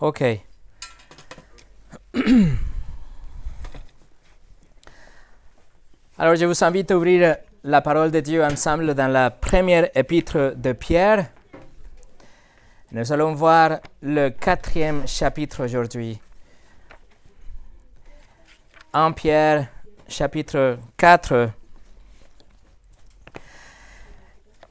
Ok. 0.00 0.22
Alors 6.16 6.36
je 6.36 6.46
vous 6.46 6.64
invite 6.64 6.90
à 6.90 6.96
ouvrir 6.96 7.36
la 7.64 7.82
parole 7.82 8.10
de 8.10 8.20
Dieu 8.20 8.42
ensemble 8.42 8.94
dans 8.94 9.08
la 9.08 9.30
première 9.30 9.90
épître 9.94 10.54
de 10.56 10.72
Pierre. 10.72 11.28
Nous 12.92 13.12
allons 13.12 13.34
voir 13.34 13.80
le 14.00 14.30
quatrième 14.30 15.06
chapitre 15.06 15.64
aujourd'hui. 15.64 16.18
1 18.94 19.12
Pierre 19.12 19.68
chapitre 20.08 20.78
4. 20.96 21.50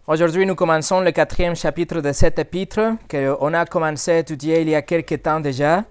Aujourd'hui, 0.09 0.43
nous 0.43 0.55
commençons 0.55 1.01
le 1.01 1.11
quatrième 1.11 1.55
chapitre 1.55 2.01
de 2.01 2.11
cet 2.13 2.39
épître 2.39 2.79
qu'on 3.07 3.53
a 3.53 3.63
commencé 3.67 4.09
à 4.09 4.17
étudier 4.17 4.61
il 4.61 4.69
y 4.69 4.73
a 4.73 4.81
quelque 4.81 5.13
temps 5.13 5.39
déjà. 5.39 5.83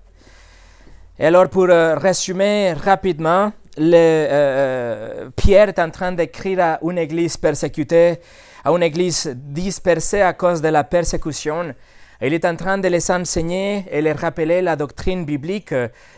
Et 1.20 1.26
alors, 1.26 1.48
pour 1.48 1.66
euh, 1.70 1.94
résumer 1.94 2.72
rapidement, 2.72 3.52
euh, 3.78 3.92
euh, 3.94 5.30
Pierre 5.36 5.68
est 5.68 5.78
en 5.78 5.90
train 5.90 6.10
d'écrire 6.10 6.58
à 6.60 6.78
une 6.82 6.98
église 6.98 7.36
persécutée, 7.36 8.18
à 8.64 8.70
une 8.72 8.82
église 8.82 9.32
dispersée 9.36 10.22
à 10.22 10.32
cause 10.32 10.60
de 10.60 10.68
la 10.68 10.82
persécution. 10.82 11.72
Il 12.20 12.34
est 12.34 12.44
en 12.44 12.56
train 12.56 12.78
de 12.78 12.88
les 12.88 13.12
enseigner 13.12 13.84
et 13.92 14.02
les 14.02 14.10
rappeler 14.10 14.60
la 14.60 14.74
doctrine 14.74 15.24
biblique, 15.24 15.72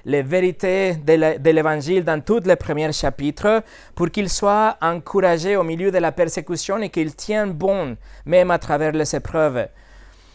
les 0.06 0.22
vérités 0.22 0.94
de 0.94 1.50
l'évangile 1.50 2.04
dans 2.04 2.22
tous 2.22 2.40
les 2.46 2.56
premiers 2.56 2.90
chapitres, 2.92 3.62
pour 3.94 4.10
qu'ils 4.10 4.30
soient 4.30 4.78
encouragés 4.80 5.56
au 5.56 5.62
milieu 5.62 5.90
de 5.90 5.98
la 5.98 6.10
persécution 6.10 6.78
et 6.78 6.88
qu'ils 6.88 7.14
tiennent 7.14 7.52
bon, 7.52 7.98
même 8.24 8.50
à 8.50 8.58
travers 8.58 8.92
les 8.92 9.14
épreuves. 9.14 9.68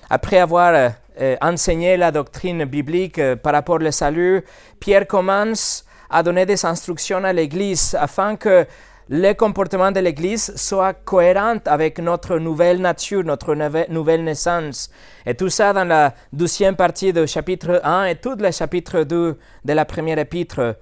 Après 0.07 0.37
avoir 0.37 0.91
euh, 1.19 1.35
enseigné 1.41 1.97
la 1.97 2.11
doctrine 2.11 2.65
biblique 2.65 3.17
euh, 3.17 3.35
par 3.35 3.53
rapport 3.53 3.81
au 3.81 3.91
salut, 3.91 4.43
Pierre 4.79 5.07
commence 5.07 5.83
à 6.11 6.21
donner 6.21 6.45
des 6.45 6.63
instructions 6.63 7.23
à 7.23 7.33
l'Église 7.33 7.97
afin 7.99 8.35
que 8.35 8.67
le 9.09 9.33
comportement 9.33 9.91
de 9.91 9.99
l'Église 9.99 10.53
soit 10.55 10.93
cohérent 10.93 11.59
avec 11.65 11.99
notre 11.99 12.39
nouvelle 12.39 12.81
nature, 12.81 13.23
notre 13.23 13.55
nouvelle 13.89 14.23
naissance. 14.23 14.89
Et 15.25 15.35
tout 15.35 15.49
ça 15.49 15.73
dans 15.73 15.85
la 15.85 16.13
douzième 16.33 16.75
partie 16.75 17.13
du 17.13 17.27
chapitre 17.27 17.81
1 17.83 18.05
et 18.05 18.15
tout 18.15 18.35
le 18.35 18.51
chapitre 18.51 19.03
2 19.03 19.37
de 19.63 19.73
la 19.73 19.85
première 19.85 20.17
épître. 20.17 20.75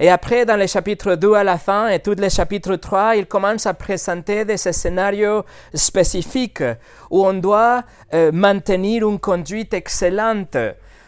Et 0.00 0.08
après, 0.08 0.46
dans 0.46 0.56
le 0.56 0.68
chapitre 0.68 1.16
2 1.16 1.34
à 1.34 1.42
la 1.42 1.58
fin 1.58 1.88
et 1.88 1.98
tout 1.98 2.14
le 2.16 2.28
chapitre 2.28 2.76
3, 2.76 3.16
il 3.16 3.26
commence 3.26 3.66
à 3.66 3.74
présenter 3.74 4.44
des 4.44 4.56
scénarios 4.56 5.44
spécifiques 5.74 6.62
où 7.10 7.26
on 7.26 7.34
doit 7.34 7.82
euh, 8.14 8.30
maintenir 8.30 9.08
une 9.08 9.18
conduite 9.18 9.74
excellente. 9.74 10.56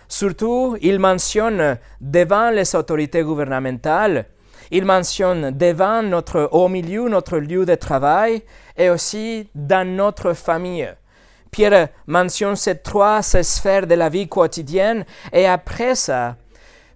Surtout, 0.09 0.77
il 0.81 0.99
mentionne 0.99 1.79
devant 2.01 2.51
les 2.51 2.75
autorités 2.75 3.23
gouvernementales, 3.23 4.27
il 4.71 4.85
mentionne 4.85 5.51
devant 5.51 6.03
notre 6.03 6.49
haut 6.53 6.69
milieu, 6.69 7.09
notre 7.09 7.39
lieu 7.39 7.67
de 7.67 7.75
travail, 7.75 8.43
et 8.77 8.91
aussi 8.91 9.49
dans 9.55 9.87
notre 9.87 10.33
famille. 10.33 10.89
Pierre 11.51 11.89
mentionne 12.07 12.57
ces 12.57 12.79
trois 12.79 13.23
sphères 13.23 13.87
de 13.87 13.95
la 13.95 14.09
vie 14.09 14.29
quotidienne, 14.29 15.05
et 15.33 15.47
après 15.47 15.95
ça, 15.95 16.37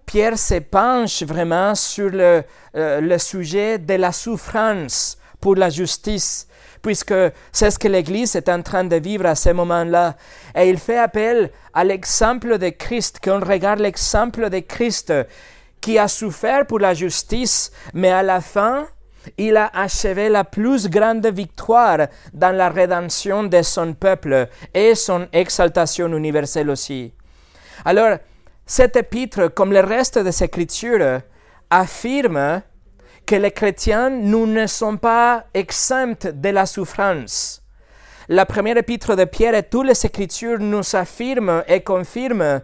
Pierre 0.06 0.38
se 0.38 0.60
penche 0.60 1.22
vraiment 1.22 1.74
sur 1.74 2.10
le, 2.10 2.44
euh, 2.76 3.00
le 3.00 3.18
sujet 3.18 3.78
de 3.78 3.94
la 3.94 4.12
souffrance 4.12 5.18
pour 5.40 5.56
la 5.56 5.70
justice, 5.70 6.46
puisque 6.82 7.14
c'est 7.50 7.70
ce 7.70 7.78
que 7.78 7.88
l'Église 7.88 8.36
est 8.36 8.48
en 8.48 8.62
train 8.62 8.84
de 8.84 8.96
vivre 8.96 9.26
à 9.26 9.34
ce 9.34 9.50
moment-là. 9.50 10.14
Et 10.54 10.68
il 10.68 10.78
fait 10.78 10.98
appel 10.98 11.50
à 11.72 11.82
l'exemple 11.82 12.58
de 12.58 12.68
Christ, 12.68 13.20
qu'on 13.24 13.40
regarde 13.40 13.80
l'exemple 13.80 14.50
de 14.50 14.58
Christ 14.60 15.12
qui 15.84 15.98
a 15.98 16.08
souffert 16.08 16.64
pour 16.66 16.78
la 16.78 16.94
justice, 16.94 17.70
mais 17.92 18.10
à 18.10 18.22
la 18.22 18.40
fin, 18.40 18.86
il 19.36 19.54
a 19.58 19.70
achevé 19.74 20.30
la 20.30 20.42
plus 20.42 20.88
grande 20.88 21.26
victoire 21.26 22.06
dans 22.32 22.56
la 22.56 22.70
rédemption 22.70 23.44
de 23.44 23.60
son 23.60 23.92
peuple 23.92 24.48
et 24.72 24.94
son 24.94 25.28
exaltation 25.30 26.08
universelle 26.16 26.70
aussi. 26.70 27.12
Alors, 27.84 28.16
cet 28.64 28.96
épître, 28.96 29.52
comme 29.52 29.74
le 29.74 29.80
reste 29.80 30.18
des 30.18 30.42
Écritures, 30.42 31.20
affirme 31.68 32.62
que 33.26 33.34
les 33.36 33.50
chrétiens, 33.50 34.08
nous 34.08 34.46
ne 34.46 34.66
sommes 34.66 34.98
pas 34.98 35.44
exempts 35.52 36.32
de 36.32 36.48
la 36.48 36.64
souffrance. 36.64 37.62
La 38.30 38.46
première 38.46 38.78
épître 38.78 39.16
de 39.16 39.24
Pierre 39.26 39.54
et 39.54 39.64
toutes 39.64 39.88
les 39.88 40.06
Écritures 40.06 40.60
nous 40.60 40.96
affirment 40.96 41.62
et 41.68 41.82
confirment 41.82 42.62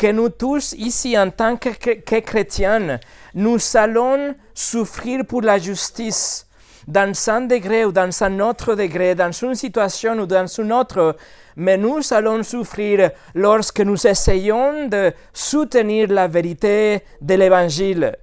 que 0.00 0.10
nous 0.12 0.30
tous, 0.30 0.72
ici, 0.78 1.18
en 1.18 1.30
tant 1.30 1.58
que, 1.58 2.20
chrétiens, 2.20 2.98
nous 3.34 3.58
allons 3.74 4.34
souffrir 4.54 5.26
pour 5.26 5.42
la 5.42 5.58
justice 5.58 6.46
dans 6.88 7.12
un 7.28 7.42
degré 7.42 7.84
ou 7.84 7.92
dans 7.92 8.10
un 8.22 8.40
autre 8.40 8.74
degré, 8.74 9.14
dans 9.14 9.30
une 9.30 9.54
situation 9.54 10.14
ou 10.14 10.24
dans 10.24 10.46
une 10.46 10.72
autre, 10.72 11.16
mais 11.54 11.76
nous 11.76 12.00
allons 12.12 12.42
souffrir 12.42 13.10
lorsque 13.34 13.80
nous 13.80 14.06
essayons 14.06 14.88
de 14.88 15.12
soutenir 15.34 16.08
la 16.08 16.28
vérité 16.28 17.02
de 17.20 17.34
l'Évangile. 17.34 18.16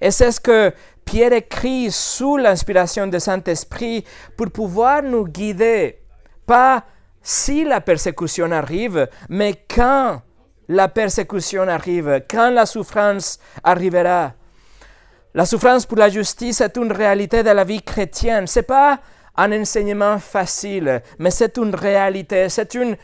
Et 0.00 0.10
c'est 0.10 0.32
ce 0.32 0.40
que 0.40 0.72
Pierre 1.04 1.34
écrit 1.34 1.90
sous 1.90 2.38
l'inspiration 2.38 3.06
du 3.06 3.20
Saint-Esprit 3.20 4.06
pour 4.38 4.50
pouvoir 4.50 5.02
nous 5.02 5.26
guider, 5.26 5.98
pas 6.46 6.82
si 7.20 7.64
la 7.64 7.82
persécution 7.82 8.50
arrive, 8.52 9.06
mais 9.28 9.66
quand 9.68 10.22
la 10.70 10.86
persécution 10.86 11.66
arrive, 11.66 12.22
quand 12.30 12.50
la 12.50 12.64
souffrance 12.64 13.40
arrivera. 13.64 14.32
La 15.34 15.44
souffrance 15.44 15.84
pour 15.84 15.98
la 15.98 16.08
justice 16.08 16.60
est 16.60 16.76
une 16.76 16.92
réalité 16.92 17.42
de 17.42 17.50
la 17.50 17.64
vie 17.64 17.82
chrétienne. 17.82 18.46
Ce 18.46 18.60
n'est 18.60 18.64
pas 18.64 19.00
un 19.36 19.50
enseignement 19.60 20.18
facile, 20.20 21.02
mais 21.18 21.32
c'est 21.32 21.56
une 21.56 21.74
réalité. 21.74 22.48
C'est 22.48 22.74
une 22.74 22.96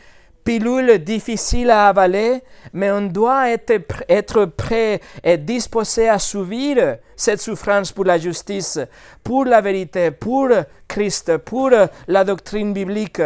pilule 0.45 0.99
difficile 0.99 1.69
à 1.69 1.89
avaler, 1.89 2.41
mais 2.71 2.89
on 2.89 3.01
doit 3.01 3.49
être, 3.49 4.01
être 4.07 4.45
prêt 4.45 5.01
et 5.21 5.37
disposé 5.37 6.07
à 6.07 6.19
subir 6.19 6.99
cette 7.17 7.41
souffrance 7.41 7.91
pour 7.91 8.05
la 8.05 8.17
justice, 8.17 8.79
pour 9.25 9.43
la 9.43 9.59
vérité, 9.59 10.11
pour 10.11 10.47
Christ, 10.87 11.35
pour 11.39 11.71
la 12.07 12.23
doctrine 12.23 12.71
biblique. 12.71 13.21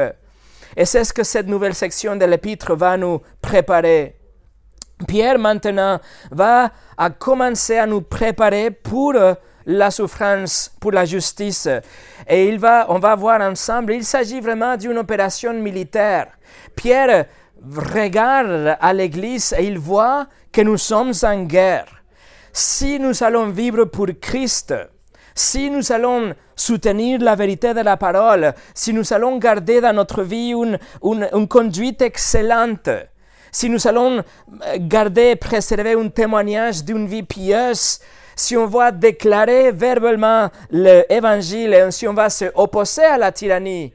Et 0.76 0.86
c'est 0.86 1.04
ce 1.04 1.14
que 1.14 1.24
cette 1.24 1.48
nouvelle 1.48 1.76
section 1.76 2.16
de 2.16 2.26
l'épître 2.26 2.76
va 2.76 2.98
nous 2.98 3.22
préparer. 3.40 4.21
Pierre 5.08 5.40
maintenant 5.40 6.00
va 6.32 6.72
à 6.98 7.10
commencer 7.10 7.78
à 7.78 7.86
nous 7.86 8.02
préparer 8.02 8.72
pour 8.72 9.16
euh, 9.16 9.34
la 9.66 9.92
souffrance, 9.92 10.72
pour 10.80 10.92
la 10.92 11.06
justice. 11.06 11.68
Et 12.28 12.48
il 12.48 12.60
va, 12.60 12.86
on 12.90 13.00
va 13.00 13.16
voir 13.16 13.42
ensemble, 13.42 13.94
il 13.94 14.04
s'agit 14.04 14.40
vraiment 14.40 14.78
d'une 14.78 14.98
opération 14.98 15.54
militaire. 15.54 16.28
Pierre 16.76 17.26
regarde 17.94 18.78
à 18.80 18.94
l'Église 18.94 19.54
et 19.58 19.66
il 19.66 19.78
voit 19.78 20.28
que 20.52 20.62
nous 20.62 20.78
sommes 20.78 21.14
en 21.24 21.44
guerre. 21.44 21.86
Si 22.54 23.00
nous 23.00 23.24
allons 23.24 23.50
vivre 23.50 23.86
pour 23.86 24.08
Christ, 24.20 24.74
si 25.34 25.70
nous 25.70 25.92
allons 25.92 26.34
soutenir 26.56 27.20
la 27.22 27.36
vérité 27.36 27.74
de 27.74 27.80
la 27.80 27.98
parole, 27.98 28.54
si 28.74 28.94
nous 28.94 29.14
allons 29.14 29.38
garder 29.38 29.80
dans 29.80 29.94
notre 29.94 30.24
vie 30.24 30.50
une, 30.50 30.78
une, 31.04 31.30
une 31.34 31.48
conduite 31.48 32.02
excellente, 32.02 32.90
si 33.52 33.70
nous 33.70 33.86
allons 33.88 34.24
garder, 34.78 35.36
préserver 35.36 35.94
un 35.94 36.08
témoignage 36.08 36.84
d'une 36.84 37.06
vie 37.06 37.24
pieuse, 37.24 38.00
si 38.36 38.56
on 38.56 38.66
va 38.66 38.92
déclarer 38.92 39.72
verbalement 39.72 40.50
l'évangile 40.70 41.74
et 41.74 41.92
si 41.92 42.08
on 42.08 42.14
va 42.14 42.30
se 42.30 42.46
opposer 42.56 43.04
à 43.04 43.18
la 43.18 43.32
tyrannie, 43.32 43.94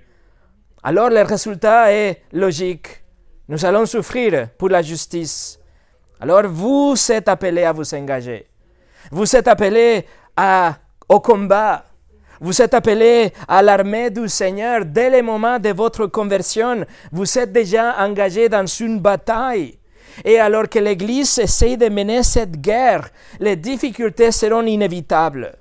alors 0.82 1.10
le 1.10 1.22
résultat 1.22 1.92
est 1.92 2.22
logique. 2.32 3.02
Nous 3.48 3.64
allons 3.64 3.86
souffrir 3.86 4.50
pour 4.58 4.69
la 4.69 4.82
justice. 4.82 5.58
Alors 6.20 6.46
vous 6.46 6.94
êtes 7.10 7.28
appelés 7.28 7.64
à 7.64 7.72
vous 7.72 7.92
engager. 7.94 8.46
Vous 9.10 9.34
êtes 9.34 9.48
appelés 9.48 10.06
au 11.08 11.20
combat. 11.20 11.85
Vous 12.40 12.60
êtes 12.60 12.74
appelé 12.74 13.32
à 13.48 13.62
l'armée 13.62 14.10
du 14.10 14.28
Seigneur 14.28 14.84
dès 14.84 15.10
le 15.10 15.22
moment 15.22 15.58
de 15.58 15.70
votre 15.70 16.06
conversion. 16.06 16.84
Vous 17.12 17.38
êtes 17.38 17.52
déjà 17.52 17.96
engagé 17.98 18.48
dans 18.48 18.66
une 18.66 19.00
bataille. 19.00 19.78
Et 20.24 20.38
alors 20.38 20.68
que 20.68 20.78
l'Église 20.78 21.38
essaie 21.38 21.76
de 21.76 21.88
mener 21.88 22.22
cette 22.22 22.60
guerre, 22.60 23.08
les 23.38 23.56
difficultés 23.56 24.32
seront 24.32 24.62
inévitables. 24.62 25.54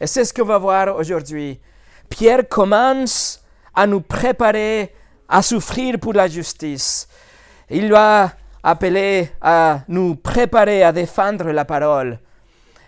Et 0.00 0.06
c'est 0.06 0.24
ce 0.24 0.34
qu'on 0.34 0.44
va 0.44 0.58
voir 0.58 0.96
aujourd'hui. 0.96 1.60
Pierre 2.08 2.48
commence 2.48 3.42
à 3.74 3.86
nous 3.86 4.00
préparer 4.00 4.92
à 5.28 5.40
souffrir 5.42 5.98
pour 5.98 6.12
la 6.12 6.28
justice. 6.28 7.08
Il 7.70 7.90
va 7.90 8.32
appeler 8.62 9.30
à 9.40 9.80
nous 9.88 10.16
préparer 10.16 10.82
à 10.82 10.92
défendre 10.92 11.50
la 11.50 11.64
parole. 11.64 12.18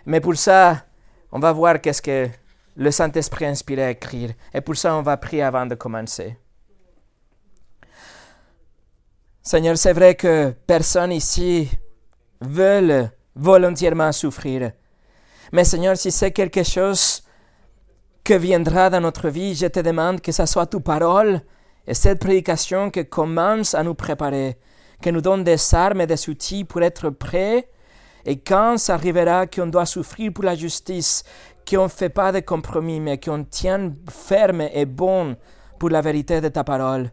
Mais 0.05 0.19
pour 0.19 0.35
ça, 0.35 0.85
on 1.31 1.39
va 1.39 1.51
voir 1.51 1.81
qu'est-ce 1.81 2.01
que 2.01 2.29
le 2.75 2.91
Saint-Esprit 2.91 3.45
inspiré 3.45 3.83
à 3.83 3.91
écrire. 3.91 4.31
Et 4.53 4.61
pour 4.61 4.75
ça, 4.75 4.95
on 4.95 5.01
va 5.01 5.17
prier 5.17 5.43
avant 5.43 5.65
de 5.65 5.75
commencer. 5.75 6.37
Seigneur, 9.41 9.77
c'est 9.77 9.93
vrai 9.93 10.15
que 10.15 10.53
personne 10.65 11.11
ici 11.11 11.69
veut 12.41 13.07
volontairement 13.35 14.11
souffrir. 14.11 14.71
Mais 15.51 15.63
Seigneur, 15.63 15.95
si 15.95 16.11
c'est 16.11 16.31
quelque 16.31 16.63
chose 16.63 17.23
que 18.23 18.33
viendra 18.33 18.89
dans 18.89 19.01
notre 19.01 19.29
vie, 19.29 19.53
je 19.53 19.67
te 19.67 19.79
demande 19.79 20.19
que 20.19 20.31
ce 20.31 20.45
soit 20.45 20.65
ta 20.65 20.79
parole 20.79 21.41
et 21.85 21.93
cette 21.93 22.19
prédication 22.19 22.89
qui 22.89 23.05
commence 23.05 23.75
à 23.75 23.83
nous 23.83 23.93
préparer, 23.93 24.57
que 25.01 25.11
nous 25.11 25.21
donne 25.21 25.43
des 25.43 25.75
armes 25.75 26.01
et 26.01 26.07
des 26.07 26.29
outils 26.29 26.63
pour 26.63 26.81
être 26.81 27.11
prêts. 27.11 27.69
Et 28.25 28.39
quand 28.39 28.79
ça 28.79 28.95
arrivera 28.95 29.45
qu'on 29.45 29.67
doit 29.67 29.85
souffrir 29.85 30.33
pour 30.33 30.43
la 30.43 30.55
justice, 30.55 31.23
qu'on 31.67 31.83
ne 31.83 31.87
fait 31.87 32.09
pas 32.09 32.31
de 32.31 32.39
compromis, 32.39 32.99
mais 32.99 33.19
qu'on 33.19 33.43
tient 33.43 33.93
ferme 34.09 34.61
et 34.61 34.85
bon 34.85 35.35
pour 35.79 35.89
la 35.89 36.01
vérité 36.01 36.41
de 36.41 36.49
ta 36.49 36.63
parole. 36.63 37.11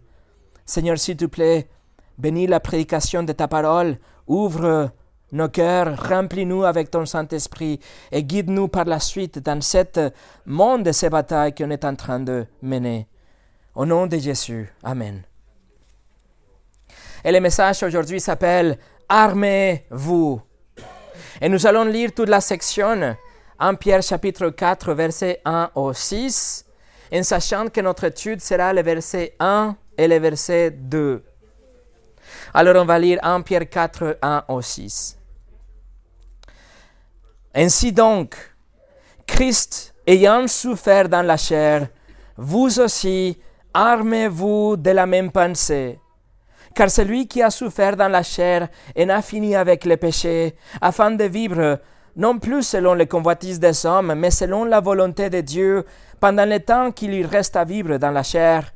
Seigneur, 0.64 0.98
s'il 0.98 1.16
te 1.16 1.24
plaît, 1.24 1.68
bénis 2.18 2.46
la 2.46 2.60
prédication 2.60 3.22
de 3.22 3.32
ta 3.32 3.48
parole, 3.48 3.98
ouvre 4.26 4.90
nos 5.32 5.48
cœurs, 5.48 5.96
remplis-nous 6.08 6.64
avec 6.64 6.90
ton 6.90 7.06
Saint-Esprit 7.06 7.80
et 8.10 8.22
guide-nous 8.22 8.68
par 8.68 8.84
la 8.84 9.00
suite 9.00 9.38
dans 9.38 9.60
ce 9.60 10.10
monde 10.44 10.84
de 10.84 10.92
ces 10.92 11.08
batailles 11.08 11.54
qu'on 11.54 11.70
est 11.70 11.84
en 11.84 11.94
train 11.94 12.20
de 12.20 12.46
mener. 12.60 13.08
Au 13.74 13.86
nom 13.86 14.06
de 14.06 14.18
Jésus. 14.18 14.70
Amen. 14.82 15.22
Et 17.24 17.32
le 17.32 17.40
message 17.40 17.82
aujourd'hui 17.82 18.20
s'appelle 18.20 18.78
Armez-vous. 19.08 20.42
Et 21.40 21.48
nous 21.48 21.66
allons 21.66 21.84
lire 21.84 22.12
toute 22.14 22.28
la 22.28 22.40
section 22.40 23.16
en 23.62 23.76
Pierre 23.76 24.02
chapitre 24.02 24.48
4, 24.48 24.92
verset 24.92 25.40
1 25.44 25.70
au 25.76 25.92
6, 25.92 26.66
en 27.14 27.22
sachant 27.22 27.68
que 27.68 27.80
notre 27.80 28.04
étude 28.04 28.40
sera 28.40 28.72
le 28.72 28.82
verset 28.82 29.36
1 29.38 29.76
et 29.96 30.08
le 30.08 30.18
verset 30.18 30.72
2. 30.72 31.22
Alors 32.52 32.82
on 32.82 32.84
va 32.84 32.98
lire 32.98 33.20
1 33.22 33.42
Pierre 33.42 33.68
4, 33.68 34.18
1 34.20 34.44
au 34.48 34.60
6. 34.60 35.16
Ainsi 37.54 37.92
donc, 37.92 38.34
Christ 39.28 39.94
ayant 40.08 40.48
souffert 40.48 41.08
dans 41.08 41.22
la 41.22 41.36
chair, 41.36 41.86
vous 42.36 42.80
aussi 42.80 43.38
armez-vous 43.72 44.76
de 44.76 44.90
la 44.90 45.06
même 45.06 45.30
pensée. 45.30 46.00
Car 46.74 46.90
celui 46.90 47.28
qui 47.28 47.40
a 47.40 47.50
souffert 47.50 47.96
dans 47.96 48.08
la 48.08 48.24
chair 48.24 48.68
en 48.98 49.08
a 49.08 49.22
fini 49.22 49.54
avec 49.54 49.84
le 49.84 49.96
péché, 49.96 50.56
afin 50.80 51.12
de 51.12 51.24
vivre 51.24 51.78
non 52.16 52.38
plus 52.38 52.62
selon 52.62 52.94
les 52.94 53.06
convoitises 53.06 53.60
des 53.60 53.86
hommes, 53.86 54.14
mais 54.14 54.30
selon 54.30 54.64
la 54.64 54.80
volonté 54.80 55.30
de 55.30 55.40
Dieu, 55.40 55.84
pendant 56.20 56.44
le 56.44 56.60
temps 56.60 56.92
qu'il 56.92 57.10
lui 57.10 57.24
reste 57.24 57.56
à 57.56 57.64
vivre 57.64 57.96
dans 57.96 58.10
la 58.10 58.22
chair. 58.22 58.72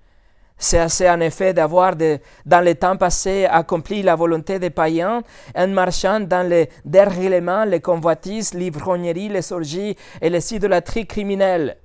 C'est 0.58 0.78
assez 0.78 1.08
en 1.08 1.20
effet 1.20 1.52
d'avoir 1.52 1.94
dans 1.96 2.64
le 2.64 2.74
temps 2.74 2.96
passé 2.96 3.44
accompli 3.44 4.02
la 4.02 4.16
volonté 4.16 4.58
des 4.58 4.70
païens 4.70 5.22
en 5.54 5.68
marchant 5.68 6.20
dans 6.20 6.48
les 6.48 6.70
dérèglements, 6.84 7.64
les 7.64 7.80
convoitises, 7.80 8.54
l'ivrognerie, 8.54 9.28
les 9.28 9.52
orgies 9.52 9.96
et 10.22 10.30
les 10.30 10.54
idolâtries 10.54 11.06
criminelles. 11.06 11.76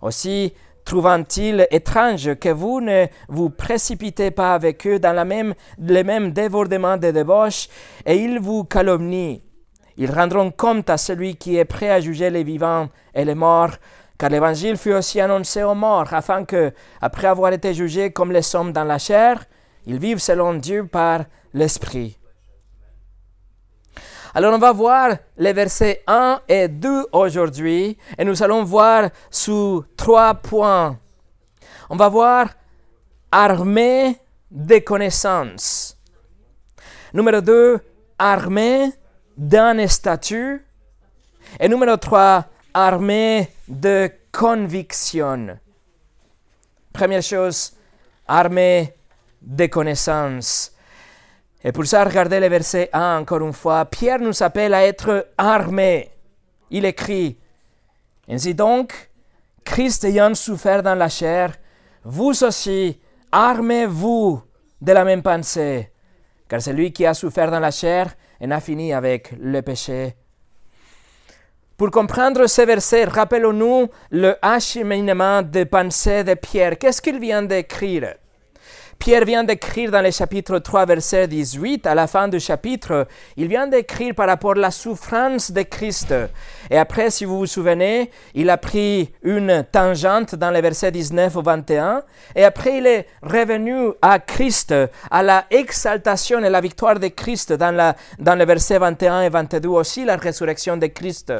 Aussi, 0.00 0.54
trouvant-il 0.86 1.66
étrange 1.70 2.36
que 2.36 2.48
vous 2.48 2.80
ne 2.80 3.06
vous 3.28 3.50
précipitez 3.50 4.30
pas 4.30 4.54
avec 4.54 4.86
eux 4.86 4.98
dans 4.98 5.12
la 5.12 5.26
même, 5.26 5.54
les 5.78 6.04
mêmes 6.04 6.32
débordements 6.32 6.96
de 6.96 7.10
débauche, 7.10 7.68
et 8.06 8.16
ils 8.16 8.38
vous 8.40 8.64
calomnient. 8.64 9.45
Ils 9.98 10.10
rendront 10.10 10.50
compte 10.50 10.90
à 10.90 10.96
celui 10.96 11.36
qui 11.36 11.56
est 11.56 11.64
prêt 11.64 11.90
à 11.90 12.00
juger 12.00 12.30
les 12.30 12.44
vivants 12.44 12.88
et 13.14 13.24
les 13.24 13.34
morts 13.34 13.76
car 14.18 14.30
l'évangile 14.30 14.76
fut 14.76 14.92
aussi 14.92 15.20
annoncé 15.20 15.62
aux 15.62 15.74
morts, 15.74 16.12
afin 16.12 16.44
que, 16.44 16.72
après 17.00 17.26
avoir 17.26 17.52
été 17.52 17.74
jugés 17.74 18.12
comme 18.12 18.32
les 18.32 18.42
sommes 18.42 18.72
dans 18.72 18.84
la 18.84 18.98
chair, 18.98 19.44
ils 19.86 19.98
vivent 19.98 20.20
selon 20.20 20.54
Dieu 20.54 20.86
par 20.86 21.24
l'Esprit. 21.52 22.18
Alors 24.34 24.54
on 24.54 24.58
va 24.58 24.72
voir 24.72 25.16
les 25.38 25.52
versets 25.52 26.02
1 26.06 26.40
et 26.48 26.68
2 26.68 27.06
aujourd'hui, 27.12 27.96
et 28.18 28.24
nous 28.24 28.42
allons 28.42 28.64
voir 28.64 29.10
sous 29.30 29.84
trois 29.96 30.34
points. 30.34 30.98
On 31.88 31.96
va 31.96 32.08
voir 32.08 32.48
armée 33.30 34.16
des 34.50 34.82
connaissances. 34.82 35.96
Numéro 37.14 37.40
2, 37.40 37.80
armée 38.18 38.92
d'un 39.36 39.86
statut. 39.86 40.64
Et 41.60 41.68
numéro 41.68 41.96
3, 41.96 42.44
armée 42.74 43.48
de 43.68 44.10
conviction. 44.32 45.58
Première 46.92 47.22
chose, 47.22 47.72
armée 48.26 48.94
de 49.40 49.66
connaissances. 49.66 50.72
Et 51.62 51.72
pour 51.72 51.86
ça, 51.86 52.04
regardez 52.04 52.40
le 52.40 52.48
verset 52.48 52.90
1 52.92 53.18
encore 53.18 53.40
une 53.40 53.52
fois. 53.52 53.84
Pierre 53.84 54.18
nous 54.18 54.42
appelle 54.42 54.74
à 54.74 54.86
être 54.86 55.28
armés. 55.36 56.10
Il 56.70 56.84
écrit 56.84 57.38
Ainsi 58.28 58.54
donc, 58.54 59.10
Christ 59.64 60.04
ayant 60.04 60.34
souffert 60.34 60.82
dans 60.82 60.94
la 60.94 61.08
chair, 61.08 61.56
vous 62.04 62.44
aussi, 62.44 63.00
armez-vous 63.32 64.42
de 64.80 64.92
la 64.92 65.04
même 65.04 65.22
pensée. 65.22 65.90
Car 66.48 66.62
celui 66.62 66.92
qui 66.92 67.04
a 67.04 67.14
souffert 67.14 67.50
dans 67.50 67.60
la 67.60 67.72
chair 67.72 68.14
en 68.40 68.50
a 68.50 68.60
fini 68.60 68.92
avec 68.92 69.32
le 69.38 69.62
péché 69.62 70.14
pour 71.76 71.90
comprendre 71.90 72.46
ces 72.46 72.64
versets, 72.64 73.04
rappelons-nous 73.04 73.88
le 74.10 74.36
acheminement 74.40 75.42
de 75.42 75.64
pensée 75.64 76.24
de 76.24 76.32
Pierre. 76.32 76.78
Qu'est-ce 76.78 77.02
qu'il 77.02 77.20
vient 77.20 77.42
d'écrire? 77.42 78.14
Pierre 78.98 79.24
vient 79.24 79.44
d'écrire 79.44 79.90
dans 79.90 80.02
le 80.02 80.10
chapitre 80.10 80.58
3, 80.58 80.86
verset 80.86 81.28
18, 81.28 81.86
à 81.86 81.94
la 81.94 82.06
fin 82.06 82.28
du 82.28 82.40
chapitre, 82.40 83.06
il 83.36 83.46
vient 83.46 83.66
d'écrire 83.66 84.14
par 84.14 84.26
rapport 84.26 84.52
à 84.52 84.60
la 84.60 84.70
souffrance 84.70 85.50
de 85.50 85.62
Christ. 85.62 86.14
Et 86.70 86.78
après, 86.78 87.10
si 87.10 87.24
vous 87.24 87.38
vous 87.38 87.46
souvenez, 87.46 88.10
il 88.34 88.50
a 88.50 88.56
pris 88.56 89.12
une 89.22 89.64
tangente 89.70 90.34
dans 90.34 90.50
les 90.50 90.60
versets 90.60 90.90
19 90.90 91.36
au 91.36 91.42
21, 91.42 92.02
et 92.34 92.44
après 92.44 92.78
il 92.78 92.86
est 92.86 93.06
revenu 93.22 93.92
à 94.02 94.18
Christ, 94.18 94.74
à 95.10 95.22
la 95.22 95.44
exaltation 95.50 96.42
et 96.42 96.50
la 96.50 96.60
victoire 96.60 96.98
de 96.98 97.08
Christ 97.08 97.52
dans, 97.52 97.74
la, 97.74 97.94
dans 98.18 98.34
les 98.34 98.44
versets 98.44 98.78
21 98.78 99.22
et 99.22 99.28
22 99.28 99.68
aussi, 99.68 100.04
la 100.04 100.16
résurrection 100.16 100.76
de 100.76 100.86
Christ. 100.86 101.32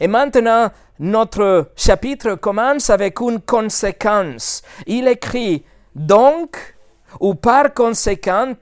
Et 0.00 0.06
maintenant, 0.06 0.70
notre 0.98 1.70
chapitre 1.76 2.34
commence 2.34 2.90
avec 2.90 3.20
une 3.20 3.40
conséquence. 3.40 4.62
Il 4.86 5.08
écrit 5.08 5.64
donc, 5.94 6.73
ou 7.20 7.34
par 7.34 7.74
conséquent, 7.74 8.54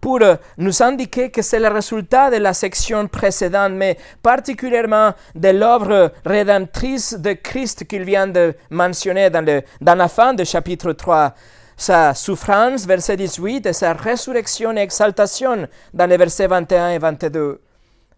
pour 0.00 0.20
nous 0.58 0.82
indiquer 0.82 1.30
que 1.30 1.42
c'est 1.42 1.60
le 1.60 1.68
résultat 1.68 2.30
de 2.30 2.36
la 2.36 2.52
section 2.52 3.06
précédente, 3.06 3.72
mais 3.72 3.96
particulièrement 4.22 5.12
de 5.34 5.48
l'œuvre 5.48 6.12
rédemptrice 6.24 7.14
de 7.14 7.32
Christ 7.32 7.86
qu'il 7.86 8.04
vient 8.04 8.26
de 8.26 8.54
mentionner 8.70 9.30
dans, 9.30 9.44
le, 9.44 9.62
dans 9.80 9.94
la 9.94 10.08
fin 10.08 10.34
du 10.34 10.44
chapitre 10.44 10.92
3 10.92 11.34
sa 11.80 12.12
souffrance, 12.12 12.84
verset 12.84 13.16
18, 13.16 13.64
et 13.64 13.72
sa 13.72 13.94
résurrection 13.94 14.76
et 14.76 14.80
exaltation 14.80 15.66
dans 15.94 16.06
les 16.06 16.18
versets 16.18 16.46
21 16.46 16.90
et 16.90 16.98
22. 16.98 17.58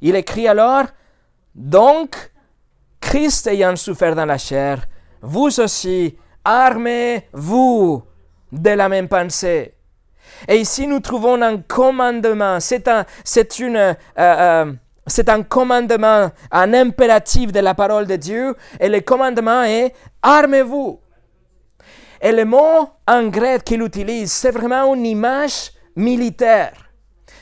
Il 0.00 0.16
écrit 0.16 0.48
alors, 0.48 0.86
donc, 1.54 2.32
Christ 3.00 3.46
ayant 3.46 3.76
souffert 3.76 4.16
dans 4.16 4.24
la 4.24 4.36
chair, 4.36 4.84
vous 5.20 5.60
aussi, 5.60 6.16
armez-vous 6.44 8.02
de 8.52 8.70
la 8.70 8.88
même 8.88 9.08
pensée. 9.08 9.74
Et 10.48 10.58
ici, 10.58 10.86
nous 10.86 11.00
trouvons 11.00 11.40
un 11.42 11.58
commandement. 11.58 12.60
C'est 12.60 12.86
un, 12.88 13.04
c'est 13.24 13.58
une, 13.58 13.76
euh, 13.76 13.94
euh, 14.18 14.72
c'est 15.06 15.28
un 15.28 15.42
commandement, 15.42 16.30
un 16.50 16.74
impératif 16.74 17.52
de 17.52 17.60
la 17.60 17.74
parole 17.74 18.06
de 18.06 18.16
Dieu. 18.16 18.54
Et 18.78 18.88
le 18.88 19.00
commandement 19.00 19.62
est 19.62 19.94
armez-vous. 20.22 21.00
Et 22.20 22.32
le 22.32 22.44
mot 22.44 22.88
en 23.08 23.26
grec 23.28 23.64
qu'il 23.64 23.82
utilise, 23.82 24.30
c'est 24.30 24.52
vraiment 24.52 24.94
une 24.94 25.06
image 25.06 25.72
militaire. 25.96 26.72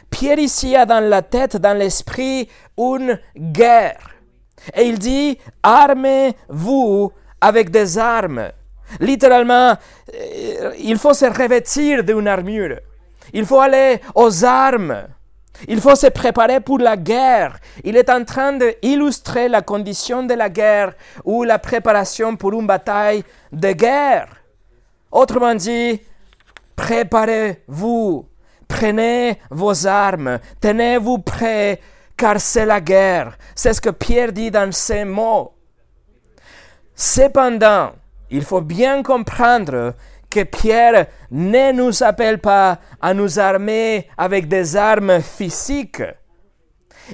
Pierre 0.08 0.38
ici 0.38 0.74
a 0.74 0.86
dans 0.86 1.00
la 1.00 1.22
tête, 1.22 1.56
dans 1.56 1.76
l'esprit, 1.76 2.48
une 2.78 3.18
guerre. 3.36 4.10
Et 4.74 4.84
il 4.84 4.98
dit, 4.98 5.38
armez-vous 5.62 7.12
avec 7.40 7.70
des 7.70 7.98
armes. 7.98 8.50
Littéralement, 8.98 9.76
euh, 10.14 10.72
il 10.78 10.98
faut 10.98 11.14
se 11.14 11.26
revêtir 11.26 12.02
d'une 12.02 12.26
armure. 12.26 12.78
Il 13.32 13.46
faut 13.46 13.60
aller 13.60 14.00
aux 14.14 14.44
armes. 14.44 15.06
Il 15.68 15.80
faut 15.80 15.94
se 15.94 16.06
préparer 16.06 16.60
pour 16.60 16.78
la 16.78 16.96
guerre. 16.96 17.58
Il 17.84 17.96
est 17.96 18.10
en 18.10 18.24
train 18.24 18.54
d'illustrer 18.54 19.48
la 19.48 19.62
condition 19.62 20.22
de 20.22 20.34
la 20.34 20.48
guerre 20.48 20.94
ou 21.24 21.44
la 21.44 21.58
préparation 21.58 22.36
pour 22.36 22.52
une 22.52 22.66
bataille 22.66 23.22
de 23.52 23.72
guerre. 23.72 24.28
Autrement 25.12 25.54
dit, 25.54 26.00
préparez-vous, 26.76 28.26
prenez 28.66 29.38
vos 29.50 29.86
armes, 29.86 30.38
tenez-vous 30.60 31.18
prêts 31.18 31.80
car 32.16 32.40
c'est 32.40 32.66
la 32.66 32.80
guerre. 32.80 33.36
C'est 33.54 33.74
ce 33.74 33.80
que 33.80 33.90
Pierre 33.90 34.32
dit 34.32 34.50
dans 34.50 34.70
ces 34.72 35.04
mots. 35.04 35.52
Cependant, 36.94 37.92
il 38.30 38.42
faut 38.42 38.60
bien 38.60 39.02
comprendre 39.02 39.94
que 40.30 40.44
Pierre 40.44 41.06
ne 41.30 41.72
nous 41.72 42.02
appelle 42.02 42.38
pas 42.38 42.78
à 43.00 43.12
nous 43.12 43.38
armer 43.38 44.06
avec 44.16 44.46
des 44.46 44.76
armes 44.76 45.20
physiques. 45.20 46.02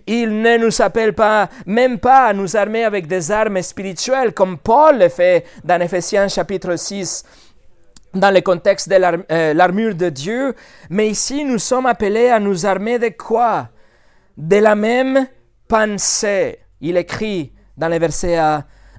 Il 0.07 0.43
ne 0.43 0.59
nous 0.59 0.83
appelle 0.83 1.15
pas, 1.15 1.49
même 1.65 1.99
pas 1.99 2.27
à 2.27 2.33
nous 2.35 2.55
armer 2.57 2.85
avec 2.85 3.07
des 3.07 3.31
armes 3.31 3.63
spirituelles, 3.63 4.35
comme 4.35 4.59
Paul 4.59 4.99
le 4.99 5.09
fait 5.09 5.47
dans 5.65 5.81
Ephésiens 5.81 6.29
chapitre 6.29 6.77
6, 6.77 7.25
dans 8.13 8.31
le 8.31 8.43
contexte 8.43 8.91
de 8.91 8.97
euh, 9.31 9.55
l'armure 9.55 9.95
de 9.95 10.11
Dieu. 10.11 10.55
Mais 10.91 11.09
ici, 11.09 11.45
nous 11.45 11.59
sommes 11.59 11.87
appelés 11.87 12.29
à 12.29 12.39
nous 12.39 12.67
armer 12.67 12.99
de 12.99 13.09
quoi? 13.09 13.69
De 14.37 14.57
la 14.57 14.75
même 14.75 15.27
pensée. 15.67 16.59
Il 16.83 16.99
écrit 16.99 17.55
dans 17.79 17.89
le 17.89 17.99
verset, 17.99 18.39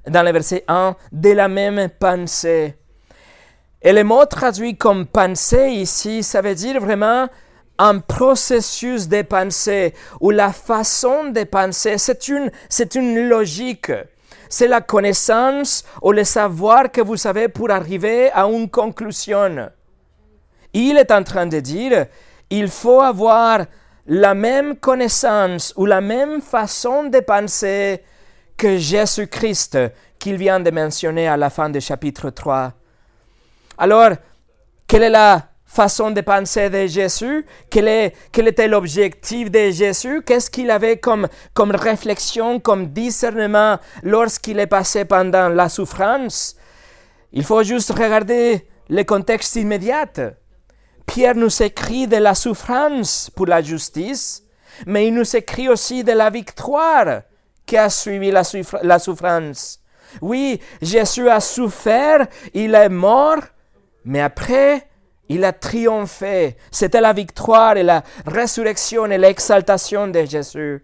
dans 0.08 0.22
le 0.22 0.32
verset 0.32 0.64
1, 0.68 0.96
de 1.12 1.30
la 1.30 1.48
même 1.48 1.88
pensée. 1.98 2.74
Et 3.80 3.92
le 3.92 4.02
mot 4.04 4.24
traduit 4.26 4.76
comme 4.76 5.06
pensée 5.06 5.70
ici, 5.70 6.22
ça 6.22 6.40
veut 6.40 6.54
dire 6.54 6.80
vraiment 6.80 7.28
un 7.78 8.00
processus 8.00 9.08
de 9.08 9.22
pensée 9.22 9.94
ou 10.20 10.30
la 10.30 10.52
façon 10.52 11.30
de 11.30 11.44
penser. 11.44 11.96
C'est 11.96 12.28
une, 12.28 12.50
c'est 12.68 12.96
une 12.96 13.28
logique. 13.28 13.92
C'est 14.48 14.66
la 14.66 14.80
connaissance 14.80 15.84
ou 16.02 16.10
le 16.10 16.24
savoir 16.24 16.90
que 16.90 17.00
vous 17.00 17.26
avez 17.26 17.48
pour 17.48 17.70
arriver 17.70 18.30
à 18.32 18.46
une 18.46 18.68
conclusion. 18.68 19.70
Il 20.72 20.96
est 20.96 21.12
en 21.12 21.22
train 21.22 21.46
de 21.46 21.60
dire, 21.60 22.06
il 22.50 22.68
faut 22.68 23.00
avoir 23.00 23.66
la 24.06 24.34
même 24.34 24.76
connaissance 24.76 25.72
ou 25.76 25.86
la 25.86 26.00
même 26.00 26.40
façon 26.40 27.04
de 27.04 27.20
penser 27.20 28.02
que 28.58 28.76
Jésus-Christ 28.76 29.78
qu'il 30.18 30.36
vient 30.36 30.60
de 30.60 30.70
mentionner 30.70 31.28
à 31.28 31.36
la 31.36 31.48
fin 31.48 31.70
du 31.70 31.80
chapitre 31.80 32.30
3. 32.30 32.72
Alors, 33.78 34.10
quelle 34.86 35.04
est 35.04 35.10
la 35.10 35.48
façon 35.64 36.10
de 36.10 36.20
penser 36.20 36.68
de 36.68 36.86
Jésus? 36.86 37.46
Quel, 37.70 38.12
quel 38.32 38.48
était 38.48 38.66
l'objectif 38.66 39.50
de 39.50 39.70
Jésus? 39.70 40.22
Qu'est-ce 40.26 40.50
qu'il 40.50 40.70
avait 40.70 40.96
comme, 40.96 41.28
comme 41.54 41.70
réflexion, 41.70 42.58
comme 42.58 42.88
discernement 42.88 43.78
lorsqu'il 44.02 44.58
est 44.58 44.66
passé 44.66 45.04
pendant 45.04 45.48
la 45.48 45.68
souffrance? 45.68 46.56
Il 47.32 47.44
faut 47.44 47.62
juste 47.62 47.92
regarder 47.92 48.66
le 48.88 49.04
contexte 49.04 49.54
immédiat. 49.56 50.06
Pierre 51.06 51.36
nous 51.36 51.62
écrit 51.62 52.08
de 52.08 52.16
la 52.16 52.34
souffrance 52.34 53.30
pour 53.36 53.46
la 53.46 53.62
justice, 53.62 54.42
mais 54.86 55.06
il 55.06 55.14
nous 55.14 55.36
écrit 55.36 55.68
aussi 55.68 56.02
de 56.02 56.12
la 56.12 56.30
victoire 56.30 57.22
qui 57.68 57.76
a 57.76 57.90
suivi 57.90 58.32
la, 58.32 58.98
souffrance. 58.98 59.80
Oui, 60.22 60.58
Jésus 60.80 61.28
a 61.28 61.38
souffert, 61.38 62.26
il 62.54 62.74
est 62.74 62.88
mort, 62.88 63.42
mais 64.06 64.22
après, 64.22 64.88
il 65.28 65.44
a 65.44 65.52
triomphé. 65.52 66.56
C'était 66.70 67.02
la 67.02 67.12
victoire 67.12 67.76
et 67.76 67.82
la 67.82 68.02
résurrection 68.26 69.04
et 69.06 69.18
l'exaltation 69.18 70.08
de 70.08 70.24
Jésus. 70.24 70.82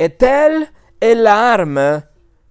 Et 0.00 0.10
telle 0.10 0.66
est 1.00 1.14
l'arme 1.14 2.02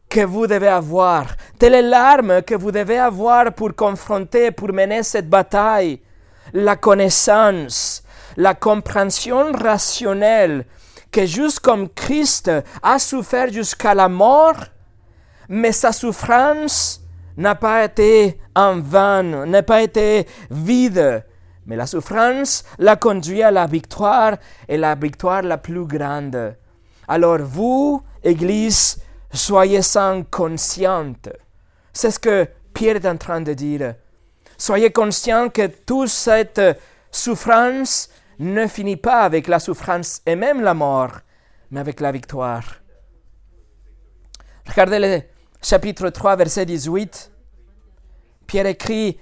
que 0.10 0.22
vous 0.22 0.48
devez 0.48 0.70
avoir. 0.70 1.36
Telle 1.60 1.74
est 1.74 1.82
l'arme 1.82 2.44
que 2.44 2.56
vous 2.56 2.72
devez 2.72 2.98
avoir 2.98 3.52
pour 3.54 3.76
confronter, 3.76 4.52
pour 4.52 4.72
mener 4.72 5.04
cette 5.04 5.30
bataille. 5.30 6.00
La 6.54 6.78
connaissance, 6.78 8.04
la 8.38 8.54
compréhension 8.54 9.52
rationnelle 9.52 10.66
que 11.13 11.25
juste 11.25 11.60
comme 11.60 11.88
Christ 11.89 12.51
a 12.82 13.00
souffert 13.00 13.53
jusqu'à 13.53 13.93
la 13.93 14.10
mort, 14.10 14.58
mais 15.48 15.72
sa 15.72 15.91
souffrance 15.91 17.01
n'a 17.38 17.55
pas 17.55 17.86
été 17.86 18.39
en 18.55 18.79
vain, 18.79 19.46
n'a 19.46 19.63
pas 19.63 19.84
été 19.84 20.27
vide, 20.50 21.24
mais 21.67 21.75
la 21.75 21.86
souffrance 21.86 22.63
l'a 22.79 22.96
conduit 22.96 23.43
à 23.43 23.51
la 23.51 23.67
victoire 23.67 24.38
et 24.67 24.77
la 24.77 24.96
victoire 24.96 25.43
la 25.43 25.58
plus 25.58 25.86
grande. 25.86 26.55
Alors 27.08 27.39
vous, 27.39 28.01
Église, 28.24 28.98
soyez-en 29.32 30.24
consciente. 30.24 31.29
C'est 31.93 32.12
ce 32.12 32.20
que 32.20 32.48
Pierre 32.74 32.96
est 32.96 33.08
en 33.08 33.17
train 33.17 33.41
de 33.41 33.53
dire. 33.53 33.96
Soyez 34.58 34.91
conscient 34.91 35.50
que 35.50 35.67
toute 35.67 36.10
cette 36.10 36.62
souffrance 37.12 38.10
ne 38.40 38.68
finit 38.68 38.98
pas 38.98 39.22
avec 39.22 39.48
la 39.48 39.60
souffrance 39.60 40.22
et 40.25 40.36
même 40.36 40.62
la 40.62 40.74
mort, 40.74 41.20
mais 41.72 41.80
avec 41.80 42.00
la 42.00 42.12
victoire. 42.12 42.63
Regardez 44.68 45.00
le 45.00 45.22
chapitre 45.62 46.10
3, 46.10 46.36
verset 46.36 46.66
18. 46.66 47.32
Pierre 48.48 48.68
écrit, 48.68 49.20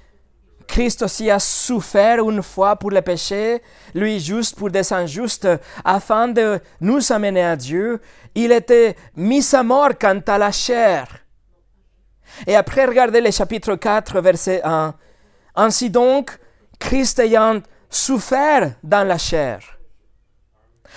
Christ 0.67 1.01
aussi 1.01 1.29
a 1.29 1.39
souffert 1.39 2.19
une 2.29 2.41
fois 2.41 2.77
pour 2.77 2.91
le 2.91 3.01
péché, 3.01 3.61
lui 3.93 4.19
juste 4.19 4.55
pour 4.57 4.69
des 4.69 4.93
injustes, 4.93 5.47
afin 5.83 6.29
de 6.29 6.59
nous 6.79 7.11
amener 7.11 7.43
à 7.43 7.55
Dieu. 7.55 7.99
Il 8.35 8.51
était 8.51 8.95
mis 9.15 9.45
à 9.53 9.63
mort 9.63 9.97
quant 9.99 10.21
à 10.25 10.37
la 10.37 10.51
chair. 10.51 11.07
Et 12.47 12.55
après, 12.55 12.85
regardez 12.85 13.19
le 13.19 13.31
chapitre 13.31 13.75
4, 13.75 14.21
verset 14.21 14.61
1. 14.63 14.93
Ainsi 15.55 15.89
donc, 15.89 16.37
Christ 16.79 17.19
ayant 17.19 17.61
souffert 17.91 18.73
dans 18.81 19.07
la 19.07 19.19
chair. 19.19 19.59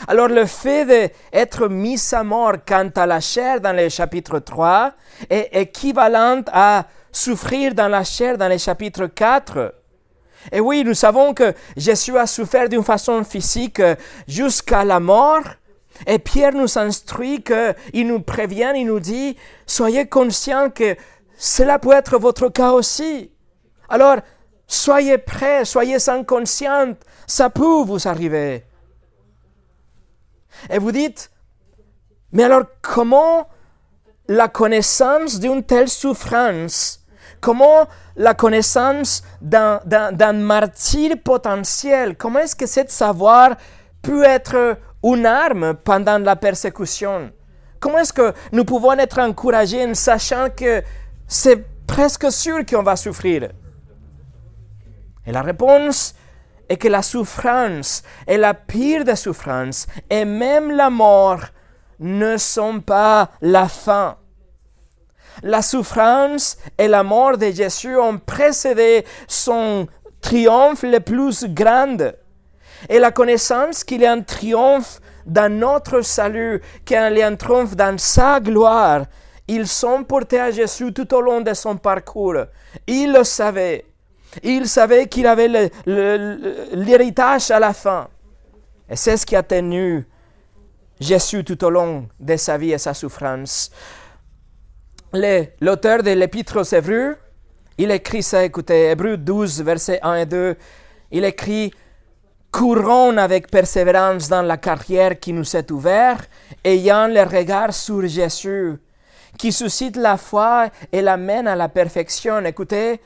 Alors 0.09 0.29
le 0.29 0.47
fait 0.47 0.87
d'être 0.87 1.69
mis 1.69 2.01
à 2.13 2.25
mort 2.25 2.55
quant 2.67 2.91
à 2.97 3.07
la 3.07 3.21
chair 3.21 3.61
dans 3.61 3.77
le 3.77 3.89
chapitre 3.89 4.39
3 4.39 4.93
est 5.29 5.51
équivalent 5.53 6.43
à 6.53 6.87
souffrir 7.13 7.75
dans 7.75 7.89
la 7.89 8.03
chair 8.05 8.39
dans 8.39 8.49
le 8.49 8.59
chapitre 8.59 9.07
4. 9.07 9.75
Et 10.53 10.61
oui, 10.61 10.85
nous 10.85 10.95
savons 10.95 11.33
que 11.33 11.55
Jésus 11.77 12.19
a 12.19 12.27
souffert 12.27 12.69
d'une 12.69 12.85
façon 12.85 13.23
physique 13.25 13.81
jusqu'à 14.27 14.85
la 14.85 15.01
mort. 15.01 15.45
Et 16.07 16.19
Pierre 16.19 16.55
nous 16.55 16.77
instruit 16.77 17.43
il 17.93 18.09
nous 18.09 18.21
prévient, 18.21 18.73
il 18.75 18.87
nous 18.87 19.01
dit, 19.01 19.37
soyez 19.65 20.07
conscients 20.07 20.71
que 20.71 20.97
cela 21.37 21.79
peut 21.79 21.93
être 21.93 22.19
votre 22.19 22.49
cas 22.49 22.73
aussi. 22.73 23.31
Alors, 23.89 24.19
soyez 24.75 25.19
prêts, 25.19 25.65
soyez 25.65 25.99
sans 25.99 26.25
conscients, 26.25 26.95
ça 27.27 27.51
peut 27.51 27.83
vous 27.85 28.09
arriver. 28.09 28.65
Et 30.71 30.79
vous 30.79 30.93
dites, 30.93 31.31
mais 32.33 32.45
alors 32.45 32.65
comment 32.83 33.49
la 34.29 34.49
connaissance 34.49 35.39
d'une 35.39 35.63
telle 35.63 35.89
souffrance 35.89 37.01
Comment 37.41 37.87
la 38.17 38.33
connaissance 38.33 39.23
d'un 39.43 40.33
martyr 40.33 41.17
potentiel, 41.23 42.17
comment 42.17 42.39
est-ce 42.39 42.57
que 42.57 42.67
ce 42.67 42.81
savoir 42.89 43.57
peut 44.01 44.25
être 44.25 44.79
une 45.03 45.27
arme 45.27 45.75
pendant 45.75 46.19
la 46.19 46.37
persécution? 46.37 47.31
Comment 47.81 47.99
est-ce 47.99 48.15
que 48.15 48.33
nous 48.53 48.65
pouvons 48.65 48.93
être 48.93 49.19
encouragés 49.19 49.85
en 49.85 49.93
sachant 49.93 50.49
que 50.57 50.83
c'est 51.29 51.67
presque 51.87 52.33
sûr 52.33 52.65
qu'on 52.65 52.83
va 52.83 52.97
souffrir? 52.97 53.51
Et 55.27 55.33
la 55.33 55.43
réponse 55.43 56.15
est 56.69 56.77
que 56.77 56.89
la 56.89 57.03
souffrance 57.03 58.03
et 58.27 58.37
la 58.37 58.55
pire 58.55 59.05
des 59.05 59.17
souffrances 59.17 59.87
et 60.11 60.25
même 60.25 60.71
la 60.71 60.91
mort 60.91 61.41
ne 62.01 62.37
sont 62.37 62.81
pas 62.81 63.31
la 63.41 63.69
fin. 63.69 64.17
La 65.43 65.63
souffrance 65.63 66.57
et 66.79 66.89
la 66.89 67.03
mort 67.03 67.37
de 67.37 67.51
Jésus 67.51 67.97
ont 67.97 68.19
précédé 68.19 69.05
son 69.27 69.87
triomphe 70.21 70.83
le 70.83 71.01
plus 71.01 71.47
grand. 71.49 71.97
Et 72.89 72.99
la 72.99 73.11
connaissance 73.11 73.83
qu'il 73.83 74.05
a 74.05 74.13
un 74.13 74.21
triomphe 74.21 75.01
dans 75.27 75.53
notre 75.53 76.03
salut, 76.03 76.61
qu'il 76.85 76.97
a 76.97 77.27
un 77.27 77.37
triomphe 77.37 77.75
dans 77.75 77.99
sa 77.99 78.41
gloire, 78.41 79.07
ils 79.49 79.67
sont 79.67 80.05
portés 80.05 80.41
à 80.41 80.51
Jésus 80.51 80.93
tout 80.93 81.13
au 81.15 81.21
long 81.21 81.41
de 81.41 81.53
son 81.53 81.77
parcours. 81.77 82.45
Il 82.87 83.13
le 83.13 83.25
savait. 83.25 83.87
Il 84.43 84.69
savait 84.69 85.07
qu'il 85.07 85.27
avait 85.27 85.71
l'héritage 85.87 87.51
à 87.51 87.59
la 87.59 87.73
fin. 87.73 88.09
Et 88.89 88.97
c'est 88.97 89.17
ce 89.17 89.25
qui 89.25 89.37
a 89.37 89.43
tenu 89.43 90.07
Jésus 91.01 91.45
tout 91.45 91.63
au 91.65 91.71
long 91.71 92.09
de 92.21 92.37
sa 92.37 92.59
vie 92.59 92.73
et 92.73 92.79
sa 92.79 92.95
souffrance 92.95 93.71
l'auteur 95.61 96.03
de 96.03 96.11
l'épître 96.11 96.61
aux 96.61 96.75
Hébreux, 96.75 97.17
il 97.79 97.91
écrit 97.91 98.23
ça, 98.23 98.45
écoutez, 98.45 98.91
Hébreux 98.91 99.17
12, 99.17 99.63
versets 99.63 100.01
1 100.03 100.15
et 100.15 100.27
2, 100.27 100.57
il 101.13 101.25
écrit 101.25 101.73
Courons 102.51 103.17
avec 103.17 103.51
persévérance 103.51 104.29
dans 104.29 104.43
la 104.43 104.57
carrière 104.57 105.19
qui 105.19 105.33
nous 105.33 105.57
est 105.57 105.71
ouverte, 105.73 106.29
ayant 106.63 107.09
le 107.09 107.23
regard 107.23 107.75
sur 107.75 108.07
Jésus, 108.07 108.77
qui 109.37 109.51
suscite 109.51 109.97
la 109.97 110.17
foi 110.17 110.69
et 110.93 111.03
l'amène 111.03 111.49
à 111.49 111.57
la 111.57 111.69
perfection. 111.69 112.45
Écoutez, 112.45 113.01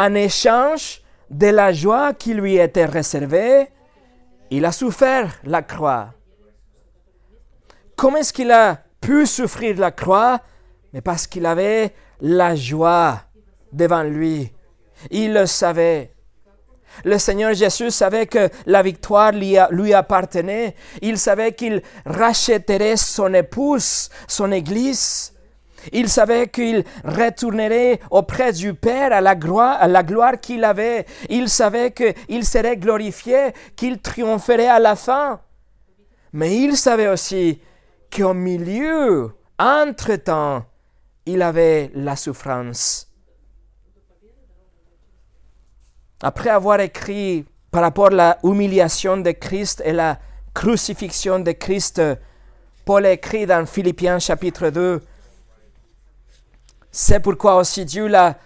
en 0.00 0.14
échange 0.14 1.02
de 1.28 1.48
la 1.48 1.74
joie 1.74 2.14
qui 2.14 2.32
lui 2.32 2.56
était 2.56 2.86
réservée, 2.86 3.68
il 4.50 4.64
a 4.64 4.72
souffert 4.72 5.38
la 5.44 5.60
croix. 5.60 6.14
Comment 7.96 8.16
est-ce 8.16 8.32
qu'il 8.32 8.50
a 8.50 8.78
pu 8.98 9.26
souffrir 9.26 9.78
la 9.78 9.90
croix? 9.90 10.40
Mais 10.94 11.02
parce 11.02 11.26
qu'il 11.26 11.44
avait 11.44 11.92
la 12.22 12.56
joie 12.56 13.20
devant 13.72 14.02
lui. 14.02 14.50
Il 15.10 15.34
le 15.34 15.44
savait. 15.44 16.14
Le 17.04 17.18
Seigneur 17.18 17.52
Jésus 17.52 17.90
savait 17.90 18.26
que 18.26 18.48
la 18.64 18.82
victoire 18.82 19.32
lui, 19.32 19.56
lui 19.70 19.92
appartenait. 19.92 20.74
Il 21.02 21.18
savait 21.18 21.52
qu'il 21.52 21.82
rachèterait 22.06 22.96
son 22.96 23.34
épouse, 23.34 24.08
son 24.26 24.50
Église. 24.50 25.34
Il 25.92 26.08
savait 26.08 26.48
qu'il 26.48 26.84
retournerait 27.04 28.00
auprès 28.10 28.52
du 28.52 28.74
Père 28.74 29.12
à 29.12 29.20
la 29.20 29.34
gloire, 29.34 29.78
à 29.80 29.88
la 29.88 30.02
gloire 30.02 30.40
qu'il 30.40 30.64
avait. 30.64 31.06
Il 31.28 31.48
savait 31.48 31.92
qu'il 31.92 32.44
serait 32.44 32.76
glorifié, 32.76 33.52
qu'il 33.76 34.00
triompherait 34.00 34.68
à 34.68 34.78
la 34.78 34.96
fin. 34.96 35.40
Mais 36.32 36.56
il 36.56 36.76
savait 36.76 37.08
aussi 37.08 37.60
qu'au 38.14 38.34
milieu, 38.34 39.32
entre-temps, 39.58 40.64
il 41.26 41.42
avait 41.42 41.90
la 41.94 42.16
souffrance. 42.16 43.08
Après 46.22 46.50
avoir 46.50 46.80
écrit 46.80 47.46
par 47.70 47.82
rapport 47.82 48.12
à 48.18 48.36
l'humiliation 48.42 49.16
de 49.16 49.30
Christ 49.30 49.82
et 49.84 49.92
la 49.92 50.18
crucifixion 50.54 51.38
de 51.38 51.52
Christ, 51.52 52.02
Paul 52.84 53.06
écrit 53.06 53.46
dans 53.46 53.64
Philippiens 53.66 54.18
chapitre 54.18 54.70
2, 54.70 55.00
C'est 56.92 57.20
pourquoi 57.20 57.56
aussi 57.56 57.84
Dieu 57.84 58.08
l'a 58.08 58.36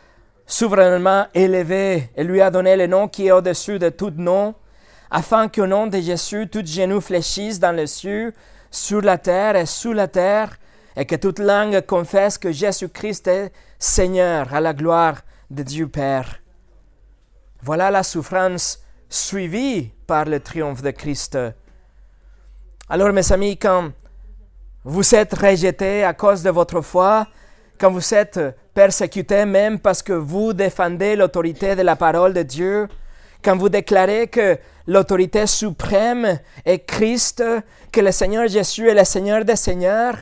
souverainement 0.47 1.27
élevé 1.35 2.11
et 2.15 2.25
lui 2.25 2.41
a 2.43 2.51
donné 2.51 2.77
le 2.77 2.87
nom 2.87 3.09
qui 3.09 3.27
est 3.27 3.33
au-dessus 3.33 3.79
de 3.79 3.89
tout 3.89 4.13
nom, 4.15 4.55
afin 5.11 5.49
qu'au 5.49 5.67
nom 5.67 5.87
de 5.87 5.99
Jésus, 5.99 6.49
tout 6.49 6.65
genou 6.65 7.01
fléchisse 7.01 7.59
dans 7.59 7.73
les 7.73 7.87
cieux, 7.87 8.35
sur 8.71 9.01
la 9.01 9.17
terre 9.17 9.57
et 9.57 9.67
sous 9.67 9.93
la 9.93 10.09
terre, 10.09 10.59
et 10.97 11.07
que 11.07 11.17
toute 11.17 11.39
langue 11.39 11.81
confesse 11.87 12.37
que 12.37 12.53
Jésus-Christ 12.53 13.27
est 13.29 13.53
Seigneur 13.79 14.53
à 14.53 14.61
la 14.61 14.75
gloire 14.75 15.23
de 15.51 15.63
Dieu 15.63 15.89
Père. 15.89 16.41
Voilà 17.63 17.91
la 17.91 18.03
souffrance 18.03 18.81
suivie 19.09 19.91
par 20.07 20.27
le 20.27 20.41
triomphe 20.41 20.83
de 20.83 20.91
Christ. 20.91 21.39
Alors 22.89 23.13
mes 23.13 23.33
amis, 23.33 23.57
quand 23.57 23.91
vous 24.85 25.15
êtes 25.15 25.33
rejetés 25.33 26.05
à 26.05 26.13
cause 26.13 26.43
de 26.43 26.51
votre 26.51 26.83
foi, 26.83 27.27
quand 27.85 27.91
vous 27.91 28.15
êtes 28.15 28.41
persécutés 28.73 29.45
même 29.45 29.79
parce 29.79 30.03
que 30.03 30.15
vous 30.15 30.55
défendez 30.55 31.17
l'autorité 31.17 31.77
de 31.77 31.83
la 31.83 31.97
parole 31.97 32.33
de 32.33 32.43
Dieu, 32.43 32.89
quand 33.43 33.59
vous 33.59 33.69
déclarez 33.69 34.29
que 34.29 34.57
l'autorité 34.87 35.47
suprême 35.47 36.41
est 36.65 36.79
Christ, 36.79 37.45
que 37.93 38.01
le 38.01 38.11
Seigneur 38.11 38.49
Jésus 38.49 38.89
est 38.89 38.95
le 38.95 39.05
Seigneur 39.05 39.45
des 39.45 39.57
Seigneurs, 39.57 40.17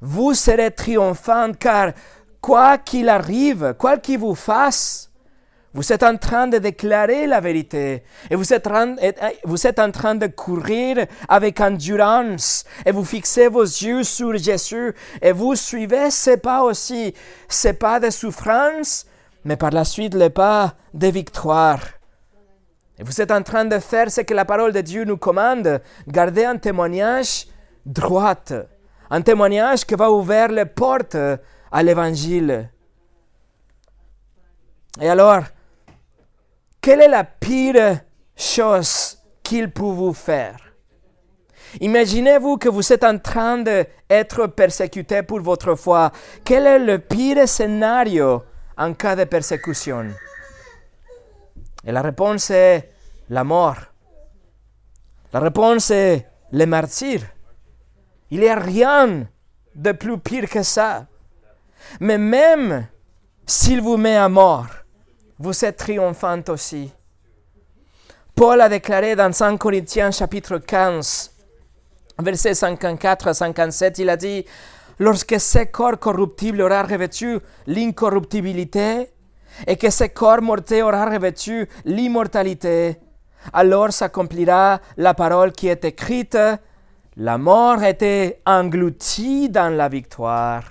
vous 0.00 0.34
serez 0.34 0.70
triomphant 0.70 1.50
car 1.58 1.94
quoi 2.40 2.78
qu'il 2.78 3.08
arrive, 3.08 3.74
quoi 3.76 3.96
qu'il 3.98 4.20
vous 4.20 4.36
fasse, 4.36 5.09
vous 5.72 5.92
êtes 5.92 6.02
en 6.02 6.16
train 6.16 6.48
de 6.48 6.58
déclarer 6.58 7.28
la 7.28 7.40
vérité 7.40 8.02
et 8.28 8.34
vous 8.34 8.52
êtes, 8.52 8.68
vous 9.44 9.66
êtes 9.66 9.78
en 9.78 9.92
train 9.92 10.16
de 10.16 10.26
courir 10.26 11.06
avec 11.28 11.60
endurance 11.60 12.64
et 12.84 12.90
vous 12.90 13.04
fixez 13.04 13.46
vos 13.46 13.62
yeux 13.62 14.02
sur 14.02 14.36
Jésus 14.36 14.92
et 15.22 15.30
vous 15.30 15.54
suivez 15.54 16.10
ce 16.10 16.34
pas 16.36 16.64
aussi, 16.64 17.14
ce 17.48 17.68
pas 17.68 18.00
de 18.00 18.10
souffrance, 18.10 19.06
mais 19.44 19.56
par 19.56 19.70
la 19.70 19.84
suite 19.84 20.14
le 20.14 20.28
pas 20.28 20.74
de 20.92 21.06
victoire. 21.06 21.80
Et 22.98 23.04
vous 23.04 23.20
êtes 23.20 23.30
en 23.30 23.42
train 23.42 23.64
de 23.64 23.78
faire 23.78 24.10
ce 24.10 24.22
que 24.22 24.34
la 24.34 24.44
parole 24.44 24.72
de 24.72 24.80
Dieu 24.80 25.04
nous 25.04 25.16
commande, 25.18 25.80
garder 26.08 26.44
un 26.44 26.56
témoignage 26.56 27.46
droit, 27.86 28.34
un 29.08 29.22
témoignage 29.22 29.86
qui 29.86 29.94
va 29.94 30.10
ouvrir 30.10 30.48
les 30.48 30.66
portes 30.66 31.16
à 31.70 31.82
l'évangile. 31.84 32.68
Et 35.00 35.08
alors, 35.08 35.44
quelle 36.80 37.02
est 37.02 37.08
la 37.08 37.24
pire 37.24 38.00
chose 38.36 39.18
qu'il 39.42 39.70
peut 39.70 39.82
vous 39.82 40.14
faire? 40.14 40.56
Imaginez-vous 41.80 42.56
que 42.56 42.68
vous 42.68 42.92
êtes 42.92 43.04
en 43.04 43.18
train 43.18 43.58
d'être 43.58 44.48
persécuté 44.48 45.22
pour 45.22 45.40
votre 45.40 45.74
foi. 45.74 46.10
Quel 46.44 46.66
est 46.66 46.78
le 46.78 46.98
pire 46.98 47.46
scénario 47.48 48.42
en 48.76 48.94
cas 48.94 49.14
de 49.14 49.24
persécution? 49.24 50.08
Et 51.84 51.92
la 51.92 52.02
réponse 52.02 52.50
est 52.50 52.90
la 53.28 53.44
mort. 53.44 53.76
La 55.32 55.40
réponse 55.40 55.90
est 55.90 56.26
le 56.50 56.66
martyr. 56.66 57.20
Il 58.30 58.40
n'y 58.40 58.48
a 58.48 58.58
rien 58.58 59.28
de 59.74 59.92
plus 59.92 60.18
pire 60.18 60.48
que 60.48 60.62
ça. 60.62 61.06
Mais 62.00 62.18
même 62.18 62.88
s'il 63.46 63.80
vous 63.80 63.96
met 63.96 64.16
à 64.16 64.28
mort, 64.28 64.66
vous 65.40 65.64
êtes 65.64 65.78
triomphant 65.78 66.42
aussi. 66.48 66.92
Paul 68.34 68.60
a 68.60 68.68
déclaré 68.68 69.16
dans 69.16 69.32
5 69.32 69.56
Corinthiens 69.56 70.10
chapitre 70.10 70.58
15, 70.58 71.32
versets 72.22 72.54
54 72.54 73.28
à 73.28 73.34
57, 73.34 73.98
il 74.00 74.10
a 74.10 74.18
dit, 74.18 74.44
lorsque 74.98 75.40
ce 75.40 75.64
corps 75.64 75.98
corruptible 75.98 76.60
aura 76.60 76.82
revêtu 76.82 77.38
l'incorruptibilité 77.66 79.08
et 79.66 79.76
que 79.76 79.88
ce 79.88 80.04
corps 80.04 80.42
mortel 80.42 80.82
aura 80.82 81.06
revêtu 81.06 81.66
l'immortalité, 81.86 82.98
alors 83.54 83.92
s'accomplira 83.94 84.80
la 84.98 85.14
parole 85.14 85.52
qui 85.52 85.68
est 85.68 85.86
écrite, 85.86 86.36
la 87.16 87.38
mort 87.38 87.82
était 87.82 88.42
engloutie 88.44 89.48
dans 89.48 89.74
la 89.74 89.88
victoire. 89.88 90.64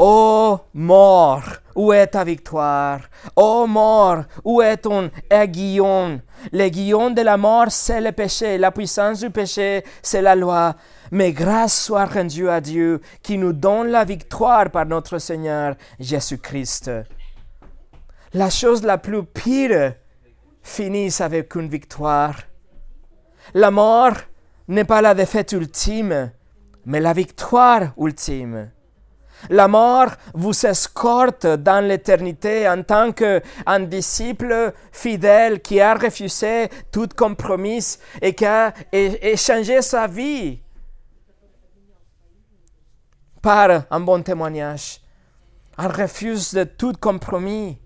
Ô 0.00 0.60
mort, 0.74 1.42
où 1.74 1.92
est 1.92 2.06
ta 2.06 2.22
victoire? 2.22 3.00
Ô 3.34 3.66
mort, 3.66 4.22
où 4.44 4.62
est 4.62 4.76
ton 4.76 5.10
aiguillon? 5.28 6.20
L'aiguillon 6.52 7.10
de 7.10 7.22
la 7.22 7.36
mort, 7.36 7.66
c'est 7.70 8.00
le 8.00 8.12
péché. 8.12 8.58
La 8.58 8.70
puissance 8.70 9.18
du 9.18 9.30
péché, 9.30 9.82
c'est 10.00 10.22
la 10.22 10.36
loi. 10.36 10.76
Mais 11.10 11.32
grâce 11.32 11.86
soit 11.86 12.04
rendue 12.04 12.48
à 12.48 12.60
Dieu 12.60 13.00
qui 13.24 13.38
nous 13.38 13.52
donne 13.52 13.88
la 13.88 14.04
victoire 14.04 14.70
par 14.70 14.86
notre 14.86 15.18
Seigneur 15.18 15.74
Jésus-Christ. 15.98 16.92
La 18.34 18.50
chose 18.50 18.84
la 18.84 18.98
plus 18.98 19.24
pire 19.24 19.94
finit 20.62 21.12
avec 21.18 21.56
une 21.56 21.68
victoire. 21.68 22.36
La 23.52 23.72
mort 23.72 24.14
n'est 24.68 24.84
pas 24.84 25.02
la 25.02 25.14
défaite 25.14 25.50
ultime, 25.50 26.30
mais 26.86 27.00
la 27.00 27.14
victoire 27.14 27.94
ultime. 27.98 28.70
La 29.50 29.68
mort 29.68 30.10
vous 30.34 30.66
escorte 30.66 31.46
dans 31.46 31.84
l'éternité 31.84 32.68
en 32.68 32.82
tant 32.82 33.12
qu'un 33.12 33.80
disciple 33.80 34.72
fidèle 34.92 35.60
qui 35.60 35.80
a 35.80 35.94
refusé 35.94 36.68
tout 36.90 37.08
compromis 37.16 37.98
et 38.20 38.34
qui 38.34 38.44
a 38.44 38.74
échangé 38.92 39.80
sa 39.82 40.06
vie 40.06 40.60
par 43.40 43.84
un 43.90 44.00
bon 44.00 44.22
témoignage, 44.22 45.00
un 45.76 45.88
refus 45.88 46.54
de 46.54 46.64
tout 46.64 46.92
compromis. 47.00 47.78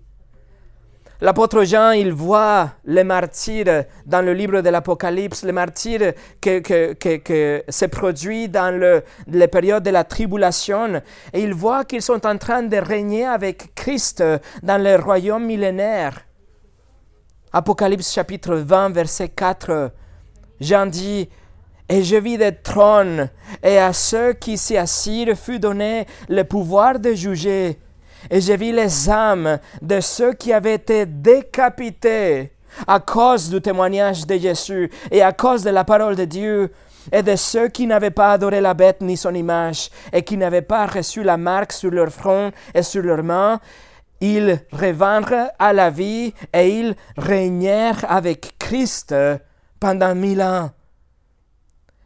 L'apôtre 1.23 1.63
Jean, 1.63 1.91
il 1.91 2.11
voit 2.11 2.71
les 2.83 3.05
martyrs 3.05 3.85
dans 4.05 4.21
le 4.21 4.33
livre 4.33 4.59
de 4.59 4.67
l'Apocalypse, 4.67 5.45
les 5.45 5.53
martyrs 5.53 6.11
que, 6.41 7.63
se 7.69 7.85
produit 7.85 8.49
dans 8.49 8.77
le, 8.77 9.03
les 9.27 9.47
périodes 9.47 9.83
de 9.83 9.89
la 9.89 10.03
tribulation, 10.03 11.01
et 11.31 11.41
il 11.41 11.53
voit 11.53 11.85
qu'ils 11.85 12.01
sont 12.01 12.27
en 12.27 12.37
train 12.37 12.63
de 12.63 12.75
régner 12.75 13.23
avec 13.23 13.73
Christ 13.73 14.21
dans 14.63 14.83
le 14.83 14.97
royaume 14.97 15.45
millénaire. 15.45 16.25
Apocalypse 17.53 18.11
chapitre 18.11 18.55
20, 18.55 18.89
verset 18.89 19.29
4, 19.29 19.91
Jean 20.59 20.87
dit, 20.87 21.29
et 21.87 22.03
je 22.03 22.17
vis 22.17 22.37
des 22.37 22.53
trônes, 22.53 23.29
et 23.63 23.77
à 23.77 23.93
ceux 23.93 24.33
qui 24.33 24.57
s'y 24.57 24.75
assirent 24.75 25.37
fut 25.37 25.59
donné 25.59 26.05
le 26.27 26.43
pouvoir 26.43 26.99
de 26.99 27.13
juger 27.13 27.79
et 28.29 28.41
j'ai 28.41 28.57
vu 28.57 28.71
les 28.71 29.09
âmes 29.09 29.59
de 29.81 29.99
ceux 29.99 30.33
qui 30.33 30.53
avaient 30.53 30.75
été 30.75 31.05
décapités 31.05 32.53
à 32.87 32.99
cause 32.99 33.49
du 33.49 33.61
témoignage 33.61 34.25
de 34.25 34.37
Jésus 34.37 34.89
et 35.11 35.21
à 35.21 35.31
cause 35.31 35.63
de 35.63 35.69
la 35.69 35.83
parole 35.83 36.15
de 36.15 36.25
Dieu, 36.25 36.71
et 37.11 37.21
de 37.21 37.35
ceux 37.35 37.67
qui 37.67 37.85
n'avaient 37.85 38.11
pas 38.11 38.33
adoré 38.33 38.61
la 38.61 38.73
bête 38.73 39.01
ni 39.01 39.17
son 39.17 39.33
image, 39.33 39.89
et 40.11 40.23
qui 40.23 40.37
n'avaient 40.37 40.61
pas 40.61 40.85
reçu 40.85 41.23
la 41.23 41.37
marque 41.37 41.73
sur 41.73 41.91
leur 41.91 42.09
front 42.09 42.51
et 42.73 42.81
sur 42.81 43.03
leurs 43.03 43.23
mains. 43.23 43.59
Ils 44.21 44.61
revinrent 44.71 45.51
à 45.59 45.73
la 45.73 45.89
vie 45.89 46.33
et 46.53 46.79
ils 46.79 46.95
régnèrent 47.17 48.09
avec 48.09 48.57
Christ 48.57 49.13
pendant 49.79 50.15
mille 50.15 50.41
ans. 50.41 50.71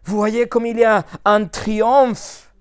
Vous 0.03 0.17
voyez 0.17 0.47
comme 0.47 0.65
il 0.65 0.79
y 0.79 0.83
a 0.83 1.03
un 1.25 1.45
triomphe 1.45 2.51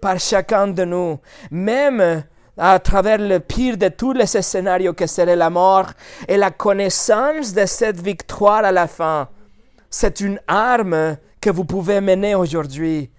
par 0.00 0.18
chacun 0.18 0.68
de 0.68 0.84
nous, 0.84 1.18
même 1.50 2.24
à 2.58 2.78
travers 2.78 3.18
le 3.18 3.40
pire 3.40 3.76
de 3.76 3.88
tous 3.88 4.12
les 4.12 4.26
scénarios 4.26 4.94
que 4.94 5.06
serait 5.06 5.36
la 5.36 5.50
mort 5.50 5.90
et 6.26 6.36
la 6.36 6.50
connaissance 6.50 7.52
de 7.52 7.66
cette 7.66 8.00
victoire 8.00 8.64
à 8.64 8.72
la 8.72 8.86
fin. 8.86 9.28
C'est 9.90 10.20
une 10.20 10.40
arme 10.48 11.16
que 11.40 11.50
vous 11.50 11.64
pouvez 11.64 12.00
mener 12.00 12.34
aujourd'hui. 12.34 13.10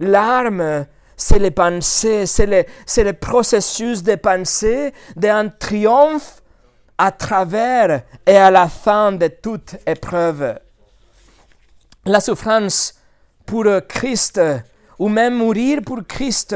L'arme, 0.00 0.86
c'est 1.16 1.38
les 1.38 1.50
pensées, 1.50 2.26
c'est 2.26 2.46
le, 2.46 3.12
processus 3.12 4.02
de 4.02 4.16
pensée 4.16 4.92
d'un 5.16 5.48
triomphe 5.48 6.42
à 6.98 7.10
travers 7.10 8.02
et 8.26 8.36
à 8.36 8.50
la 8.50 8.68
fin 8.68 9.12
de 9.12 9.28
toute 9.28 9.76
épreuve. 9.86 10.58
La 12.04 12.20
souffrance 12.20 12.94
pour 13.46 13.64
Christ, 13.88 14.40
ou 14.98 15.08
même 15.08 15.36
mourir 15.36 15.80
pour 15.84 16.06
Christ, 16.06 16.54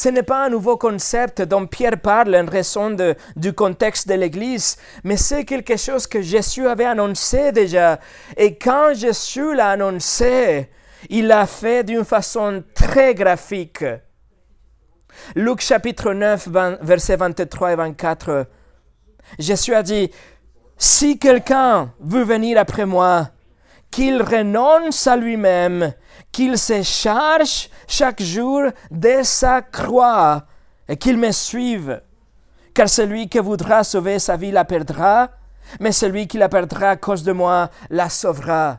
ce 0.00 0.08
n'est 0.10 0.22
pas 0.22 0.44
un 0.44 0.48
nouveau 0.48 0.76
concept 0.76 1.42
dont 1.42 1.66
Pierre 1.66 2.00
parle 2.00 2.36
en 2.36 2.46
raison 2.46 2.96
du 3.34 3.52
contexte 3.52 4.06
de 4.06 4.14
l'Église, 4.14 4.76
mais 5.02 5.16
c'est 5.16 5.44
quelque 5.44 5.76
chose 5.76 6.06
que 6.06 6.22
Jésus 6.22 6.68
avait 6.68 6.84
annoncé 6.84 7.50
déjà. 7.50 7.98
Et 8.36 8.56
quand 8.56 8.94
Jésus 8.94 9.56
l'a 9.56 9.70
annoncé, 9.70 10.70
il 11.10 11.26
l'a 11.26 11.48
fait 11.48 11.82
d'une 11.82 12.04
façon 12.04 12.62
très 12.74 13.12
graphique. 13.12 13.84
Luc 15.34 15.60
chapitre 15.62 16.12
9, 16.12 16.48
versets 16.80 17.16
23 17.16 17.72
et 17.72 17.76
24. 17.76 18.46
Jésus 19.40 19.74
a 19.74 19.82
dit, 19.82 20.12
Si 20.76 21.18
quelqu'un 21.18 21.92
veut 21.98 22.22
venir 22.22 22.56
après 22.56 22.86
moi, 22.86 23.30
qu'il 23.98 24.22
renonce 24.22 25.08
à 25.08 25.16
lui-même, 25.16 25.92
qu'il 26.30 26.56
se 26.56 26.84
charge 26.84 27.68
chaque 27.88 28.22
jour 28.22 28.62
de 28.92 29.24
sa 29.24 29.60
croix 29.60 30.46
et 30.88 30.96
qu'il 30.96 31.18
me 31.18 31.32
suive. 31.32 32.00
Car 32.72 32.88
celui 32.88 33.28
qui 33.28 33.40
voudra 33.40 33.82
sauver 33.82 34.20
sa 34.20 34.36
vie 34.36 34.52
la 34.52 34.64
perdra, 34.64 35.30
mais 35.80 35.90
celui 35.90 36.28
qui 36.28 36.38
la 36.38 36.48
perdra 36.48 36.90
à 36.90 36.96
cause 36.96 37.24
de 37.24 37.32
moi 37.32 37.70
la 37.90 38.08
sauvera. 38.08 38.78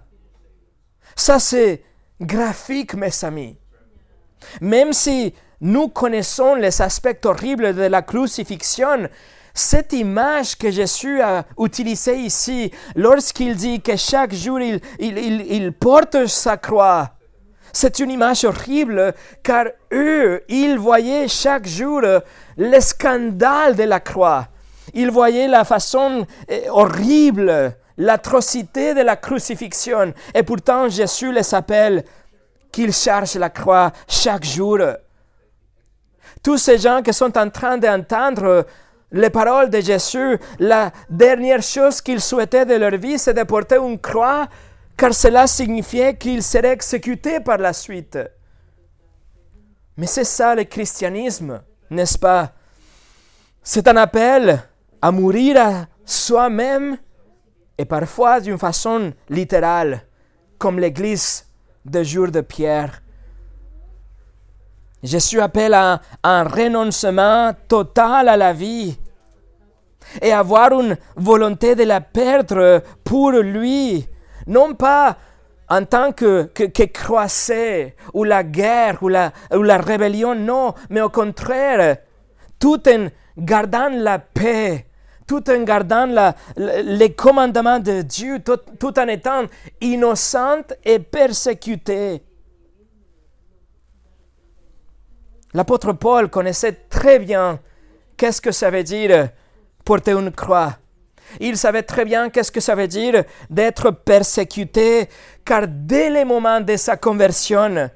Ça 1.17 1.37
c'est 1.37 1.83
graphique, 2.21 2.93
mes 2.93 3.11
amis. 3.25 3.57
Même 4.61 4.93
si 4.93 5.33
nous 5.59 5.89
connaissons 5.89 6.55
les 6.55 6.81
aspects 6.81 7.25
horribles 7.25 7.75
de 7.75 7.81
la 7.81 8.03
crucifixion, 8.03 9.09
cette 9.53 9.93
image 9.93 10.57
que 10.57 10.71
Jésus 10.71 11.21
a 11.21 11.45
utilisée 11.57 12.17
ici, 12.17 12.71
lorsqu'il 12.95 13.55
dit 13.55 13.81
que 13.81 13.95
chaque 13.95 14.33
jour 14.33 14.59
il, 14.59 14.79
il, 14.99 15.73
porte 15.73 16.27
sa 16.27 16.57
croix, 16.57 17.11
c'est 17.71 17.99
une 17.99 18.11
image 18.11 18.45
horrible 18.45 19.13
car 19.43 19.65
eux, 19.91 20.41
ils 20.47 20.77
voyaient 20.77 21.27
chaque 21.27 21.67
jour 21.67 22.01
le 22.01 22.79
scandale 22.79 23.75
de 23.75 23.83
la 23.83 23.99
croix. 23.99 24.47
Ils 24.93 25.11
voyaient 25.11 25.47
la 25.47 25.65
façon 25.65 26.25
eh, 26.47 26.69
horrible, 26.69 27.75
l'atrocité 27.97 28.93
de 28.93 29.01
la 29.01 29.15
crucifixion. 29.15 30.13
Et 30.33 30.43
pourtant, 30.43 30.89
Jésus 30.89 31.31
les 31.31 31.53
appelle 31.53 32.03
qu'ils 32.71 32.93
chargent 32.93 33.35
la 33.35 33.49
croix 33.49 33.91
chaque 34.07 34.45
jour. 34.45 34.79
Tous 36.41 36.57
ces 36.57 36.77
gens 36.77 37.01
qui 37.01 37.13
sont 37.13 37.37
en 37.37 37.49
train 37.49 37.77
d'entendre 37.77 38.65
les 39.11 39.29
paroles 39.29 39.69
de 39.69 39.81
Jésus, 39.81 40.37
la 40.59 40.91
dernière 41.09 41.61
chose 41.61 42.01
qu'ils 42.01 42.21
souhaitaient 42.21 42.65
de 42.65 42.75
leur 42.75 42.95
vie, 42.97 43.17
c'est 43.17 43.33
de 43.33 43.43
porter 43.43 43.77
une 43.77 43.99
croix, 43.99 44.47
car 44.95 45.13
cela 45.13 45.47
signifiait 45.47 46.15
qu'ils 46.15 46.43
seraient 46.43 46.73
exécutés 46.73 47.39
par 47.39 47.57
la 47.57 47.73
suite. 47.73 48.19
Mais 49.97 50.05
c'est 50.05 50.23
ça 50.23 50.55
le 50.55 50.63
christianisme, 50.63 51.61
n'est-ce 51.89 52.17
pas? 52.17 52.53
C'est 53.63 53.87
un 53.87 53.97
appel 53.97 54.61
à 55.01 55.11
mourir 55.11 55.57
à 55.57 55.87
soi-même 56.05 56.97
et 57.77 57.85
parfois 57.85 58.39
d'une 58.39 58.57
façon 58.57 59.13
littérale, 59.29 60.01
comme 60.57 60.79
l'Église 60.79 61.45
de 61.85 62.03
jour 62.03 62.29
de 62.29 62.41
Pierre. 62.41 63.01
Jésus 65.03 65.39
appelle 65.39 65.73
à 65.73 66.01
un 66.23 66.43
renoncement 66.43 67.51
total 67.67 68.27
à 68.27 68.37
la 68.37 68.53
vie 68.53 68.97
et 70.21 70.33
avoir 70.33 70.71
une 70.79 70.97
volonté 71.15 71.75
de 71.75 71.83
la 71.83 72.01
perdre 72.01 72.81
pour 73.03 73.31
lui, 73.31 74.07
non 74.47 74.73
pas 74.73 75.17
en 75.69 75.85
tant 75.85 76.11
que, 76.11 76.49
que, 76.53 76.63
que 76.63 77.91
ou 78.13 78.23
la 78.23 78.43
guerre 78.43 78.97
ou 79.01 79.07
la, 79.07 79.31
ou 79.53 79.61
la 79.61 79.77
rébellion, 79.77 80.35
non, 80.35 80.73
mais 80.89 81.01
au 81.01 81.09
contraire, 81.09 81.97
tout 82.57 82.81
en 82.89 83.07
gardant 83.37 83.89
la 83.89 84.19
paix, 84.19 84.87
tout 85.27 85.47
en 85.49 85.61
gardant 85.61 86.07
la, 86.07 86.35
les 86.57 87.13
commandements 87.13 87.79
de 87.79 88.01
Dieu, 88.01 88.39
tout, 88.39 88.57
tout 88.79 88.99
en 88.99 89.07
étant 89.07 89.43
innocente 89.79 90.73
et 90.83 90.99
persécutée. 90.99 92.23
L'apôtre 95.53 95.93
Paul 95.93 96.29
connaissait 96.29 96.73
très 96.89 97.19
bien 97.19 97.59
qu'est-ce 98.17 98.41
que 98.41 98.51
ça 98.51 98.69
veut 98.69 98.83
dire 98.83 99.29
porter 99.83 100.11
une 100.11 100.31
croix. 100.31 100.77
Il 101.39 101.57
savait 101.57 101.83
très 101.83 102.05
bien 102.05 102.29
qu'est-ce 102.29 102.51
que 102.51 102.59
ça 102.59 102.75
veut 102.75 102.87
dire 102.87 103.23
d'être 103.49 103.91
persécuté, 103.91 105.07
car 105.45 105.67
dès 105.67 106.09
le 106.09 106.25
moment 106.25 106.61
de 106.61 106.75
sa 106.75 106.97
conversion, 106.97 107.89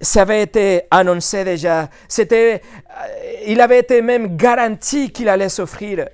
ça 0.00 0.22
avait 0.22 0.42
été 0.42 0.82
annoncé 0.90 1.44
déjà. 1.44 1.88
C'était, 2.08 2.60
euh, 2.60 3.32
il 3.46 3.60
avait 3.60 3.78
été 3.78 4.02
même 4.02 4.36
garanti 4.36 5.10
qu'il 5.10 5.28
allait 5.28 5.48
souffrir. 5.48 6.06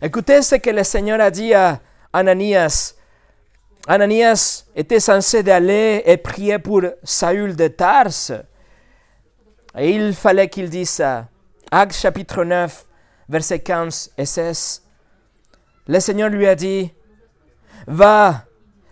Écoutez 0.00 0.42
ce 0.42 0.56
que 0.56 0.70
le 0.70 0.82
Seigneur 0.82 1.20
a 1.20 1.30
dit 1.30 1.54
à 1.54 1.80
Ananias. 2.12 2.94
Ananias 3.86 4.64
était 4.74 5.00
censé 5.00 5.48
aller 5.48 6.02
et 6.04 6.16
prier 6.16 6.58
pour 6.58 6.82
Saül 7.04 7.54
de 7.54 7.68
Tarse. 7.68 8.32
Il 9.78 10.14
fallait 10.14 10.48
qu'il 10.48 10.68
dise 10.68 10.90
ça. 10.90 11.28
Acte 11.70 11.94
chapitre 11.94 12.44
9, 12.44 12.84
versets 13.28 13.60
15 13.60 14.12
et 14.18 14.26
16. 14.26 14.82
Le 15.88 16.00
Seigneur 16.00 16.28
lui 16.28 16.46
a 16.46 16.54
dit, 16.54 16.92
Va, 17.86 18.44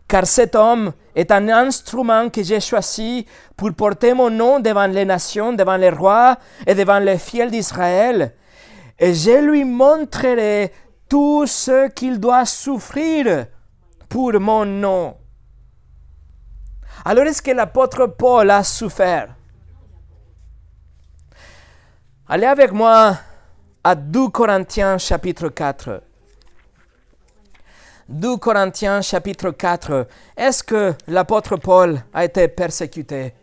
car 0.08 0.26
cet 0.26 0.54
homme 0.54 0.92
est 1.14 1.30
un 1.30 1.48
instrument 1.50 2.30
que 2.30 2.42
j'ai 2.42 2.60
choisi 2.60 3.26
pour 3.56 3.74
porter 3.74 4.14
mon 4.14 4.30
nom 4.30 4.58
devant 4.58 4.86
les 4.86 5.04
nations, 5.04 5.52
devant 5.52 5.76
les 5.76 5.90
rois 5.90 6.38
et 6.66 6.74
devant 6.74 6.98
les 6.98 7.18
fidèles 7.18 7.50
d'Israël. 7.50 8.34
Et 8.98 9.14
je 9.14 9.38
lui 9.38 9.64
montrerai 9.64 10.72
tout 11.08 11.46
ce 11.46 11.88
qu'il 11.88 12.18
doit 12.18 12.46
souffrir 12.46 13.46
pour 14.08 14.32
mon 14.40 14.64
nom. 14.64 15.16
Alors 17.04 17.24
est-ce 17.24 17.42
que 17.42 17.50
l'apôtre 17.50 18.06
Paul 18.06 18.50
a 18.50 18.64
souffert? 18.64 19.34
Allez 22.32 22.46
avec 22.46 22.70
moi 22.70 23.18
à 23.82 23.96
2 23.96 24.28
Corinthiens 24.28 24.98
chapitre 24.98 25.48
4. 25.48 26.00
2 28.08 28.36
Corinthiens 28.36 29.02
chapitre 29.02 29.50
4. 29.50 30.06
Est-ce 30.36 30.62
que 30.62 30.94
l'apôtre 31.08 31.56
Paul 31.56 32.00
a 32.14 32.24
été 32.24 32.46
persécuté? 32.46 33.34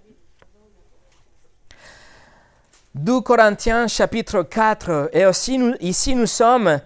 2 2.95 3.19
Corinthiens 3.19 3.89
chapitre 3.89 4.43
4. 4.43 5.09
Et 5.11 5.25
aussi 5.25 5.59
ici 5.81 6.15
nous 6.15 6.25
sommes 6.25 6.79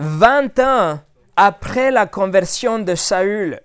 20 0.00 0.58
ans 0.58 0.98
après 1.36 1.92
la 1.92 2.06
conversion 2.06 2.80
de 2.80 2.96
Saül. 2.96 3.60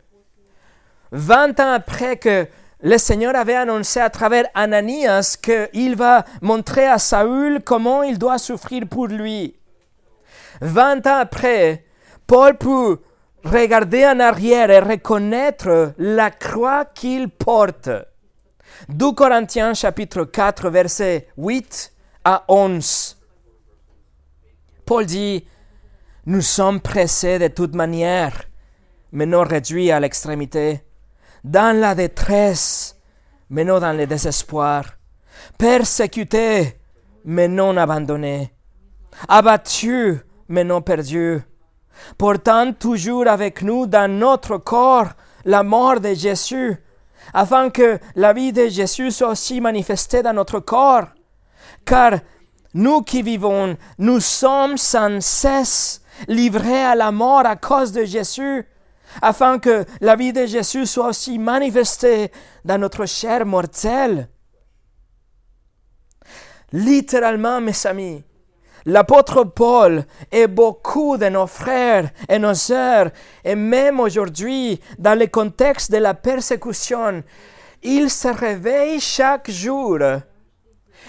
20 1.12 1.60
ans 1.60 1.74
après 1.74 2.18
que 2.18 2.48
le 2.84 2.98
Seigneur 2.98 3.36
avait 3.36 3.56
annoncé 3.56 4.00
à 4.00 4.10
travers 4.10 4.46
Ananias 4.56 5.38
qu'il 5.42 5.96
va 5.96 6.26
montrer 6.42 6.88
à 6.88 6.98
Saül 6.98 7.62
comment 7.64 8.02
il 8.02 8.18
doit 8.18 8.40
souffrir 8.40 8.88
pour 8.88 9.08
lui. 9.08 9.56
Vingt 10.62 11.06
ans 11.06 11.20
après, 11.20 11.86
Paul 12.26 12.58
peut 12.58 13.00
regarder 13.44 14.06
en 14.06 14.20
arrière 14.20 14.72
et 14.72 14.80
reconnaître 14.80 15.94
la 15.98 16.32
croix 16.32 16.86
qu'il 16.86 17.30
porte. 17.30 17.90
2 18.90 19.12
Corinthiens 19.12 19.74
chapitre 19.74 20.24
4 20.24 20.70
versets 20.70 21.28
8 21.38 21.94
à 22.24 22.46
11. 22.48 23.18
Paul 24.86 25.06
dit, 25.06 25.46
Nous 26.26 26.42
sommes 26.42 26.82
pressés 26.82 27.38
de 27.38 27.48
toute 27.48 27.76
manière, 27.76 28.46
mais 29.12 29.28
non 29.28 29.44
réduits 29.44 29.92
à 29.92 30.00
l'extrémité 30.00 30.82
dans 31.44 31.78
la 31.78 31.96
détresse, 31.96 32.98
mais 33.50 33.64
non 33.64 33.80
dans 33.80 33.96
le 33.96 34.06
désespoir, 34.08 34.84
persécuté, 35.58 36.78
mais 37.26 37.48
non 37.48 37.78
abandonné, 37.78 38.54
abattu, 39.28 40.22
mais 40.48 40.64
non 40.64 40.82
perdu, 40.82 41.42
portant 42.18 42.74
toujours 42.74 43.28
avec 43.28 43.62
nous 43.62 43.88
dans 43.88 44.12
notre 44.12 44.58
corps 44.58 45.10
la 45.46 45.64
mort 45.64 46.00
de 46.00 46.14
Jésus, 46.14 46.78
afin 47.34 47.70
que 47.70 48.00
la 48.16 48.34
vie 48.34 48.54
de 48.54 48.68
Jésus 48.68 49.12
soit 49.12 49.30
aussi 49.30 49.62
manifestée 49.62 50.24
dans 50.24 50.34
notre 50.34 50.60
corps. 50.60 51.08
Car 51.86 52.20
nous 52.74 53.02
qui 53.02 53.22
vivons, 53.22 53.78
nous 53.98 54.20
sommes 54.20 54.78
sans 54.78 55.22
cesse 55.22 56.02
livrés 56.28 56.84
à 56.84 56.96
la 56.96 57.12
mort 57.12 57.46
à 57.46 57.56
cause 57.56 57.92
de 57.92 58.04
Jésus, 58.04 58.66
afin 59.22 59.60
que 59.60 59.86
la 60.00 60.16
vie 60.16 60.34
de 60.34 60.46
Jésus 60.46 60.86
soit 60.86 61.10
aussi 61.10 61.40
manifestée 61.40 62.32
dans 62.64 62.78
notre 62.78 63.06
chair 63.06 63.46
mortelle. 63.46 64.30
Littéralement, 66.72 67.60
mes 67.60 67.86
amis, 67.86 68.24
l'apôtre 68.86 69.44
Paul 69.44 70.06
et 70.32 70.48
beaucoup 70.48 71.18
de 71.18 71.28
nos 71.28 71.48
frères 71.48 72.10
et 72.30 72.40
nos 72.40 72.54
sœurs, 72.54 73.12
et 73.44 73.56
même 73.56 74.00
aujourd'hui, 74.00 74.80
dans 74.98 75.18
le 75.18 75.28
contexte 75.28 75.92
de 75.92 75.98
la 75.98 76.14
persécution, 76.14 77.24
ils 77.84 78.10
se 78.10 78.28
réveillent 78.28 79.00
chaque 79.00 79.50
jour 79.50 79.98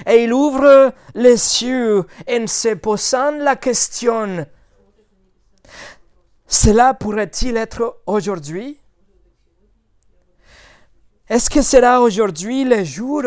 et 0.06 0.24
ils 0.24 0.32
ouvrent 0.32 0.92
les 1.14 1.62
yeux 1.62 2.04
en 2.28 2.46
se 2.46 2.74
posant 2.74 3.32
la 3.32 3.56
question, 3.56 4.46
cela 6.52 6.92
pourrait-il 6.92 7.56
être 7.56 8.02
aujourd'hui? 8.04 8.78
Est-ce 11.26 11.48
que 11.48 11.62
sera 11.62 12.02
aujourd'hui 12.02 12.64
le 12.64 12.84
jour 12.84 13.24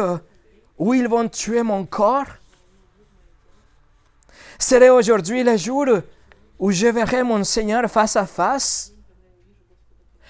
où 0.77 0.93
ils 0.93 1.07
vont 1.07 1.27
tuer 1.27 1.63
mon 1.63 1.87
corps? 1.87 2.27
Serait 4.59 4.89
aujourd'hui 4.89 5.43
le 5.43 5.57
jour 5.57 5.87
où 6.59 6.71
je 6.71 6.85
verrai 6.85 7.23
mon 7.23 7.43
Seigneur 7.43 7.89
face 7.89 8.15
à 8.15 8.27
face? 8.27 8.93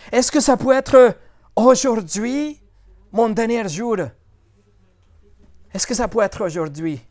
Est-ce 0.10 0.32
que 0.32 0.40
ça 0.40 0.56
peut 0.56 0.72
être 0.72 1.18
aujourd'hui 1.54 2.62
mon 3.12 3.28
dernier 3.28 3.68
jour? 3.68 3.98
Est-ce 5.74 5.86
que 5.86 5.94
ça 5.94 6.08
peut 6.08 6.22
être 6.22 6.46
aujourd'hui? 6.46 7.05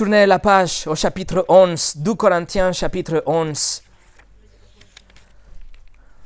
Tournez 0.00 0.24
la 0.24 0.38
page 0.38 0.86
au 0.86 0.94
chapitre 0.94 1.44
11, 1.46 1.98
2 1.98 2.14
Corinthiens 2.14 2.72
chapitre 2.72 3.22
11. 3.26 3.82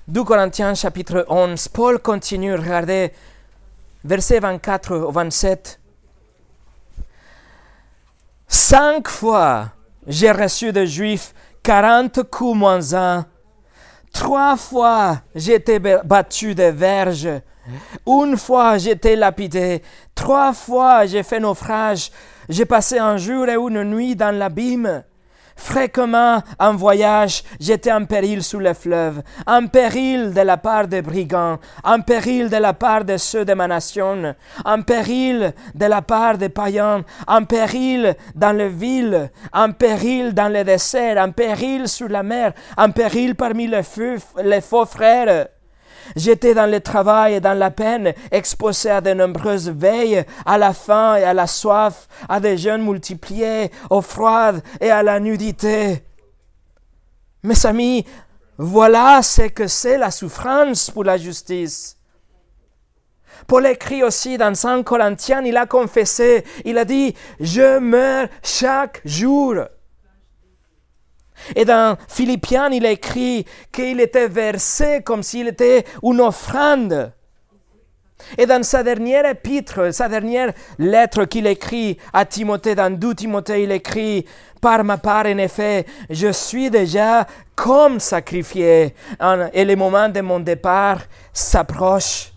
2 0.06 0.22
Corinthiens 0.22 0.76
chapitre 0.76 1.26
11, 1.28 1.66
Paul 1.70 1.98
continue, 1.98 2.54
regardez, 2.54 3.10
versets 4.04 4.38
24 4.38 4.94
au 4.94 5.10
27. 5.10 5.80
Cinq 8.46 9.08
fois 9.08 9.70
j'ai 10.06 10.30
reçu 10.30 10.70
de 10.72 10.84
Juifs 10.84 11.34
40 11.64 12.30
coups 12.30 12.56
moins 12.56 12.94
un. 12.94 13.26
Trois 14.12 14.56
fois 14.56 15.20
j'ai 15.34 15.54
été 15.54 15.80
battu 15.80 16.54
de 16.54 16.70
verges. 16.70 17.40
Une 18.06 18.36
fois 18.36 18.78
j'ai 18.78 18.92
été 18.92 19.16
lapidé. 19.16 19.82
Trois 20.14 20.52
fois 20.52 21.06
j'ai 21.06 21.24
fait 21.24 21.40
naufrage. 21.40 22.12
J'ai 22.48 22.64
passé 22.64 22.98
un 22.98 23.16
jour 23.16 23.48
et 23.48 23.54
une 23.54 23.84
nuit 23.84 24.16
dans 24.16 24.36
l'abîme. 24.36 25.04
Fréquemment 25.56 26.42
en 26.58 26.74
voyage, 26.74 27.44
j'étais 27.60 27.92
en 27.92 28.04
péril 28.06 28.42
sous 28.42 28.58
le 28.58 28.74
fleuve, 28.74 29.22
en 29.46 29.68
péril 29.68 30.34
de 30.34 30.40
la 30.40 30.56
part 30.56 30.88
des 30.88 31.00
brigands, 31.00 31.58
en 31.84 32.00
péril 32.00 32.50
de 32.50 32.56
la 32.56 32.72
part 32.72 33.04
de 33.04 33.16
ceux 33.16 33.44
de 33.44 33.54
ma 33.54 33.68
nation, 33.68 34.34
en 34.64 34.82
péril 34.82 35.54
de 35.74 35.86
la 35.86 36.02
part 36.02 36.38
des 36.38 36.48
païens, 36.48 37.04
en 37.28 37.44
péril 37.44 38.16
dans 38.34 38.52
les 38.52 38.68
villes, 38.68 39.30
en 39.52 39.70
péril 39.70 40.34
dans 40.34 40.48
les 40.48 40.64
déserts, 40.64 41.22
en 41.22 41.30
péril 41.30 41.88
sur 41.88 42.08
la 42.08 42.24
mer, 42.24 42.52
en 42.76 42.90
péril 42.90 43.36
parmi 43.36 43.68
les, 43.68 43.82
les 44.42 44.60
faux 44.60 44.86
frères. 44.86 45.46
J'étais 46.16 46.54
dans 46.54 46.70
le 46.70 46.80
travail 46.80 47.34
et 47.34 47.40
dans 47.40 47.58
la 47.58 47.70
peine, 47.70 48.14
exposé 48.30 48.90
à 48.90 49.00
de 49.00 49.12
nombreuses 49.12 49.70
veilles, 49.70 50.24
à 50.46 50.58
la 50.58 50.72
faim 50.72 51.16
et 51.16 51.24
à 51.24 51.34
la 51.34 51.46
soif, 51.46 52.08
à 52.28 52.40
des 52.40 52.56
jeûnes 52.56 52.84
multipliés, 52.84 53.70
au 53.90 54.00
froid 54.00 54.52
et 54.80 54.90
à 54.90 55.02
la 55.02 55.20
nudité. 55.20 56.02
Mes 57.42 57.66
amis, 57.66 58.04
voilà 58.56 59.22
ce 59.22 59.42
que 59.42 59.66
c'est 59.66 59.98
la 59.98 60.10
souffrance 60.10 60.90
pour 60.90 61.04
la 61.04 61.16
justice. 61.16 61.96
Paul 63.46 63.66
écrit 63.66 64.02
aussi 64.02 64.38
dans 64.38 64.54
5 64.54 64.84
Corinthiens, 64.84 65.42
il 65.44 65.56
a 65.56 65.66
confessé, 65.66 66.44
il 66.64 66.78
a 66.78 66.84
dit, 66.84 67.14
je 67.40 67.78
meurs 67.78 68.28
chaque 68.42 69.00
jour. 69.04 69.56
Et 71.54 71.64
dans 71.64 71.96
Philippiens, 72.08 72.70
il 72.70 72.84
écrit 72.86 73.44
qu'il 73.72 74.00
était 74.00 74.28
versé 74.28 75.02
comme 75.02 75.22
s'il 75.22 75.48
était 75.48 75.84
une 76.02 76.20
offrande. 76.20 77.12
Et 78.38 78.46
dans 78.46 78.62
sa 78.62 78.82
dernière 78.82 79.26
épître, 79.26 79.92
sa 79.92 80.08
dernière 80.08 80.52
lettre 80.78 81.24
qu'il 81.24 81.46
écrit 81.46 81.98
à 82.12 82.24
Timothée, 82.24 82.74
dans 82.74 82.90
2 82.90 83.14
Timothée, 83.14 83.64
il 83.64 83.72
écrit 83.72 84.24
Par 84.60 84.82
ma 84.82 84.98
part, 84.98 85.26
en 85.26 85.38
effet, 85.38 85.84
je 86.08 86.32
suis 86.32 86.70
déjà 86.70 87.26
comme 87.54 88.00
sacrifié, 88.00 88.94
et 89.52 89.64
le 89.64 89.76
moment 89.76 90.08
de 90.08 90.20
mon 90.20 90.40
départ 90.40 91.00
s'approche. 91.32 92.32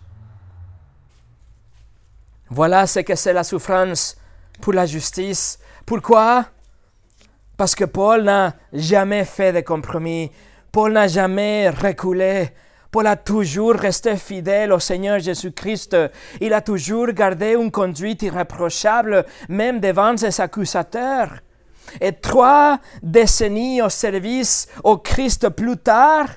Voilà 2.50 2.88
ce 2.88 3.00
que 3.00 3.16
c'est 3.16 3.34
la 3.34 3.44
souffrance 3.44 4.18
pour 4.62 4.74
la 4.74 4.86
justice. 4.86 5.60
Pourquoi? 5.86 6.46
Parce 7.58 7.74
que 7.74 7.86
Paul 7.86 8.24
n'a 8.24 8.54
jamais 8.72 9.26
fait 9.26 9.52
de 9.52 9.62
compromis. 9.62 10.32
Paul 10.72 10.94
n'a 10.94 11.08
jamais 11.08 11.70
reculé. 11.70 12.52
Paul 12.92 13.08
a 13.08 13.16
toujours 13.16 13.74
resté 13.74 14.16
fidèle 14.16 14.72
au 14.72 14.80
Seigneur 14.80 15.20
Jésus-Christ. 15.20 15.98
Il 16.40 16.54
a 16.54 16.62
toujours 16.62 17.08
gardé 17.08 17.54
une 17.54 17.72
conduite 17.72 18.22
irréprochable, 18.22 19.26
même 19.50 19.80
devant 19.80 20.16
ses 20.16 20.40
accusateurs. 20.40 21.32
Et 22.00 22.14
trois 22.14 22.80
décennies 23.02 23.82
au 23.82 23.90
service 23.90 24.68
au 24.84 24.98
Christ 24.98 25.50
plus 25.50 25.78
tard, 25.78 26.28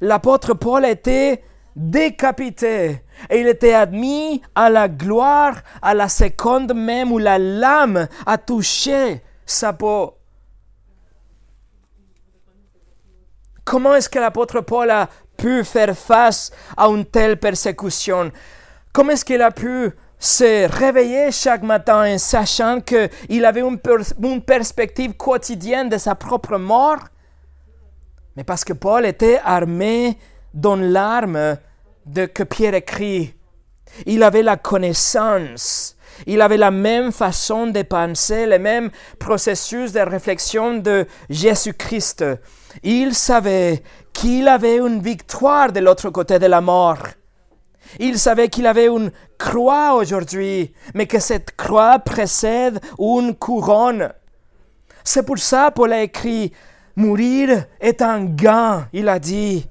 l'apôtre 0.00 0.54
Paul 0.54 0.84
était 0.84 1.42
décapité 1.74 3.02
et 3.28 3.40
il 3.40 3.46
était 3.46 3.74
admis 3.74 4.40
à 4.54 4.70
la 4.70 4.88
gloire 4.88 5.56
à 5.82 5.92
la 5.92 6.08
seconde 6.08 6.72
même 6.74 7.12
où 7.12 7.18
la 7.18 7.38
lame 7.38 8.08
a 8.24 8.38
touché 8.38 9.22
sa 9.44 9.72
peau. 9.72 10.14
Comment 13.66 13.96
est-ce 13.96 14.08
que 14.08 14.20
l'apôtre 14.20 14.60
Paul 14.60 14.88
a 14.92 15.08
pu 15.36 15.64
faire 15.64 15.98
face 15.98 16.52
à 16.76 16.86
une 16.86 17.04
telle 17.04 17.36
persécution 17.36 18.30
Comment 18.92 19.10
est-ce 19.10 19.24
qu'il 19.24 19.42
a 19.42 19.50
pu 19.50 19.90
se 20.20 20.68
réveiller 20.68 21.32
chaque 21.32 21.64
matin 21.64 22.14
en 22.14 22.16
sachant 22.16 22.80
qu'il 22.80 23.44
avait 23.44 23.62
une, 23.62 24.40
perspective 24.40 25.14
quotidienne 25.14 25.88
de 25.88 25.98
sa 25.98 26.14
propre 26.14 26.58
mort? 26.58 27.00
Mais 28.36 28.44
parce 28.44 28.62
que 28.62 28.72
Paul 28.72 29.04
était 29.04 29.40
armé 29.44 30.16
dans 30.54 30.76
l'arme 30.76 31.58
de 32.06 32.26
que 32.26 32.44
Pierre 32.44 32.74
écrit. 32.74 33.34
Il 34.06 34.22
avait 34.22 34.44
la 34.44 34.56
connaissance. 34.56 35.95
Il 36.26 36.40
avait 36.40 36.56
la 36.56 36.70
même 36.70 37.12
façon 37.12 37.66
de 37.66 37.82
penser, 37.82 38.46
le 38.46 38.58
même 38.58 38.90
processus 39.18 39.92
de 39.92 40.00
réflexion 40.00 40.78
de 40.78 41.06
Jésus-Christ. 41.28 42.24
Il 42.82 43.14
savait 43.14 43.82
qu'il 44.12 44.48
avait 44.48 44.78
une 44.78 45.00
victoire 45.00 45.72
de 45.72 45.80
l'autre 45.80 46.10
côté 46.10 46.38
de 46.38 46.46
la 46.46 46.60
mort. 46.60 47.02
Il 47.98 48.18
savait 48.18 48.48
qu'il 48.48 48.66
avait 48.66 48.86
une 48.86 49.12
croix 49.38 49.94
aujourd'hui, 49.94 50.72
mais 50.94 51.06
que 51.06 51.18
cette 51.18 51.56
croix 51.56 51.98
précède 51.98 52.80
une 52.98 53.34
couronne. 53.34 54.12
C'est 55.04 55.24
pour 55.24 55.38
ça 55.38 55.70
Paul 55.70 55.92
a 55.92 56.02
écrit 56.02 56.52
Mourir 56.96 57.66
est 57.78 58.00
un 58.00 58.24
gain, 58.24 58.88
il 58.92 59.08
a 59.08 59.18
dit. 59.18 59.68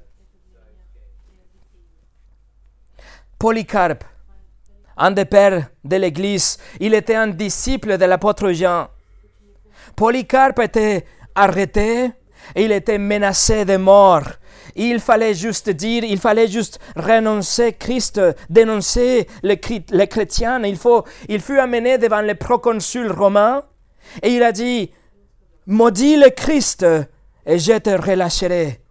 Polycarpe, 3.39 4.03
un 4.97 5.11
des 5.11 5.25
pères 5.25 5.69
de 5.83 5.95
l'Église, 5.95 6.57
il 6.79 6.93
était 6.93 7.15
un 7.15 7.27
disciple 7.27 7.97
de 7.97 8.05
l'apôtre 8.05 8.51
Jean. 8.51 8.87
Polycarpe 9.95 10.59
était 10.59 11.05
arrêté, 11.35 12.11
il 12.55 12.71
était 12.71 12.97
menacé 12.97 13.65
de 13.65 13.77
mort. 13.77 14.23
Il 14.75 14.99
fallait 14.99 15.33
juste 15.33 15.69
dire, 15.69 16.03
il 16.03 16.19
fallait 16.19 16.47
juste 16.47 16.79
renoncer 16.95 17.73
Christ, 17.73 18.19
dénoncer 18.49 19.27
les, 19.41 19.57
chrétiens. 19.57 20.61
Il, 20.63 20.75
faut, 20.77 21.05
il 21.29 21.41
fut 21.41 21.59
amené 21.59 21.97
devant 21.97 22.21
le 22.21 22.35
proconsul 22.35 23.11
romain 23.11 23.63
et 24.21 24.35
il 24.35 24.43
a 24.43 24.51
dit, 24.51 24.91
maudit 25.65 26.17
le 26.17 26.29
Christ 26.29 26.85
et 27.45 27.59
je 27.59 27.77
te 27.77 27.89
relâcherai. 27.89 28.81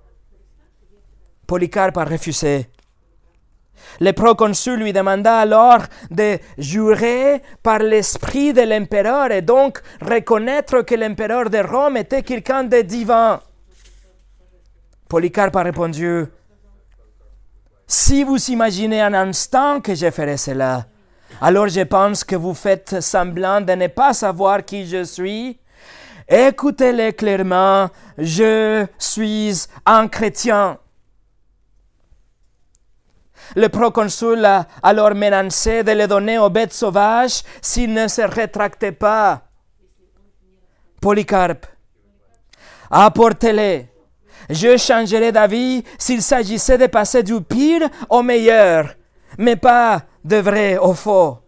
Polycarpe 1.46 1.98
a 1.98 2.04
refusé. 2.04 2.68
Le 4.00 4.12
proconsul 4.12 4.80
lui 4.80 4.92
demanda 4.92 5.38
alors 5.38 5.82
de 6.10 6.38
jurer 6.58 7.42
par 7.62 7.78
l'esprit 7.78 8.52
de 8.52 8.62
l'empereur 8.62 9.30
et 9.30 9.42
donc 9.42 9.80
reconnaître 10.00 10.82
que 10.82 10.94
l'empereur 10.94 11.50
de 11.50 11.58
Rome 11.58 11.96
était 11.96 12.22
quelqu'un 12.22 12.64
de 12.64 12.80
divin. 12.80 13.40
Polycarpe 15.08 15.56
a 15.56 15.62
répondu, 15.62 16.26
Si 17.86 18.24
vous 18.24 18.50
imaginez 18.50 19.00
un 19.00 19.14
instant 19.14 19.80
que 19.80 19.94
je 19.94 20.10
ferai 20.10 20.36
cela, 20.36 20.86
alors 21.40 21.68
je 21.68 21.82
pense 21.82 22.24
que 22.24 22.36
vous 22.36 22.54
faites 22.54 23.00
semblant 23.00 23.60
de 23.60 23.72
ne 23.72 23.86
pas 23.86 24.12
savoir 24.12 24.64
qui 24.64 24.86
je 24.86 25.04
suis. 25.04 25.60
Écoutez-le 26.28 27.12
clairement, 27.12 27.90
je 28.16 28.86
suis 28.98 29.66
un 29.84 30.08
chrétien. 30.08 30.78
Le 33.54 33.68
proconsul 33.68 34.44
a 34.44 34.66
alors 34.82 35.14
menacé 35.14 35.82
de 35.82 35.92
les 35.92 36.06
donner 36.06 36.38
aux 36.38 36.50
bêtes 36.50 36.72
sauvages 36.72 37.42
s'ils 37.60 37.92
ne 37.92 38.08
se 38.08 38.22
rétractaient 38.22 38.92
pas. 38.92 39.42
Polycarpe, 41.00 41.66
apportez-les. 42.90 43.88
Je 44.50 44.76
changerai 44.76 45.32
d'avis 45.32 45.84
s'il 45.98 46.22
s'agissait 46.22 46.78
de 46.78 46.86
passer 46.86 47.22
du 47.22 47.40
pire 47.40 47.88
au 48.10 48.22
meilleur, 48.22 48.94
mais 49.38 49.56
pas 49.56 50.02
de 50.24 50.36
vrai 50.36 50.76
au 50.76 50.94
faux. 50.94 51.38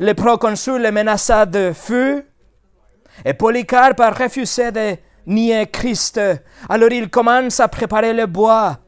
Le 0.00 0.12
proconsul 0.14 0.82
le 0.82 0.90
menaça 0.90 1.46
de 1.46 1.72
feu, 1.72 2.26
et 3.24 3.34
Polycarpe 3.34 4.00
a 4.00 4.10
refusé 4.10 4.72
de 4.72 4.96
nier 5.26 5.66
Christ. 5.66 6.20
Alors 6.68 6.92
il 6.92 7.08
commence 7.10 7.60
à 7.60 7.68
préparer 7.68 8.12
le 8.12 8.26
bois. 8.26 8.78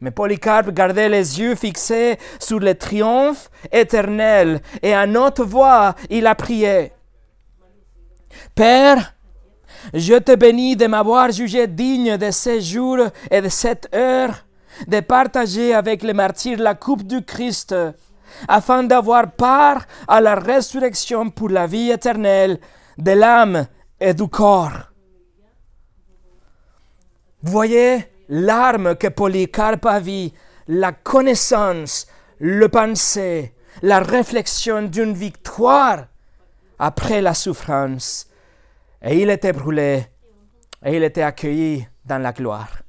Mais 0.00 0.10
Polycarpe 0.10 0.70
gardait 0.70 1.08
les 1.08 1.40
yeux 1.40 1.54
fixés 1.54 2.18
sur 2.38 2.60
le 2.60 2.74
triomphe 2.74 3.50
éternel, 3.72 4.60
et 4.82 4.94
à 4.94 5.06
notre 5.06 5.44
voix 5.44 5.94
il 6.08 6.26
a 6.26 6.34
prié. 6.34 6.92
Père, 8.54 9.14
je 9.94 10.14
te 10.14 10.34
bénis 10.34 10.76
de 10.76 10.86
m'avoir 10.86 11.30
jugé 11.32 11.66
digne 11.66 12.16
de 12.16 12.30
ce 12.30 12.60
jour 12.60 12.98
et 13.30 13.40
de 13.40 13.48
cette 13.48 13.88
heure, 13.94 14.44
de 14.86 15.00
partager 15.00 15.74
avec 15.74 16.02
les 16.02 16.12
martyrs 16.12 16.58
la 16.58 16.74
coupe 16.74 17.02
du 17.02 17.24
Christ, 17.24 17.74
afin 18.46 18.84
d'avoir 18.84 19.32
part 19.32 19.84
à 20.06 20.20
la 20.20 20.36
résurrection 20.36 21.30
pour 21.30 21.48
la 21.48 21.66
vie 21.66 21.90
éternelle 21.90 22.60
de 22.98 23.12
l'âme 23.12 23.66
et 24.00 24.14
du 24.14 24.28
corps. 24.28 24.92
Voyez 27.42 28.04
l'arme 28.28 28.96
que 28.96 29.08
Polycarpe 29.08 29.86
a 29.86 30.00
vu, 30.00 30.30
la 30.66 30.92
connaissance, 30.92 32.06
le 32.38 32.68
pensée, 32.68 33.54
la 33.82 34.00
réflexion 34.00 34.82
d'une 34.82 35.14
victoire 35.14 36.06
après 36.78 37.20
la 37.22 37.34
souffrance. 37.34 38.28
Et 39.02 39.20
il 39.20 39.30
était 39.30 39.52
brûlé 39.52 40.06
et 40.84 40.96
il 40.96 41.02
était 41.02 41.22
accueilli 41.22 41.86
dans 42.04 42.18
la 42.18 42.32
gloire. 42.32 42.82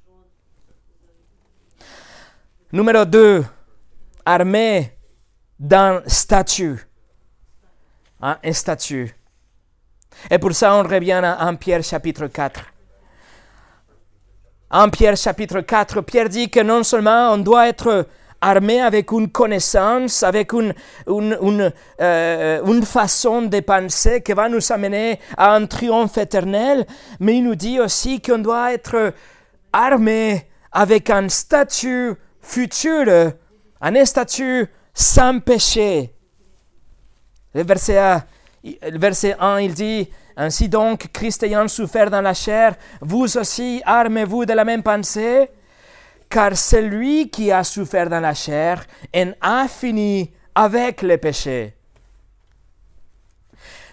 Numéro 2.71 3.06
2. 3.06 3.45
Armé 4.25 4.95
d'un 5.60 6.04
statut. 6.06 6.88
Un 8.21 8.38
statut. 8.52 9.15
Et 10.30 10.38
pour 10.38 10.54
ça, 10.54 10.75
on 10.75 10.84
revient 10.84 11.13
à 11.23 11.47
1 11.47 11.56
Pierre 11.56 11.84
chapitre 11.84 12.28
4. 12.28 12.62
En 14.71 14.89
Pierre 14.89 15.17
chapitre 15.17 15.62
4, 15.62 16.01
Pierre 16.01 16.29
dit 16.29 16.49
que 16.49 16.60
non 16.60 16.84
seulement 16.84 17.32
on 17.34 17.39
doit 17.39 17.67
être 17.67 18.05
armé 18.39 18.79
avec 18.79 19.12
une 19.12 19.29
connaissance, 19.29 20.21
avec 20.21 20.53
une, 20.53 20.75
une, 21.08 21.73
euh, 21.99 22.63
une, 22.63 22.86
façon 22.86 23.41
de 23.41 23.60
penser 23.62 24.21
qui 24.21 24.32
va 24.34 24.47
nous 24.47 24.71
amener 24.71 25.19
à 25.36 25.55
un 25.55 25.65
triomphe 25.65 26.19
éternel, 26.19 26.86
mais 27.19 27.38
il 27.38 27.45
nous 27.45 27.55
dit 27.55 27.79
aussi 27.79 28.21
qu'on 28.21 28.38
doit 28.38 28.71
être 28.71 29.12
armé 29.73 30.47
avec 30.71 31.10
un 31.10 31.27
statut 31.29 32.13
futur, 32.39 33.32
un 33.82 34.05
statut 34.05 34.67
sans 34.93 35.39
péché. 35.39 36.13
Le 37.55 37.63
verset, 37.63 37.97
verset 38.93 39.36
1, 39.39 39.60
il 39.60 39.74
dit, 39.74 40.10
ainsi 40.36 40.69
donc, 40.69 41.10
Christ 41.12 41.43
ayant 41.43 41.67
souffert 41.67 42.10
dans 42.10 42.22
la 42.22 42.34
chair, 42.34 42.76
vous 43.02 43.38
aussi 43.38 43.82
armez-vous 43.86 44.45
de 44.45 44.54
la 44.54 44.65
même 44.65 44.84
pensée, 44.84 45.50
car 46.30 46.56
celui 46.56 47.30
qui 47.30 47.52
a 47.52 47.63
souffert 47.63 48.10
dans 48.10 48.19
la 48.19 48.34
chair 48.34 48.86
en 49.15 49.32
a 49.41 49.67
fini 49.67 50.32
avec 50.54 51.02
le 51.02 51.17
péché. 51.17 51.76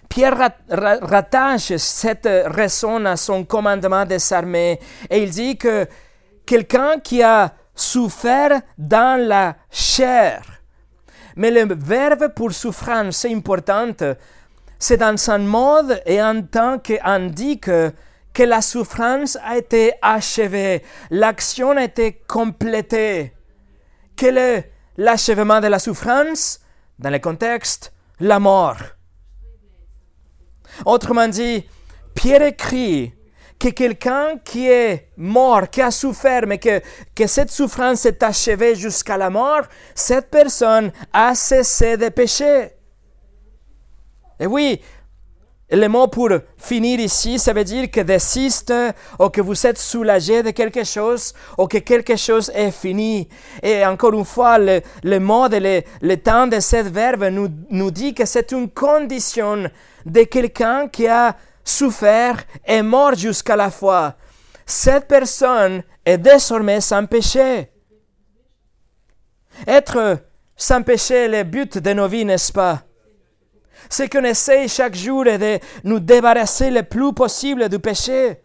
Pierre 0.09 0.53
rattache 0.69 1.77
cette 1.77 2.29
raison 2.47 3.05
à 3.07 3.17
son 3.17 3.45
commandement 3.45 4.05
de 4.05 4.19
s'armer 4.19 4.79
et 5.11 5.23
il 5.23 5.31
dit 5.31 5.57
que 5.57 5.87
quelqu'un 6.45 7.01
qui 7.01 7.23
a 7.23 7.53
souffert 7.75 8.61
dans 8.79 9.21
la 9.21 9.57
chair, 9.71 10.43
mais 11.35 11.51
le 11.51 11.75
verbe 11.75 12.29
pour 12.29 12.53
souffrance, 12.53 13.17
c'est 13.17 13.35
important, 13.35 13.93
c'est 14.79 14.99
dans 14.99 15.31
un 15.31 15.39
mode 15.39 16.03
et 16.07 16.23
en 16.23 16.43
tant 16.43 16.79
qu'indique 16.79 17.71
que 18.37 18.43
la 18.43 18.61
souffrance 18.61 19.39
a 19.43 19.57
été 19.57 19.95
achevée, 20.03 20.83
l'action 21.11 21.71
a 21.71 21.85
été 21.85 22.23
complétée. 22.29 23.33
Quel 24.15 24.39
est 24.39 24.73
l'achèvement 24.97 25.61
de 25.61 25.69
la 25.69 25.79
souffrance 25.79 26.61
Dans 26.99 27.11
le 27.11 27.19
contexte, 27.19 27.93
la 28.21 28.39
mort. 28.39 28.77
Autrement 30.85 31.29
dit, 31.29 31.65
Pierre 32.15 32.43
écrit 32.43 33.15
que 33.59 33.69
quelqu'un 33.69 34.39
qui 34.45 34.69
est 34.69 35.09
mort, 35.17 35.71
qui 35.71 35.81
a 35.81 35.91
souffert, 35.91 36.47
mais 36.47 36.59
que, 36.59 36.81
que 37.15 37.27
cette 37.27 37.51
souffrance 37.51 38.05
est 38.05 38.23
achevée 38.23 38.75
jusqu'à 38.75 39.17
la 39.17 39.31
mort, 39.31 39.63
cette 39.95 40.31
personne 40.31 40.93
a 41.13 41.35
cessé 41.35 41.97
de 41.97 42.11
pécher. 42.11 42.76
Et 44.39 44.47
oui, 44.47 44.81
le 45.71 45.89
mot 45.89 46.07
pour 46.07 46.29
finir 46.57 47.01
ici, 47.01 47.39
ça 47.41 47.53
veut 47.53 47.65
dire 47.65 47.91
que 47.91 48.01
desiste 48.01 48.73
ou 49.19 49.29
que 49.31 49.41
vous 49.41 49.67
êtes 49.67 49.79
soulagé 49.79 50.43
de 50.45 50.51
quelque 50.51 50.85
chose 50.85 51.35
ou 51.59 51.67
que 51.67 51.79
quelque 51.79 52.17
chose 52.17 52.53
est 52.55 52.71
fini. 52.71 53.29
Et 53.63 53.85
encore 53.85 54.15
une 54.15 54.25
fois, 54.25 54.59
le, 54.59 54.81
le 55.03 55.19
mot, 55.19 55.49
le, 55.49 55.83
le 56.01 56.17
temps 56.19 56.47
de 56.47 56.61
ce 56.61 56.77
verbe 56.77 57.25
nous, 57.25 57.49
nous 57.71 57.91
dit 57.91 58.15
que 58.15 58.25
c'est 58.25 58.53
une 58.53 58.71
condition 58.71 59.69
de 60.05 60.23
quelqu'un 60.23 60.87
qui 60.87 61.09
a 61.09 61.37
souffert 61.65 62.45
et 62.65 62.83
mort 62.83 63.15
jusqu'à 63.15 63.57
la 63.57 63.71
foi. 63.71 64.15
Cette 64.65 65.09
personne 65.09 65.83
est 66.05 66.19
désormais 66.19 66.81
sans 66.81 67.07
péché. 67.07 67.71
Être 69.67 70.19
sans 70.57 70.83
péché 70.83 71.25
est 71.25 71.29
le 71.29 71.43
but 71.43 71.79
de 71.79 71.93
nos 71.93 72.07
vies, 72.07 72.25
n'est-ce 72.25 72.53
pas? 72.53 72.86
C'est 73.89 74.09
qu'on 74.09 74.25
essaie 74.25 74.69
chaque 74.69 74.95
jour 74.95 75.25
de 75.25 75.59
nous 75.85 76.01
débarrasser 76.01 76.71
le 76.71 76.83
plus 76.83 77.13
possible 77.13 77.69
du 77.69 77.79
péché. 77.79 78.41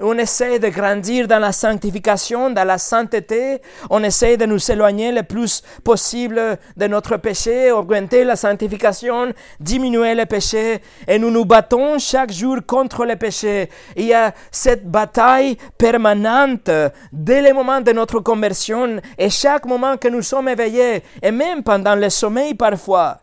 On 0.00 0.18
essaie 0.18 0.58
de 0.58 0.68
grandir 0.68 1.28
dans 1.28 1.38
la 1.38 1.52
sanctification, 1.52 2.50
dans 2.50 2.64
la 2.66 2.78
sainteté. 2.78 3.60
On 3.88 4.02
essaie 4.02 4.36
de 4.36 4.46
nous 4.46 4.70
éloigner 4.70 5.12
le 5.12 5.22
plus 5.22 5.62
possible 5.84 6.58
de 6.76 6.86
notre 6.86 7.18
péché, 7.18 7.70
augmenter 7.70 8.24
la 8.24 8.34
sanctification, 8.34 9.32
diminuer 9.60 10.14
le 10.14 10.26
péché. 10.26 10.80
Et 11.06 11.18
nous 11.18 11.30
nous 11.30 11.44
battons 11.44 11.98
chaque 11.98 12.32
jour 12.32 12.58
contre 12.66 13.04
le 13.04 13.16
péché. 13.16 13.68
Il 13.96 14.06
y 14.06 14.14
a 14.14 14.34
cette 14.50 14.90
bataille 14.90 15.56
permanente 15.78 16.70
dès 17.12 17.42
le 17.42 17.54
moment 17.54 17.80
de 17.80 17.92
notre 17.92 18.18
conversion 18.20 18.96
et 19.18 19.30
chaque 19.30 19.66
moment 19.66 19.96
que 19.98 20.08
nous 20.08 20.22
sommes 20.22 20.48
éveillés, 20.48 21.02
et 21.22 21.30
même 21.30 21.62
pendant 21.62 21.94
le 21.94 22.10
sommeil 22.10 22.54
parfois. 22.54 23.18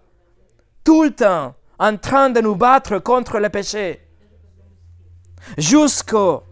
Tout 0.83 1.03
le 1.03 1.11
temps 1.11 1.55
en 1.79 1.97
train 1.97 2.29
de 2.29 2.41
nous 2.41 2.55
battre 2.55 2.99
contre 2.99 3.39
le 3.39 3.49
péché. 3.49 4.01
Jusqu'au, 5.57 6.43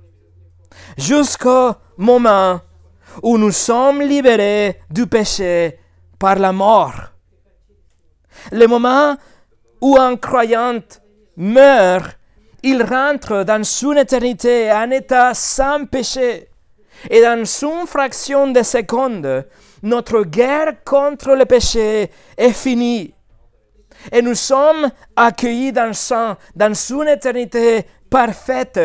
moment 1.97 2.61
où 3.21 3.37
nous 3.37 3.51
sommes 3.51 4.01
libérés 4.01 4.81
du 4.89 5.07
péché 5.07 5.79
par 6.17 6.35
la 6.35 6.51
mort. 6.51 7.11
Le 8.51 8.65
moment 8.67 9.17
où 9.81 9.97
un 9.97 10.15
croyant 10.15 10.79
meurt, 11.35 12.17
il 12.63 12.81
rentre 12.83 13.43
dans 13.43 13.63
son 13.63 13.93
éternité, 13.93 14.69
un 14.69 14.91
état 14.91 15.33
sans 15.33 15.85
péché. 15.85 16.49
Et 17.09 17.21
dans 17.21 17.43
une 17.43 17.87
fraction 17.87 18.51
de 18.51 18.63
seconde, 18.63 19.45
notre 19.83 20.23
guerre 20.23 20.83
contre 20.83 21.35
le 21.35 21.45
péché 21.45 22.09
est 22.37 22.51
finie 22.51 23.13
et 24.11 24.21
nous 24.21 24.35
sommes 24.35 24.89
accueillis 25.15 25.71
dans, 25.71 25.93
son, 25.93 26.35
dans 26.55 26.73
son 26.73 27.03
éternité 27.03 27.85
parfaite 28.09 28.79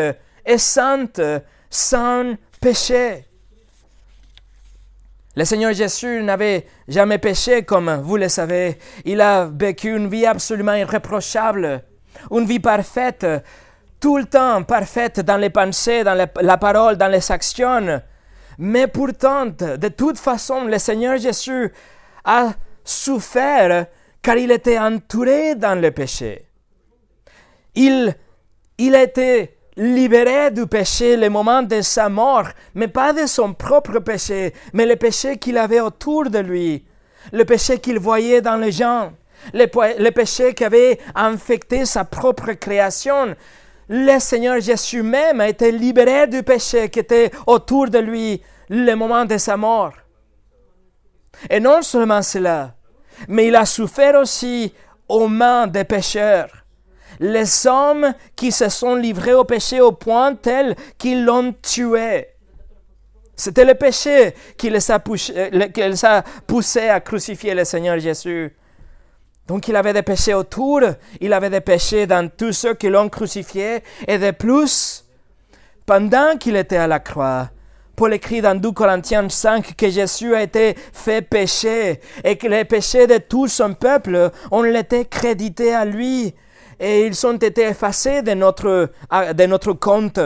et 0.45 0.57
sainte, 0.57 1.21
sans 1.69 2.35
péché. 2.59 3.25
Le 5.35 5.45
Seigneur 5.45 5.73
Jésus 5.73 6.21
n'avait 6.21 6.67
jamais 6.87 7.17
péché, 7.17 7.63
comme 7.63 7.91
vous 8.03 8.17
le 8.17 8.29
savez. 8.29 8.77
Il 9.03 9.19
a 9.19 9.45
vécu 9.45 9.95
une 9.95 10.07
vie 10.07 10.27
absolument 10.27 10.75
irréprochable, 10.75 11.83
une 12.29 12.45
vie 12.45 12.59
parfaite, 12.59 13.25
tout 13.99 14.17
le 14.17 14.25
temps 14.25 14.61
parfaite 14.63 15.21
dans 15.21 15.37
les 15.37 15.49
pensées, 15.49 16.03
dans 16.03 16.13
la 16.13 16.57
parole, 16.57 16.97
dans 16.97 17.07
les 17.07 17.31
actions. 17.31 18.01
Mais 18.59 18.85
pourtant, 18.85 19.47
de 19.47 19.87
toute 19.87 20.19
façon, 20.19 20.65
le 20.65 20.77
Seigneur 20.77 21.17
Jésus 21.17 21.73
a 22.23 22.53
souffert 22.83 23.87
car 24.23 24.37
il 24.37 24.51
était 24.51 24.79
entouré 24.79 25.55
dans 25.55 25.79
le 25.79 25.91
péché. 25.91 26.47
Il, 27.75 28.15
il 28.77 28.95
a 28.95 29.03
été 29.03 29.57
libéré 29.75 30.49
du 30.51 30.65
péché 30.65 31.17
le 31.17 31.29
moment 31.29 31.61
de 31.61 31.81
sa 31.81 32.09
mort, 32.09 32.47
mais 32.73 32.87
pas 32.87 33.11
de 33.11 33.25
son 33.25 33.53
propre 33.53 33.99
péché, 33.99 34.53
mais 34.71 34.85
le 34.85 34.95
péché 34.95 35.37
qu'il 35.37 35.57
avait 35.57 35.81
autour 35.81 36.29
de 36.29 36.39
lui, 36.39 36.85
le 37.31 37.43
péché 37.43 37.79
qu'il 37.79 37.99
voyait 37.99 38.41
dans 38.41 38.57
les 38.57 38.71
gens, 38.71 39.11
le, 39.53 39.65
le 39.65 40.09
péché 40.11 40.53
qui 40.53 40.63
avait 40.63 40.99
infecté 41.15 41.85
sa 41.85 42.05
propre 42.05 42.53
création. 42.53 43.35
Le 43.89 44.19
Seigneur 44.19 44.61
Jésus 44.61 45.03
même 45.03 45.41
a 45.41 45.49
été 45.49 45.71
libéré 45.71 46.27
du 46.27 46.43
péché 46.43 46.89
qui 46.89 46.99
était 46.99 47.31
autour 47.45 47.89
de 47.89 47.99
lui 47.99 48.41
le 48.69 48.93
moment 48.93 49.25
de 49.25 49.37
sa 49.37 49.57
mort. 49.57 49.93
Et 51.49 51.59
non 51.59 51.81
seulement 51.81 52.21
cela, 52.21 52.75
mais 53.27 53.47
il 53.47 53.55
a 53.55 53.65
souffert 53.65 54.15
aussi 54.15 54.73
aux 55.07 55.27
mains 55.27 55.67
des 55.67 55.83
pécheurs. 55.83 56.49
Les 57.19 57.67
hommes 57.67 58.13
qui 58.35 58.51
se 58.51 58.69
sont 58.69 58.95
livrés 58.95 59.33
au 59.33 59.43
péché 59.43 59.81
au 59.81 59.91
point 59.91 60.35
tel 60.35 60.75
qu'ils 60.97 61.23
l'ont 61.25 61.53
tué. 61.61 62.27
C'était 63.35 63.65
le 63.65 63.75
péché 63.75 64.33
qui 64.57 64.69
les 64.69 64.91
a, 64.91 66.23
poussés 66.47 66.89
à 66.89 66.99
crucifier 66.99 67.53
le 67.53 67.65
Seigneur 67.65 67.99
Jésus. 67.99 68.55
Donc 69.47 69.67
il 69.67 69.75
avait 69.75 69.93
des 69.93 70.03
péchés 70.03 70.33
autour, 70.33 70.81
il 71.19 71.33
avait 71.33 71.49
des 71.49 71.61
péchés 71.61 72.07
dans 72.07 72.29
tous 72.29 72.53
ceux 72.53 72.75
qui 72.75 72.89
l'ont 72.89 73.09
crucifié, 73.09 73.83
et 74.07 74.17
de 74.17 74.31
plus, 74.31 75.03
pendant 75.85 76.37
qu'il 76.37 76.55
était 76.55 76.77
à 76.77 76.87
la 76.87 76.99
croix, 76.99 77.49
Paul 77.95 78.13
écrit 78.13 78.41
dans 78.41 78.59
2 78.59 78.71
Corinthiens 78.71 79.29
5 79.29 79.75
que 79.75 79.89
Jésus 79.89 80.33
a 80.33 80.41
été 80.41 80.75
fait 80.93 81.21
péché 81.21 81.99
et 82.23 82.37
que 82.37 82.47
les 82.47 82.65
péchés 82.65 83.05
de 83.05 83.17
tout 83.17 83.47
son 83.47 83.75
peuple 83.75 84.31
ont 84.51 84.65
été 84.65 85.05
crédités 85.05 85.73
à 85.73 85.85
lui 85.85 86.33
et 86.79 87.05
ils 87.05 87.27
ont 87.27 87.37
été 87.37 87.67
effacés 87.67 88.23
de 88.23 88.33
notre, 88.33 88.89
de 89.11 89.45
notre 89.45 89.73
compte. 89.73 90.19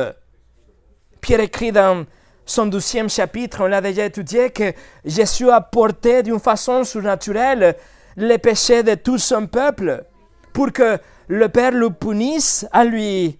Pierre 1.19 1.41
écrit 1.41 1.73
dans 1.73 2.05
son 2.45 2.67
douzième 2.67 3.09
chapitre, 3.09 3.63
on 3.63 3.67
l'a 3.67 3.81
déjà 3.81 4.05
étudié, 4.05 4.49
que 4.49 4.71
Jésus 5.03 5.49
a 5.49 5.59
porté 5.59 6.23
d'une 6.23 6.39
façon 6.39 6.85
surnaturelle 6.85 7.75
les 8.15 8.37
péchés 8.37 8.83
de 8.83 8.95
tout 8.95 9.17
son 9.17 9.45
peuple 9.45 10.05
pour 10.53 10.71
que 10.71 10.97
le 11.27 11.49
Père 11.49 11.73
le 11.73 11.89
punisse 11.89 12.65
à 12.71 12.85
lui 12.85 13.37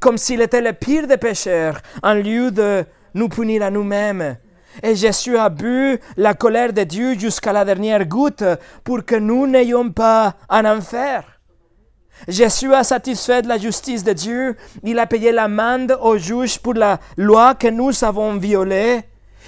comme 0.00 0.18
s'il 0.18 0.40
était 0.40 0.60
le 0.60 0.72
pire 0.72 1.06
des 1.06 1.16
pécheurs 1.16 1.80
en 2.02 2.14
lieu 2.14 2.50
de 2.50 2.84
nous 3.16 3.28
punir 3.28 3.62
à 3.62 3.70
nous-mêmes. 3.70 4.36
Et 4.82 4.94
Jésus 4.94 5.36
a 5.36 5.48
bu 5.48 5.98
la 6.16 6.34
colère 6.34 6.72
de 6.72 6.84
Dieu 6.84 7.18
jusqu'à 7.18 7.52
la 7.52 7.64
dernière 7.64 8.06
goutte 8.06 8.44
pour 8.84 9.04
que 9.04 9.16
nous 9.16 9.46
n'ayons 9.46 9.90
pas 9.90 10.36
un 10.48 10.64
enfer. 10.76 11.24
Jésus 12.28 12.72
a 12.72 12.84
satisfait 12.84 13.42
de 13.42 13.48
la 13.48 13.58
justice 13.58 14.04
de 14.04 14.12
Dieu. 14.12 14.56
Il 14.82 14.98
a 14.98 15.06
payé 15.06 15.32
l'amende 15.32 15.98
aux 16.00 16.18
juges 16.18 16.58
pour 16.58 16.74
la 16.74 16.98
loi 17.16 17.54
que 17.54 17.68
nous 17.68 18.04
avons 18.04 18.36
violée. 18.36 19.02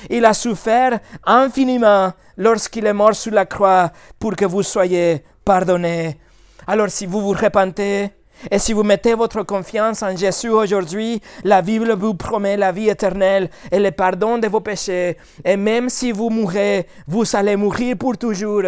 Il 0.09 0.25
a 0.25 0.33
souffert 0.33 0.99
infiniment 1.25 2.13
lorsqu'il 2.37 2.87
est 2.87 2.93
mort 2.93 3.15
sur 3.15 3.33
la 3.33 3.47
croix 3.47 3.91
pour 4.19 4.35
que 4.35 4.45
vous 4.45 4.63
soyez 4.63 5.25
pardonnés. 5.45 6.19
Alors 6.67 6.89
si 6.89 7.05
vous 7.05 7.21
vous 7.21 7.33
repentez, 7.33 8.11
et 8.51 8.59
si 8.59 8.73
vous 8.73 8.85
mettez 8.85 9.15
votre 9.15 9.43
confiance 9.43 10.03
en 10.03 10.17
Jésus 10.17 10.49
aujourd'hui, 10.49 11.21
la 11.43 11.61
Bible 11.61 11.93
vous 11.93 12.15
promet 12.15 12.57
la 12.57 12.71
vie 12.71 12.89
éternelle 12.89 13.51
et 13.71 13.81
le 13.81 13.91
pardon 13.91 14.39
de 14.39 14.47
vos 14.47 14.61
péchés. 14.61 15.17
Et 15.45 15.57
même 15.57 15.89
si 15.89 16.13
vous 16.13 16.31
mourrez, 16.31 16.87
vous 17.07 17.25
allez 17.35 17.57
mourir 17.57 17.97
pour 17.97 18.17
toujours. 18.17 18.63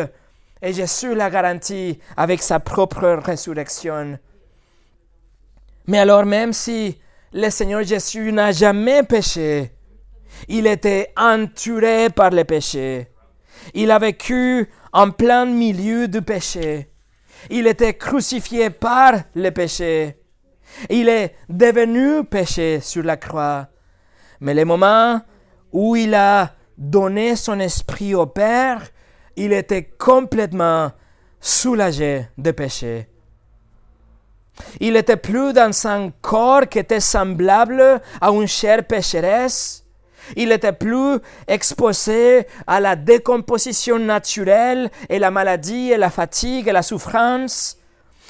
Et 0.61 0.73
Jésus 0.73 1.15
l'a 1.15 1.31
garanti 1.31 1.99
avec 2.17 2.43
sa 2.43 2.59
propre 2.59 3.21
résurrection. 3.25 4.19
Mais 5.87 5.99
alors 5.99 6.27
même 6.27 6.53
si 6.53 6.99
le 7.33 7.49
Seigneur 7.49 7.83
Jésus 7.85 8.33
n'a 8.33 8.53
jamais 8.53 9.05
péché, 9.05 9.73
il 10.49 10.67
était 10.67 11.13
entouré 11.17 12.11
par 12.11 12.31
le 12.31 12.45
péché. 12.45 13.09
Il 13.75 13.91
a 13.91 13.99
vécu 13.99 14.69
en 14.93 15.11
plein 15.11 15.45
milieu 15.45 16.09
du 16.09 16.23
péché. 16.23 16.90
Il 17.49 17.67
était 17.67 17.95
crucifié 17.95 18.71
par 18.71 19.15
le 19.35 19.51
péché. 19.51 20.17
Il 20.89 21.09
est 21.09 21.37
devenu 21.49 22.25
péché 22.25 22.81
sur 22.81 23.03
la 23.03 23.17
croix. 23.17 23.69
Mais 24.41 24.55
le 24.55 24.65
moment 24.65 25.21
où 25.73 25.97
il 25.97 26.15
a 26.15 26.55
donné 26.77 27.37
son 27.37 27.61
esprit 27.61 28.15
au 28.15 28.27
Père, 28.27 28.83
il 29.37 29.53
était 29.53 29.85
complètement 29.85 30.93
soulagé 31.41 32.27
de 32.37 32.51
péché. 32.51 33.09
Il 34.81 34.95
n'était 34.95 35.17
plus 35.17 35.53
dans 35.53 35.87
un 35.87 36.11
corps 36.21 36.69
qui 36.69 36.79
était 36.79 37.01
semblable 37.01 38.01
à 38.21 38.31
une 38.31 38.47
chair 38.47 38.87
pécheresse, 38.87 39.85
il 40.37 40.49
n'était 40.49 40.73
plus 40.73 41.19
exposé 41.49 42.47
à 42.67 42.81
la 42.81 42.97
décomposition 42.97 43.99
naturelle 43.99 44.91
et 45.09 45.19
la 45.19 45.31
maladie 45.31 45.91
et 45.91 45.97
la 45.97 46.11
fatigue 46.11 46.69
et 46.69 46.73
la 46.73 46.83
souffrance. 46.83 47.77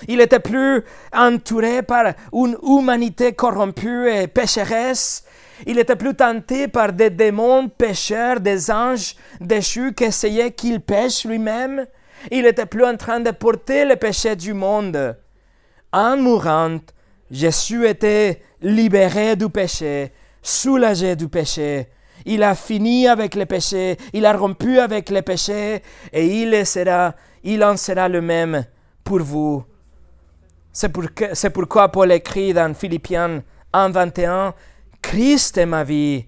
Il 0.09 0.19
n'était 0.19 0.41
plus 0.41 0.83
entouré 1.13 1.83
par 1.83 2.15
une 2.33 2.57
humanité 2.63 3.33
corrompue 3.33 4.11
et 4.11 4.27
pécheresse. 4.27 5.25
Il 5.67 5.77
n'était 5.77 5.97
plus 5.97 6.15
tenté 6.15 6.69
par 6.69 6.93
des 6.93 7.11
démons 7.11 7.69
pécheurs, 7.69 8.41
des 8.41 8.71
anges 8.71 9.15
déchus 9.41 9.93
qui 9.95 10.05
essayaient 10.05 10.53
qu'il 10.53 10.81
pêche 10.81 11.25
lui-même. 11.27 11.87
Il 12.31 12.43
n'était 12.43 12.67
plus 12.67 12.85
en 12.85 12.97
train 12.97 13.21
de 13.21 13.31
porter 13.31 13.85
le 13.85 13.97
péché 13.97 14.37
du 14.37 14.55
monde. 14.55 15.17
En 15.93 16.17
mourant, 16.17 16.79
Jésus 17.31 17.87
était 17.87 18.43
libéré 18.63 19.37
du 19.37 19.49
péché 19.49 20.13
soulagé 20.43 21.17
du 21.17 21.29
péché. 21.29 21.89
Il 22.27 22.43
a 22.43 22.55
fini 22.55 23.09
avec 23.09 23.35
le 23.35 23.47
péché, 23.47 23.97
il 24.13 24.27
a 24.27 24.37
rompu 24.37 24.79
avec 24.79 25.11
le 25.11 25.23
péché, 25.23 25.83
et 26.13 26.27
il, 26.43 26.67
sera, 26.67 27.15
il 27.43 27.65
en 27.65 27.77
sera 27.77 28.09
le 28.09 28.21
même 28.21 28.65
pour 29.03 29.21
vous. 29.21 29.65
C'est, 30.73 30.93
c'est 31.33 31.51
pourquoi 31.51 31.91
Paul 31.91 32.13
écrit 32.13 32.53
dans 32.53 32.75
Philippiens 32.75 33.43
1.21, 33.73 34.53
Christ 35.01 35.57
est 35.57 35.67
ma 35.67 35.83
vie, 35.83 36.27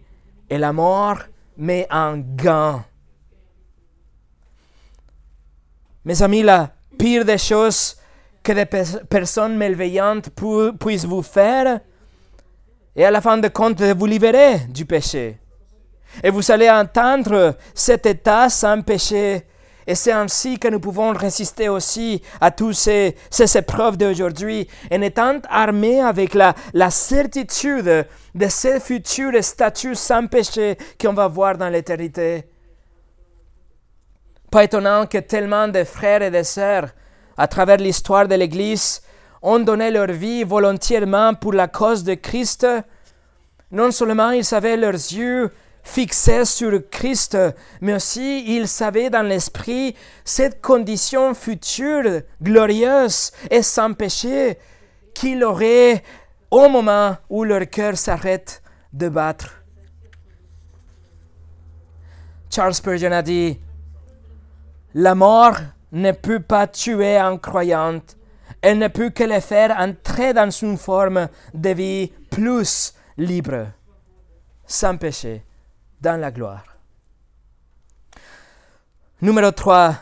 et 0.48 0.58
la 0.58 0.72
mort 0.72 1.18
m'est 1.58 1.86
un 1.90 2.18
gain. 2.18 2.84
Mes 6.04 6.22
amis, 6.22 6.42
la 6.42 6.70
pire 6.98 7.24
des 7.24 7.38
choses 7.38 7.96
que 8.42 8.52
des 8.52 8.66
personnes 8.66 9.56
malveillantes 9.56 10.30
puissent 10.80 11.04
vous 11.04 11.22
faire, 11.22 11.80
et 12.94 13.04
à 13.04 13.10
la 13.10 13.20
fin 13.20 13.38
de 13.38 13.48
compte 13.48 13.80
vous 13.82 14.06
libérer 14.06 14.58
du 14.68 14.84
péché. 14.84 15.38
Et 16.22 16.30
vous 16.30 16.50
allez 16.50 16.68
entendre 16.68 17.56
cet 17.74 18.06
état 18.06 18.50
sans 18.50 18.82
péché. 18.82 19.46
Et 19.86 19.94
c'est 19.94 20.12
ainsi 20.12 20.58
que 20.58 20.68
nous 20.68 20.78
pouvons 20.78 21.12
résister 21.12 21.68
aussi 21.68 22.22
à 22.40 22.50
toutes 22.50 22.74
ces, 22.74 23.16
ces 23.30 23.56
épreuves 23.58 23.96
d'aujourd'hui 23.96 24.68
en 24.92 25.00
étant 25.00 25.40
armés 25.48 26.00
avec 26.00 26.34
la, 26.34 26.54
la 26.72 26.90
certitude 26.90 28.06
de 28.34 28.48
ce 28.48 28.78
futur 28.78 29.32
statut 29.42 29.94
sans 29.94 30.26
péché 30.26 30.76
qu'on 31.00 31.14
va 31.14 31.26
voir 31.26 31.56
dans 31.56 31.68
l'éternité. 31.68 32.44
Pas 34.50 34.64
étonnant 34.64 35.06
que 35.06 35.18
tellement 35.18 35.66
de 35.66 35.82
frères 35.82 36.22
et 36.22 36.30
de 36.30 36.42
sœurs, 36.42 36.90
à 37.36 37.48
travers 37.48 37.78
l'histoire 37.78 38.28
de 38.28 38.34
l'Église, 38.34 39.02
ont 39.42 39.58
donné 39.58 39.90
leur 39.90 40.06
vie 40.06 40.44
volontairement 40.44 41.34
pour 41.34 41.52
la 41.52 41.68
cause 41.68 42.04
de 42.04 42.14
Christ, 42.14 42.66
non 43.70 43.90
seulement 43.90 44.30
ils 44.30 44.54
avaient 44.54 44.76
leurs 44.76 44.92
yeux 44.92 45.50
fixés 45.82 46.44
sur 46.44 46.88
Christ, 46.90 47.36
mais 47.80 47.94
aussi 47.94 48.44
ils 48.56 48.68
savaient 48.68 49.10
dans 49.10 49.26
l'esprit 49.26 49.96
cette 50.24 50.60
condition 50.60 51.34
future, 51.34 52.22
glorieuse 52.40 53.32
et 53.50 53.62
sans 53.62 53.92
péché 53.92 54.58
qu'il 55.14 55.42
aurait 55.42 56.02
au 56.50 56.68
moment 56.68 57.16
où 57.28 57.44
leur 57.44 57.68
cœur 57.68 57.96
s'arrête 57.96 58.62
de 58.92 59.08
battre. 59.08 59.62
Charles 62.50 62.74
Spurgeon 62.74 63.12
a 63.12 63.22
dit, 63.22 63.58
La 64.94 65.14
mort 65.14 65.56
ne 65.92 66.12
peut 66.12 66.40
pas 66.40 66.66
tuer 66.66 67.16
un 67.16 67.38
croyant, 67.38 68.00
elle 68.62 68.78
ne 68.78 68.88
peut 68.88 69.10
que 69.10 69.24
le 69.24 69.40
faire 69.40 69.76
entrer 69.78 70.32
dans 70.32 70.50
une 70.50 70.78
forme 70.78 71.28
de 71.52 71.70
vie 71.70 72.12
plus 72.30 72.94
libre, 73.18 73.66
sans 74.64 74.96
péché, 74.96 75.44
dans 76.00 76.18
la 76.18 76.30
gloire. 76.30 76.64
Numéro 79.20 79.50
3. 79.50 79.96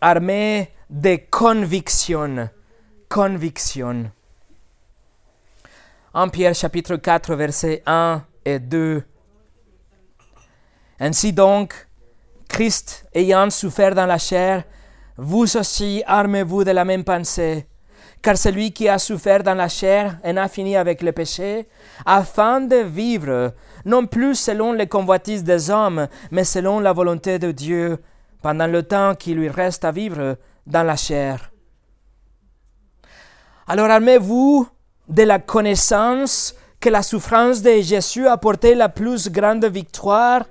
Armée 0.00 0.72
de 0.88 1.18
conviction. 1.30 2.48
Conviction. 3.08 4.10
En 6.14 6.28
Pierre 6.28 6.54
chapitre 6.54 6.96
4, 6.96 7.34
versets 7.34 7.82
1 7.84 8.22
et 8.44 8.58
2. 8.58 9.04
Ainsi 11.00 11.32
donc, 11.32 11.88
Christ 12.48 13.06
ayant 13.12 13.50
souffert 13.50 13.94
dans 13.94 14.06
la 14.06 14.18
chair, 14.18 14.64
vous 15.16 15.56
aussi 15.56 16.02
armez-vous 16.06 16.64
de 16.64 16.70
la 16.70 16.84
même 16.84 17.04
pensée 17.04 17.66
car 18.22 18.38
celui 18.38 18.72
qui 18.72 18.88
a 18.88 18.98
souffert 18.98 19.42
dans 19.42 19.54
la 19.54 19.68
chair 19.68 20.18
en 20.24 20.36
a 20.36 20.48
fini 20.48 20.76
avec 20.76 21.02
le 21.02 21.12
péché, 21.12 21.68
afin 22.06 22.60
de 22.60 22.76
vivre, 22.76 23.52
non 23.84 24.06
plus 24.06 24.36
selon 24.36 24.72
les 24.72 24.86
convoitises 24.86 25.42
des 25.42 25.70
hommes, 25.70 26.06
mais 26.30 26.44
selon 26.44 26.78
la 26.78 26.92
volonté 26.92 27.40
de 27.40 27.50
Dieu, 27.50 27.98
pendant 28.40 28.68
le 28.68 28.84
temps 28.84 29.16
qui 29.16 29.34
lui 29.34 29.48
reste 29.48 29.84
à 29.84 29.90
vivre 29.90 30.36
dans 30.66 30.84
la 30.84 30.96
chair. 30.96 31.50
Alors 33.66 33.90
armez-vous 33.90 34.68
de 35.08 35.22
la 35.22 35.40
connaissance 35.40 36.54
que 36.78 36.88
la 36.88 37.02
souffrance 37.02 37.62
de 37.62 37.80
Jésus 37.80 38.26
a 38.26 38.32
apporté 38.32 38.74
la 38.74 38.88
plus 38.88 39.30
grande 39.30 39.64
victoire. 39.64 40.44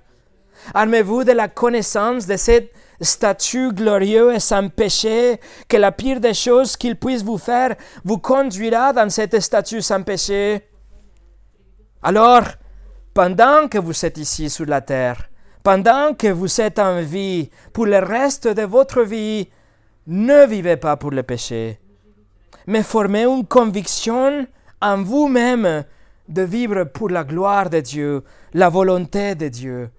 Armez-vous 0.73 1.23
de 1.23 1.31
la 1.31 1.47
connaissance 1.47 2.25
de 2.27 2.37
cette 2.37 2.71
statut 3.01 3.73
glorieux 3.73 4.33
et 4.33 4.39
sans 4.39 4.69
péché, 4.69 5.39
que 5.67 5.77
la 5.77 5.91
pire 5.91 6.19
des 6.19 6.33
choses 6.33 6.77
qu'il 6.77 6.95
puisse 6.95 7.23
vous 7.23 7.37
faire 7.37 7.75
vous 8.03 8.19
conduira 8.19 8.93
dans 8.93 9.09
cette 9.09 9.39
statut 9.39 9.81
sans 9.81 10.03
péché. 10.03 10.67
Alors, 12.03 12.43
pendant 13.13 13.67
que 13.67 13.77
vous 13.77 14.05
êtes 14.05 14.17
ici 14.17 14.49
sur 14.49 14.65
la 14.65 14.81
terre, 14.81 15.29
pendant 15.63 16.13
que 16.13 16.27
vous 16.27 16.61
êtes 16.61 16.79
en 16.79 17.01
vie, 17.01 17.49
pour 17.73 17.85
le 17.85 17.99
reste 17.99 18.47
de 18.47 18.63
votre 18.63 19.01
vie, 19.01 19.49
ne 20.07 20.45
vivez 20.47 20.77
pas 20.77 20.97
pour 20.97 21.11
le 21.11 21.23
péché, 21.23 21.79
mais 22.65 22.83
formez 22.83 23.25
une 23.25 23.45
conviction 23.45 24.47
en 24.81 25.03
vous-même 25.03 25.83
de 26.27 26.41
vivre 26.41 26.85
pour 26.85 27.09
la 27.09 27.23
gloire 27.23 27.69
de 27.69 27.79
Dieu, 27.79 28.23
la 28.53 28.69
volonté 28.69 29.35
de 29.35 29.49
Dieu. 29.49 29.89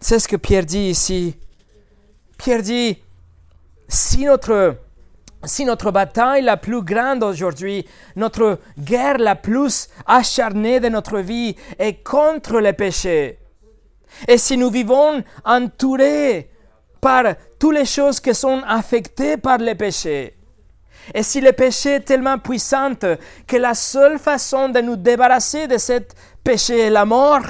C'est 0.00 0.18
ce 0.18 0.28
que 0.28 0.36
Pierre 0.36 0.66
dit 0.66 0.90
ici. 0.90 1.36
Pierre 2.40 2.62
dit, 2.62 2.96
si 3.86 4.24
notre, 4.24 4.76
si 5.44 5.66
notre 5.66 5.90
bataille 5.90 6.40
la 6.40 6.56
plus 6.56 6.80
grande 6.80 7.22
aujourd'hui, 7.22 7.86
notre 8.16 8.58
guerre 8.78 9.18
la 9.18 9.36
plus 9.36 9.90
acharnée 10.06 10.80
de 10.80 10.88
notre 10.88 11.18
vie 11.18 11.54
est 11.78 12.02
contre 12.02 12.60
le 12.60 12.72
péché, 12.72 13.38
et 14.26 14.38
si 14.38 14.56
nous 14.56 14.70
vivons 14.70 15.22
entourés 15.44 16.50
par 17.02 17.24
toutes 17.58 17.74
les 17.74 17.84
choses 17.84 18.20
qui 18.20 18.34
sont 18.34 18.62
affectées 18.66 19.36
par 19.36 19.58
le 19.58 19.74
péché, 19.74 20.34
et 21.12 21.22
si 21.22 21.42
le 21.42 21.52
péché 21.52 21.96
est 21.96 22.00
tellement 22.00 22.38
puissant 22.38 22.94
que 23.46 23.56
la 23.56 23.74
seule 23.74 24.18
façon 24.18 24.70
de 24.70 24.80
nous 24.80 24.96
débarrasser 24.96 25.66
de 25.66 25.76
ce 25.76 26.00
péché 26.42 26.86
est 26.86 26.90
la 26.90 27.04
mort, 27.04 27.44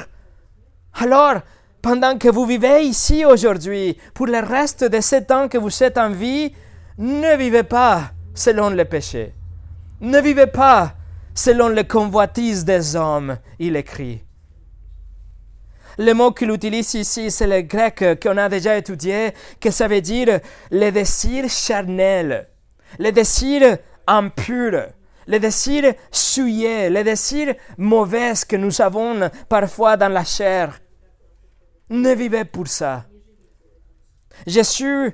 alors 0.94 1.42
pendant 1.82 2.18
que 2.18 2.28
vous 2.28 2.44
vivez 2.44 2.82
ici 2.82 3.24
aujourd'hui, 3.24 3.96
pour 4.14 4.26
le 4.26 4.40
reste 4.40 4.84
de 4.84 5.00
ce 5.00 5.16
temps 5.16 5.48
que 5.48 5.58
vous 5.58 5.82
êtes 5.82 5.98
en 5.98 6.10
vie, 6.10 6.52
ne 6.98 7.36
vivez 7.36 7.62
pas 7.62 8.12
selon 8.34 8.70
le 8.70 8.84
péché. 8.84 9.34
Ne 10.00 10.20
vivez 10.20 10.46
pas 10.46 10.94
selon 11.34 11.68
les 11.68 11.86
convoitises 11.86 12.64
des 12.64 12.96
hommes, 12.96 13.38
il 13.58 13.76
écrit. 13.76 14.22
Le 15.98 16.12
mot 16.12 16.32
qu'il 16.32 16.50
utilise 16.50 16.94
ici, 16.94 17.30
c'est 17.30 17.46
le 17.46 17.62
grec 17.62 18.04
qu'on 18.22 18.36
a 18.36 18.48
déjà 18.48 18.76
étudié, 18.76 19.32
que 19.60 19.70
ça 19.70 19.88
veut 19.88 20.00
dire 20.00 20.40
le 20.70 20.90
désir 20.90 21.48
charnel, 21.48 22.48
le 22.98 23.10
désir 23.10 23.78
impur, 24.06 24.86
le 25.26 25.38
désir 25.38 25.94
souillé, 26.10 26.90
le 26.90 27.04
désir 27.04 27.54
mauvais 27.76 28.32
que 28.48 28.56
nous 28.56 28.80
avons 28.80 29.30
parfois 29.48 29.96
dans 29.96 30.08
la 30.08 30.24
chair. 30.24 30.80
Ne 31.90 32.14
vivez 32.14 32.44
pour 32.44 32.68
ça. 32.68 33.04
Jésus 34.46 35.12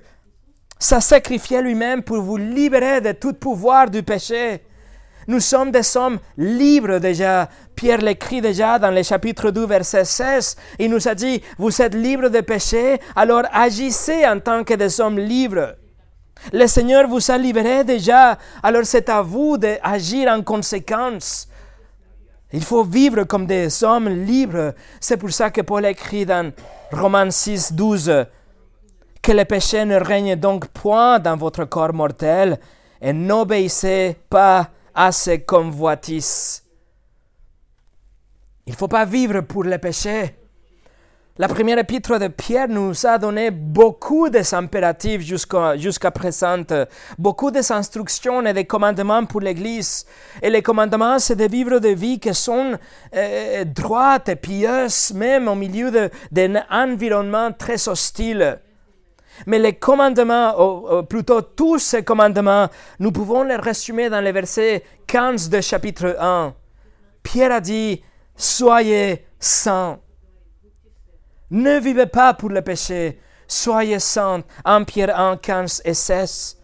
s'est 0.79 1.01
sacrifié 1.01 1.62
lui-même 1.62 2.03
pour 2.03 2.20
vous 2.20 2.37
libérer 2.37 3.01
de 3.01 3.12
tout 3.12 3.33
pouvoir 3.33 3.91
du 3.91 4.03
péché. 4.03 4.62
Nous 5.27 5.41
sommes 5.41 5.70
des 5.70 5.97
hommes 5.97 6.18
libres 6.37 6.99
déjà. 6.99 7.49
Pierre 7.74 7.99
l'écrit 7.99 8.43
déjà 8.43 8.79
dans 8.79 8.91
le 8.91 9.03
chapitre 9.03 9.51
2, 9.51 9.66
verset 9.66 10.05
16. 10.05 10.57
Il 10.79 10.91
nous 10.91 11.09
a 11.09 11.14
dit, 11.14 11.43
vous 11.59 11.81
êtes 11.81 11.95
libres 11.95 12.29
de 12.29 12.41
péché, 12.43 13.01
alors 13.16 13.45
agissez 13.53 14.27
en 14.27 14.39
tant 14.39 14.62
que 14.62 14.74
des 14.74 15.01
hommes 15.01 15.18
libres. 15.18 15.74
Le 16.53 16.66
Seigneur 16.66 17.09
vous 17.09 17.31
a 17.31 17.39
libéré 17.39 17.85
déjà, 17.85 18.39
alors 18.62 18.85
c'est 18.85 19.09
à 19.09 19.22
vous 19.22 19.57
d'agir 19.57 20.31
en 20.31 20.43
conséquence. 20.43 21.49
Il 22.53 22.62
faut 22.62 22.84
vivre 22.84 23.24
comme 23.24 23.47
des 23.47 23.82
hommes 23.82 24.09
libres. 24.09 24.74
C'est 25.01 25.16
pour 25.16 25.30
ça 25.32 25.51
que 25.51 25.62
Paul 25.62 25.84
écrit 25.86 26.24
dans 26.24 26.53
Romains 26.92 27.30
6, 27.30 27.72
12 27.72 28.26
que 29.22 29.32
le 29.32 29.44
péché 29.44 29.84
ne 29.84 29.97
règne 29.97 30.36
donc 30.36 30.68
point 30.68 31.18
dans 31.18 31.36
votre 31.36 31.64
corps 31.64 31.92
mortel 31.92 32.61
et 33.01 33.12
n'obéissez 33.12 34.16
pas 34.30 34.70
à 34.94 35.11
ses 35.11 35.42
convoitises. 35.42 36.62
Il 38.66 38.72
ne 38.72 38.76
faut 38.76 38.88
pas 38.88 39.05
vivre 39.05 39.40
pour 39.40 39.64
le 39.64 39.78
péché. 39.78 40.36
La 41.39 41.49
première 41.49 41.76
épître 41.76 42.18
de 42.18 42.28
Pierre 42.28 42.66
nous 42.66 43.07
a 43.07 43.18
donné 43.18 43.51
beaucoup 43.51 44.30
des 44.30 44.55
impératifs 44.55 45.20
jusqu'à 45.20 46.11
présent, 46.11 46.64
beaucoup 47.18 47.51
des 47.51 47.70
instructions 47.72 48.43
et 48.47 48.55
des 48.55 48.64
commandements 48.64 49.26
pour 49.26 49.43
l'Église. 49.43 50.07
Et 50.41 50.49
les 50.49 50.62
commandements, 50.62 51.18
c'est 51.18 51.37
de 51.37 51.47
vivre 51.47 51.78
des 51.78 51.95
vies 51.95 52.18
qui 52.18 52.32
sont 52.32 52.78
euh, 53.14 53.64
droites 53.66 54.30
et 54.30 54.37
pieuses, 54.37 55.12
même 55.14 55.47
au 55.49 55.55
milieu 55.55 55.91
d'un 56.32 56.62
environnement 56.70 57.53
très 57.53 57.87
hostile. 57.87 58.59
Mais 59.45 59.59
les 59.59 59.74
commandements, 59.74 60.55
ou, 60.59 61.03
plutôt 61.03 61.43
tous 61.43 61.78
ces 61.80 62.03
commandements, 62.03 62.68
nous 62.99 63.12
pouvons 63.12 63.43
les 63.43 63.57
résumer 63.57 64.09
dans 64.09 64.22
le 64.22 64.32
verset 64.32 64.82
15 65.07 65.51
du 65.51 65.61
chapitre 65.61 66.16
1. 66.18 66.55
Pierre 67.22 67.53
a 67.53 67.61
dit, 67.61 68.03
Soyez 68.34 69.26
saints 69.39 69.99
ne 71.51 71.78
vivez 71.78 72.07
pas 72.07 72.34
pour 72.34 72.51
le 72.51 72.62
péché. 72.62 73.20
Soyez 73.47 74.01
saints. 74.01 74.42
1 74.64 74.84
Pierre 74.84 75.18
1, 75.18 75.36
15 75.36 75.82
et 75.84 75.94
16. 75.94 76.59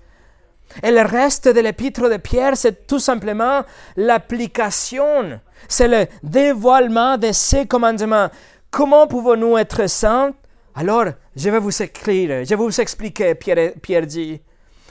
Et 0.83 0.91
le 0.91 1.03
reste 1.03 1.49
de 1.49 1.61
l'épître 1.61 2.09
de 2.09 2.17
Pierre, 2.17 2.57
c'est 2.57 2.87
tout 2.87 2.99
simplement 2.99 3.63
l'application. 3.97 5.41
C'est 5.69 5.89
le 5.89 6.07
dévoilement 6.23 7.19
de 7.19 7.31
ces 7.33 7.67
commandements. 7.67 8.31
Comment 8.71 9.07
pouvons-nous 9.07 9.59
être 9.59 9.87
saints? 9.89 10.33
Alors, 10.75 11.05
je 11.37 11.51
vais 11.51 11.59
vous 11.59 11.83
écrire, 11.83 12.45
je 12.45 12.49
vais 12.49 12.57
vous 12.57 12.81
expliquer, 12.81 13.35
Pierre, 13.35 13.73
Pierre 13.83 14.07
dit. 14.07 14.41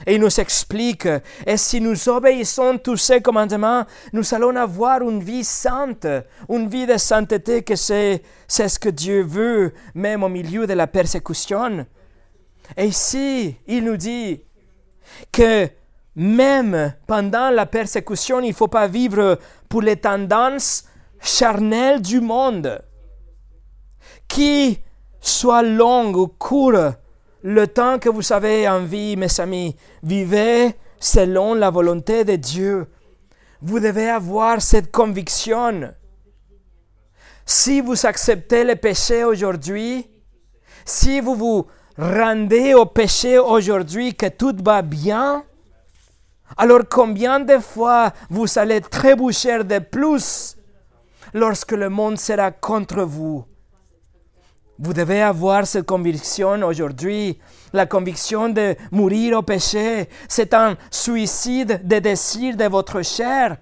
Et 0.06 0.14
il 0.14 0.20
nous 0.20 0.40
explique, 0.40 1.08
et 1.46 1.56
si 1.56 1.80
nous 1.80 2.08
obéissons 2.08 2.78
tous 2.78 2.96
ces 2.96 3.20
commandements, 3.20 3.84
nous 4.12 4.34
allons 4.34 4.56
avoir 4.56 5.02
une 5.02 5.22
vie 5.22 5.44
sainte, 5.44 6.06
une 6.48 6.68
vie 6.68 6.86
de 6.86 6.96
sainteté 6.96 7.62
que 7.62 7.76
c'est, 7.76 8.22
c'est 8.48 8.68
ce 8.68 8.78
que 8.78 8.88
Dieu 8.88 9.22
veut, 9.22 9.72
même 9.94 10.22
au 10.22 10.28
milieu 10.28 10.66
de 10.66 10.72
la 10.72 10.86
persécution. 10.86 11.86
Et 12.76 12.86
ici, 12.86 13.56
il 13.66 13.84
nous 13.84 13.96
dit 13.96 14.42
que 15.30 15.68
même 16.14 16.94
pendant 17.06 17.50
la 17.50 17.66
persécution, 17.66 18.40
il 18.40 18.48
ne 18.48 18.54
faut 18.54 18.68
pas 18.68 18.86
vivre 18.86 19.38
pour 19.68 19.82
les 19.82 19.96
tendances 19.96 20.84
charnelles 21.20 22.02
du 22.02 22.20
monde, 22.20 22.82
qui 24.28 24.80
soit 25.20 25.62
longue 25.62 26.16
ou 26.16 26.26
courte, 26.26 26.98
le 27.42 27.66
temps 27.66 27.98
que 27.98 28.08
vous 28.08 28.32
avez 28.32 28.68
envie, 28.68 29.16
mes 29.16 29.40
amis, 29.40 29.76
vivez 30.02 30.74
selon 31.00 31.54
la 31.54 31.70
volonté 31.70 32.24
de 32.24 32.36
Dieu. 32.36 32.86
Vous 33.60 33.80
devez 33.80 34.08
avoir 34.08 34.62
cette 34.62 34.92
conviction. 34.92 35.92
Si 37.44 37.80
vous 37.80 38.06
acceptez 38.06 38.64
le 38.64 38.76
péché 38.76 39.24
aujourd'hui, 39.24 40.08
si 40.84 41.20
vous 41.20 41.34
vous 41.34 41.66
rendez 41.98 42.74
au 42.74 42.86
péché 42.86 43.38
aujourd'hui 43.38 44.14
que 44.14 44.26
tout 44.26 44.56
va 44.64 44.82
bien, 44.82 45.44
alors 46.56 46.82
combien 46.88 47.40
de 47.40 47.58
fois 47.58 48.12
vous 48.30 48.58
allez 48.58 48.80
trébucher 48.80 49.64
de 49.64 49.78
plus 49.78 50.56
lorsque 51.34 51.72
le 51.72 51.88
monde 51.88 52.18
sera 52.18 52.50
contre 52.50 53.02
vous? 53.02 53.44
Vous 54.78 54.92
devez 54.92 55.22
avoir 55.22 55.66
cette 55.66 55.86
conviction 55.86 56.62
aujourd'hui. 56.64 57.38
La 57.72 57.86
conviction 57.86 58.48
de 58.48 58.74
mourir 58.90 59.38
au 59.38 59.42
péché, 59.42 60.08
c'est 60.28 60.54
un 60.54 60.76
suicide 60.90 61.80
des 61.84 62.00
désirs 62.00 62.56
de 62.56 62.64
votre 62.64 63.02
chair. 63.02 63.56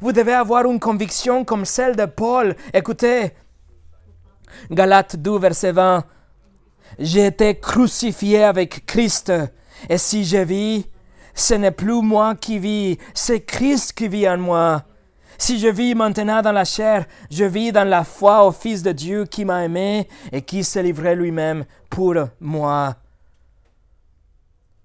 Vous 0.00 0.12
devez 0.12 0.32
avoir 0.32 0.64
une 0.66 0.80
conviction 0.80 1.44
comme 1.44 1.64
celle 1.64 1.96
de 1.96 2.06
Paul. 2.06 2.56
Écoutez, 2.72 3.32
Galates 4.70 5.16
2, 5.16 5.38
verset 5.38 5.72
20. 5.72 6.04
J'ai 6.98 7.26
été 7.26 7.58
crucifié 7.58 8.44
avec 8.44 8.84
Christ, 8.86 9.32
et 9.88 9.98
si 9.98 10.24
je 10.24 10.38
vis, 10.38 10.86
ce 11.34 11.54
n'est 11.54 11.70
plus 11.70 12.02
moi 12.02 12.34
qui 12.34 12.58
vis, 12.58 12.98
c'est 13.14 13.40
Christ 13.40 13.92
qui 13.92 14.08
vit 14.08 14.28
en 14.28 14.38
moi. 14.38 14.84
Si 15.42 15.58
je 15.58 15.66
vis 15.66 15.96
maintenant 15.96 16.40
dans 16.40 16.52
la 16.52 16.64
chair, 16.64 17.04
je 17.28 17.42
vis 17.44 17.72
dans 17.72 17.82
la 17.82 18.04
foi 18.04 18.46
au 18.46 18.52
Fils 18.52 18.80
de 18.80 18.92
Dieu 18.92 19.24
qui 19.24 19.44
m'a 19.44 19.64
aimé 19.64 20.06
et 20.30 20.42
qui 20.42 20.62
s'est 20.62 20.84
livré 20.84 21.16
lui-même 21.16 21.64
pour 21.90 22.14
moi. 22.38 22.94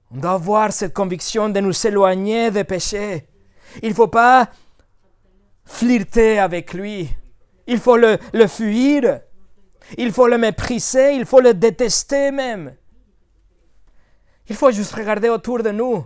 On 0.10 0.18
doit 0.18 0.32
avoir 0.32 0.74
cette 0.74 0.96
conviction 0.96 1.48
de 1.50 1.60
nous 1.60 1.86
éloigner 1.86 2.50
des 2.50 2.64
péchés. 2.64 3.28
Il 3.84 3.90
ne 3.90 3.94
faut 3.94 4.08
pas 4.08 4.50
flirter 5.64 6.40
avec 6.40 6.74
lui. 6.74 7.08
Il 7.68 7.78
faut 7.78 7.98
le, 7.98 8.18
le 8.34 8.48
fuir. 8.48 9.20
Il 9.96 10.12
faut 10.12 10.28
le 10.28 10.40
mépriser. 10.40 11.14
Il 11.18 11.28
faut 11.28 11.40
le 11.40 11.54
détester 11.54 12.32
même. 12.32 12.74
Il 14.50 14.56
faut 14.56 14.72
juste 14.72 14.96
regarder 14.96 15.30
autour 15.30 15.62
de 15.62 15.70
nous. 15.70 16.04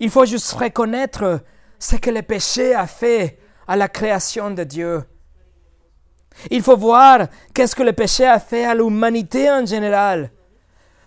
Il 0.00 0.10
faut 0.10 0.26
juste 0.26 0.52
reconnaître 0.52 1.40
ce 1.78 1.96
que 1.96 2.10
le 2.10 2.20
péché 2.20 2.74
a 2.74 2.86
fait 2.86 3.38
à 3.66 3.76
la 3.76 3.88
création 3.88 4.50
de 4.50 4.64
Dieu. 4.64 5.04
Il 6.50 6.62
faut 6.62 6.76
voir 6.76 7.28
qu'est-ce 7.54 7.76
que 7.76 7.82
le 7.82 7.92
péché 7.92 8.26
a 8.26 8.40
fait 8.40 8.64
à 8.64 8.74
l'humanité 8.74 9.50
en 9.50 9.64
général. 9.64 10.30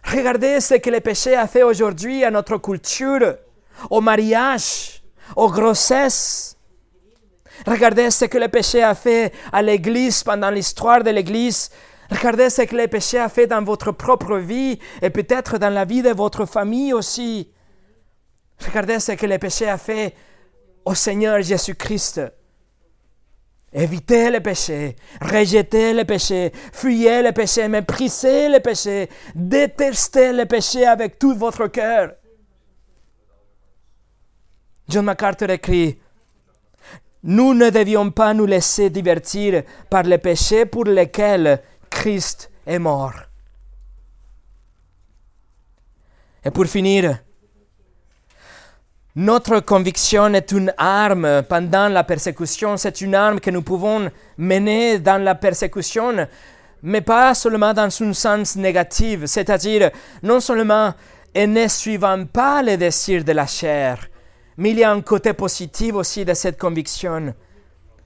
Regardez 0.03 0.61
ce 0.61 0.75
que 0.75 0.89
le 0.89 1.01
péché 1.01 1.35
a 1.35 1.47
fait 1.47 1.63
aujourd'hui 1.63 2.23
à 2.23 2.31
notre 2.31 2.57
culture, 2.57 3.35
au 3.89 3.99
mariage, 3.99 5.03
aux 5.35 5.49
grossesses. 5.49 6.57
Regardez 7.65 8.09
ce 8.11 8.25
que 8.25 8.37
le 8.37 8.47
péché 8.47 8.81
a 8.81 8.95
fait 8.95 9.33
à 9.51 9.61
l'Église 9.61 10.23
pendant 10.23 10.49
l'histoire 10.49 11.03
de 11.03 11.09
l'Église. 11.09 11.69
Regardez 12.09 12.49
ce 12.49 12.61
que 12.61 12.75
le 12.75 12.87
péché 12.87 13.19
a 13.19 13.27
fait 13.27 13.47
dans 13.47 13.63
votre 13.63 13.91
propre 13.91 14.37
vie 14.37 14.79
et 15.01 15.09
peut-être 15.09 15.57
dans 15.57 15.73
la 15.73 15.83
vie 15.83 16.01
de 16.01 16.11
votre 16.11 16.45
famille 16.45 16.93
aussi. 16.93 17.51
Regardez 18.65 18.99
ce 18.99 19.11
que 19.11 19.25
le 19.25 19.37
péché 19.37 19.67
a 19.67 19.77
fait 19.77 20.15
au 20.85 20.95
Seigneur 20.95 21.41
Jésus-Christ. 21.41 22.21
Évitez 23.77 24.31
le 24.31 24.39
péché, 24.39 24.95
rejetez 25.21 25.93
le 25.93 26.03
péché, 26.03 26.51
fuyez 26.73 27.21
le 27.21 27.31
péché, 27.31 27.67
méprisez 27.67 28.49
le 28.49 28.59
péché, 28.59 29.07
détestez 29.35 30.33
le 30.33 30.47
péché 30.47 30.87
avec 30.87 31.19
tout 31.19 31.35
votre 31.35 31.67
cœur. 31.67 32.13
John 34.89 35.05
MacArthur 35.05 35.51
écrit, 35.51 35.99
Nous 37.21 37.53
ne 37.53 37.69
devions 37.69 38.09
pas 38.09 38.33
nous 38.33 38.47
laisser 38.47 38.89
divertir 38.89 39.61
par 39.91 40.01
les 40.01 40.17
péchés 40.17 40.65
pour 40.65 40.85
lesquels 40.85 41.61
Christ 41.87 42.49
est 42.65 42.79
mort. 42.79 43.13
Et 46.43 46.49
pour 46.49 46.65
finir, 46.65 47.19
notre 49.17 49.61
conviction 49.61 50.31
est 50.35 50.51
une 50.51 50.71
arme. 50.77 51.41
Pendant 51.49 51.87
la 51.87 52.03
persécution, 52.03 52.77
c'est 52.77 53.01
une 53.01 53.15
arme 53.15 53.39
que 53.39 53.49
nous 53.49 53.63
pouvons 53.63 54.11
mener 54.37 54.99
dans 54.99 55.19
la 55.19 55.33
persécution, 55.33 56.27
mais 56.83 57.01
pas 57.01 57.33
seulement 57.33 57.73
dans 57.73 57.89
un 58.01 58.13
sens 58.13 58.55
négatif, 58.55 59.25
c'est-à-dire 59.25 59.89
non 60.21 60.39
seulement 60.39 60.93
en 61.35 61.47
ne 61.47 61.67
suivant 61.67 62.25
pas 62.25 62.61
les 62.61 62.77
désirs 62.77 63.23
de 63.23 63.31
la 63.31 63.47
chair, 63.47 64.07
mais 64.55 64.69
il 64.69 64.77
y 64.77 64.83
a 64.83 64.91
un 64.91 65.01
côté 65.01 65.33
positif 65.33 65.95
aussi 65.95 66.23
de 66.23 66.35
cette 66.35 66.59
conviction. 66.59 67.33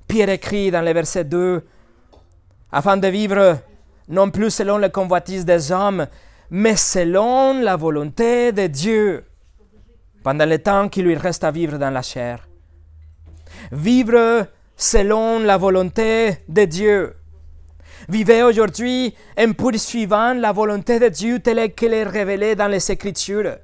Pierre 0.08 0.30
écrit 0.30 0.72
dans 0.72 0.82
le 0.82 0.94
verset 0.94 1.26
2, 1.26 1.62
afin 2.72 2.96
de 2.96 3.10
vivre 3.10 3.58
non 4.08 4.32
plus 4.32 4.50
selon 4.50 4.78
les 4.78 4.90
convoitises 4.90 5.44
des 5.44 5.74
hommes, 5.74 6.08
mais 6.50 6.78
selon 6.78 7.60
la 7.60 7.76
volonté 7.76 8.54
de 8.54 8.68
Dieu 8.68 9.26
pendant 10.24 10.46
le 10.46 10.60
temps 10.60 10.90
qui 10.90 11.02
lui 11.02 11.16
reste 11.16 11.44
à 11.44 11.52
vivre 11.52 11.78
dans 11.78 11.90
la 11.90 12.02
chair. 12.02 12.48
Vivre 13.72 14.48
selon 14.76 15.40
la 15.40 15.58
volonté 15.58 16.38
de 16.48 16.66
Dieu. 16.66 17.16
Vivez 18.10 18.44
aujourd'hui 18.44 19.14
en 19.38 19.54
poursuivant 19.54 20.34
la 20.34 20.52
volonté 20.52 21.00
de 21.00 21.08
Dieu 21.10 21.40
telle 21.40 21.74
qu'elle 21.74 21.94
est 21.94 22.04
révélée 22.04 22.56
dans 22.56 22.68
les 22.68 22.92
Écritures. 22.92 23.58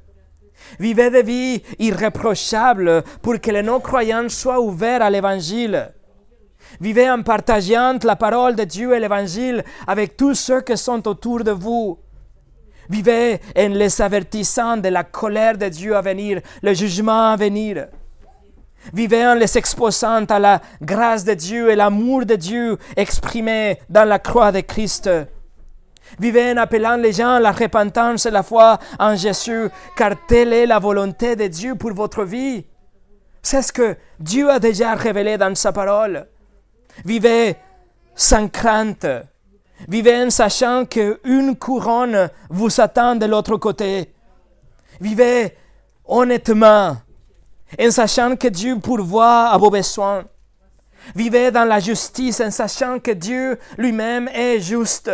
Vivez 0.80 1.10
des 1.10 1.24
vies 1.24 1.64
irréprochables 1.80 3.04
pour 3.22 3.40
que 3.40 3.52
les 3.52 3.64
non-croyants 3.64 4.30
soient 4.30 4.60
ouverts 4.60 5.02
à 5.02 5.10
l'Évangile. 5.10 5.92
Vivez 6.82 7.10
en 7.10 7.24
partageant 7.24 7.98
la 8.04 8.16
parole 8.16 8.56
de 8.56 8.64
Dieu 8.64 8.94
et 8.94 9.00
l'Évangile 9.00 9.64
avec 9.88 10.18
tous 10.18 10.36
ceux 10.36 10.62
qui 10.62 10.78
sont 10.78 11.08
autour 11.08 11.44
de 11.44 11.52
vous. 11.52 11.98
Vivez 12.90 13.40
en 13.58 13.70
les 13.70 14.02
avertissant 14.02 14.78
de 14.78 14.90
la 14.90 15.04
colère 15.04 15.58
de 15.58 15.68
Dieu 15.68 15.96
à 15.96 16.02
venir, 16.02 16.42
le 16.62 16.74
jugement 16.74 17.32
à 17.32 17.36
venir. 17.36 17.88
Vivez 18.94 19.26
en 19.28 19.36
les 19.36 19.58
exposant 19.58 20.26
à 20.26 20.40
la 20.40 20.62
grâce 20.82 21.26
de 21.26 21.34
Dieu 21.34 21.70
et 21.70 21.76
l'amour 21.76 22.26
de 22.26 22.36
Dieu 22.36 22.78
exprimé 22.96 23.80
dans 23.90 24.06
la 24.06 24.20
croix 24.20 24.52
de 24.52 24.62
Christ. 24.62 25.10
Vivez 26.20 26.54
en 26.54 26.58
appelant 26.58 26.96
les 26.96 27.12
gens 27.12 27.36
à 27.36 27.40
la 27.40 27.52
repentance 27.52 28.26
et 28.26 28.32
la 28.32 28.44
foi 28.44 28.80
en 28.98 29.16
Jésus, 29.16 29.70
car 29.96 30.14
telle 30.28 30.54
est 30.54 30.66
la 30.66 30.80
volonté 30.80 31.36
de 31.36 31.48
Dieu 31.48 31.76
pour 31.76 31.94
votre 31.94 32.24
vie. 32.24 32.66
C'est 33.42 33.62
ce 33.62 33.74
que 33.74 33.98
Dieu 34.20 34.50
a 34.50 34.60
déjà 34.60 34.96
révélé 34.96 35.38
dans 35.38 35.54
sa 35.56 35.72
parole. 35.72 36.28
Vivez 37.06 37.58
sans 38.16 38.48
crainte, 38.48 39.06
Vivez 39.88 40.24
en 40.24 40.30
sachant 40.30 40.86
qu'une 40.86 41.56
couronne 41.56 42.30
vous 42.50 42.82
attend 42.82 43.16
de 43.16 43.26
l'autre 43.26 43.58
côté. 43.58 44.14
Vivez 45.00 45.56
honnêtement, 46.06 46.98
en 47.80 47.92
sachant 47.92 48.36
que 48.36 48.48
Dieu 48.48 48.80
pourvoit 48.80 49.50
à 49.50 49.58
vos 49.58 49.70
besoins. 49.70 50.26
Vivez 51.16 51.52
dans 51.52 51.66
la 51.66 51.80
justice 51.80 52.42
en 52.42 52.52
sachant 52.52 53.00
que 53.00 53.12
Dieu 53.12 53.60
lui-même 53.78 54.28
est 54.30 54.60
juste. 54.60 55.12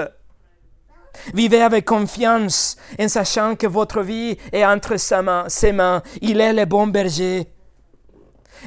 Vivez 1.33 1.61
avec 1.61 1.85
confiance 1.85 2.75
en 2.99 3.07
sachant 3.07 3.55
que 3.55 3.67
votre 3.67 4.01
vie 4.01 4.37
est 4.51 4.65
entre 4.65 4.97
ses 4.97 5.71
mains. 5.71 6.01
Il 6.21 6.41
est 6.41 6.53
le 6.53 6.65
bon 6.65 6.87
berger. 6.87 7.47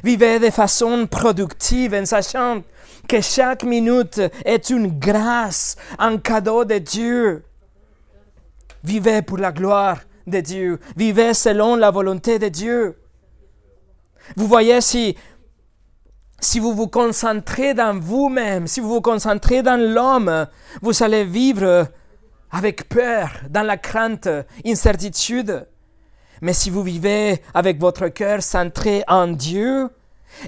Vivez 0.04 0.38
de 0.38 0.50
façon 0.50 1.06
productive 1.06 1.94
en 1.94 2.04
sachant 2.04 2.62
que 3.06 3.20
chaque 3.20 3.64
minute 3.64 4.20
est 4.44 4.70
une 4.70 4.98
grâce, 4.98 5.76
un 5.98 6.18
cadeau 6.18 6.64
de 6.64 6.78
Dieu. 6.78 7.44
Vivez 8.84 9.22
pour 9.22 9.38
la 9.38 9.52
gloire 9.52 10.00
de 10.26 10.40
Dieu. 10.40 10.80
Vivez 10.96 11.34
selon 11.34 11.76
la 11.76 11.90
volonté 11.90 12.38
de 12.38 12.48
Dieu. 12.48 12.98
Vous 14.36 14.46
voyez, 14.46 14.80
si, 14.80 15.16
si 16.40 16.58
vous 16.58 16.74
vous 16.74 16.88
concentrez 16.88 17.74
dans 17.74 17.98
vous-même, 17.98 18.66
si 18.66 18.80
vous 18.80 18.88
vous 18.88 19.00
concentrez 19.00 19.62
dans 19.62 19.80
l'homme, 19.80 20.46
vous 20.82 21.02
allez 21.02 21.24
vivre 21.24 21.88
avec 22.50 22.88
peur, 22.88 23.30
dans 23.50 23.62
la 23.62 23.76
crainte, 23.76 24.28
incertitude. 24.64 25.66
Mais 26.42 26.52
si 26.52 26.70
vous 26.70 26.82
vivez 26.82 27.42
avec 27.54 27.78
votre 27.78 28.08
cœur 28.08 28.42
centré 28.42 29.02
en 29.08 29.28
Dieu, 29.28 29.90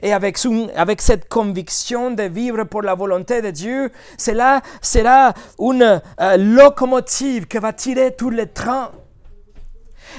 et 0.02 0.12
avec, 0.12 0.38
cette 0.38 1.28
conviction 1.28 2.10
de 2.10 2.24
vivre 2.24 2.64
pour 2.64 2.82
la 2.82 2.94
volonté 2.94 3.42
de 3.42 3.50
Dieu, 3.50 3.90
cela 4.16 4.60
sera 4.80 5.32
une 5.58 6.00
euh, 6.20 6.36
locomotive 6.36 7.46
qui 7.46 7.58
va 7.58 7.72
tirer 7.72 8.14
tous 8.16 8.30
les 8.30 8.46
trains. 8.46 8.90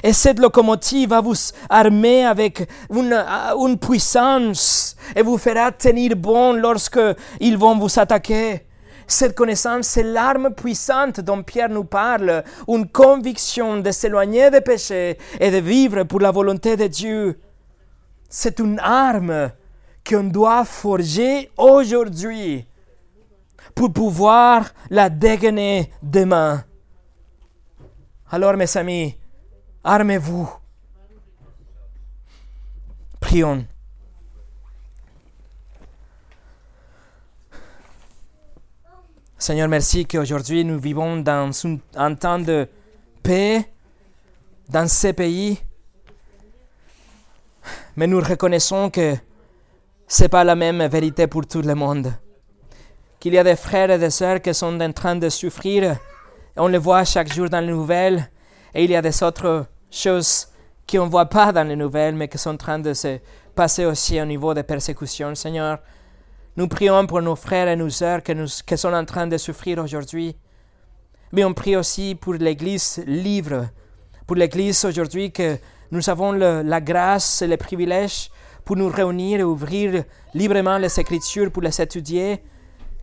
Et 0.04 0.14
cette 0.14 0.40
locomotive 0.40 1.10
va 1.10 1.22
vous 1.22 1.36
armer 1.70 2.26
avec 2.26 2.68
une, 2.94 3.14
euh, 3.14 3.68
une 3.68 3.78
puissance 3.78 4.96
et 5.16 5.22
vous 5.22 5.38
fera 5.38 5.72
tenir 5.72 6.16
bon 6.16 6.54
lorsque 6.54 7.00
ils 7.40 7.58
vont 7.58 7.78
vous 7.78 8.00
attaquer. 8.00 8.66
Cette 9.08 9.34
connaissance, 9.34 9.88
c'est 9.88 10.04
l'arme 10.04 10.54
puissante 10.54 11.20
dont 11.20 11.42
Pierre 11.42 11.70
nous 11.70 11.84
parle, 11.84 12.44
une 12.68 12.88
conviction 12.88 13.80
de 13.80 13.90
s'éloigner 13.90 14.52
des 14.52 14.62
péchés 14.62 15.18
et 15.40 15.50
de 15.50 15.58
vivre 15.58 16.04
pour 16.04 16.20
la 16.20 16.30
volonté 16.30 16.78
de 16.78 16.86
Dieu. 16.86 17.40
C'est 18.30 18.60
une 18.60 18.80
arme 18.80 19.50
qu'on 20.10 20.24
doit 20.24 20.66
forger 20.66 21.52
aujourd'hui 21.56 22.66
pour 23.76 23.94
pouvoir 23.94 24.74
la 24.90 25.10
dégainer 25.10 25.92
demain. 26.02 26.64
Alors 28.32 28.58
mes 28.58 28.78
amis, 28.78 29.16
armez-vous. 29.84 30.50
Prions. 33.20 33.66
Seigneur, 39.38 39.68
merci 39.68 40.06
qu'aujourd'hui 40.06 40.66
nous 40.66 40.80
vivons 40.80 41.18
dans 41.18 41.52
un, 41.96 42.16
temps 42.16 42.40
de 42.40 42.68
paix 43.22 43.70
dans 44.68 44.88
ces 44.88 45.14
pays. 45.14 45.60
Mais 47.96 48.08
nous 48.08 48.20
reconnaissons 48.20 48.90
que 48.90 49.16
c'est 50.12 50.28
pas 50.28 50.44
la 50.44 50.56
même 50.56 50.84
vérité 50.88 51.28
pour 51.28 51.46
tout 51.46 51.62
le 51.62 51.76
monde. 51.76 52.12
Qu'il 53.20 53.34
y 53.36 53.38
a 53.38 53.44
des 53.44 53.56
frères 53.56 53.92
et 53.92 54.00
des 54.00 54.10
sœurs 54.10 54.42
qui 54.42 54.52
sont 54.56 54.82
en 54.82 54.92
train 54.92 55.16
de 55.16 55.30
souffrir, 55.30 55.98
on 56.58 56.68
le 56.68 56.80
voit 56.80 57.06
chaque 57.06 57.32
jour 57.32 57.48
dans 57.48 57.60
les 57.60 57.72
nouvelles, 57.72 58.28
et 58.74 58.84
il 58.84 58.90
y 58.90 58.96
a 58.96 59.04
des 59.04 59.22
autres 59.22 59.68
choses 59.92 60.48
qu'on 60.90 61.06
ne 61.06 61.12
voit 61.12 61.28
pas 61.28 61.52
dans 61.52 61.68
les 61.68 61.76
nouvelles, 61.76 62.16
mais 62.16 62.28
qui 62.28 62.40
sont 62.40 62.50
en 62.50 62.58
train 62.58 62.80
de 62.80 62.92
se 62.94 63.20
passer 63.54 63.86
aussi 63.86 64.20
au 64.20 64.26
niveau 64.26 64.52
des 64.56 64.64
persécutions. 64.64 65.36
Seigneur, 65.36 65.78
nous 66.58 66.68
prions 66.68 67.06
pour 67.06 67.22
nos 67.22 67.36
frères 67.36 67.68
et 67.68 67.76
nos 67.76 67.92
sœurs 67.92 68.24
qui, 68.24 68.78
sont 68.78 68.94
en 68.94 69.06
train 69.06 69.28
de 69.28 69.38
souffrir 69.38 69.78
aujourd'hui. 69.78 70.36
Mais 71.34 71.44
on 71.44 71.54
prie 71.54 71.76
aussi 71.76 72.16
pour 72.16 72.34
l'Église 72.34 73.04
libre, 73.06 73.68
pour 74.26 74.38
l'Église 74.38 74.84
aujourd'hui 74.86 75.32
que 75.32 75.58
nous 75.92 76.10
avons 76.10 76.32
la 76.32 76.82
grâce 76.82 77.44
et 77.44 77.48
le 77.48 77.58
privilège 77.58 78.32
pour 78.70 78.78
nous 78.78 78.90
réunir 78.90 79.40
et 79.40 79.44
ouvrir 79.44 80.04
librement 80.36 80.78
les 80.78 81.00
Écritures 81.00 81.52
pour 81.52 81.64
les 81.64 81.82
étudier, 81.82 82.44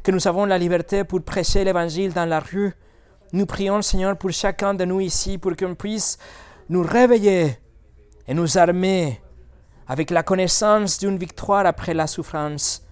que 0.04 0.12
nous 0.12 0.28
avons 0.28 0.44
la 0.44 0.58
liberté 0.58 1.02
pour 1.02 1.20
prêcher 1.24 1.64
l'Évangile 1.64 2.12
dans 2.12 2.24
la 2.24 2.38
rue. 2.38 2.72
Nous 3.32 3.46
prions, 3.46 3.82
Seigneur, 3.82 4.16
pour 4.16 4.30
chacun 4.30 4.74
de 4.74 4.84
nous 4.84 5.00
ici, 5.00 5.38
pour 5.38 5.56
qu'on 5.56 5.74
puisse 5.74 6.18
nous 6.68 6.82
réveiller 6.82 7.58
et 8.28 8.32
nous 8.32 8.56
armer 8.56 9.20
avec 9.88 10.12
la 10.12 10.22
connaissance 10.22 11.00
d'une 11.00 11.18
victoire 11.18 11.66
après 11.66 11.94
la 11.94 12.06
souffrance. 12.06 12.86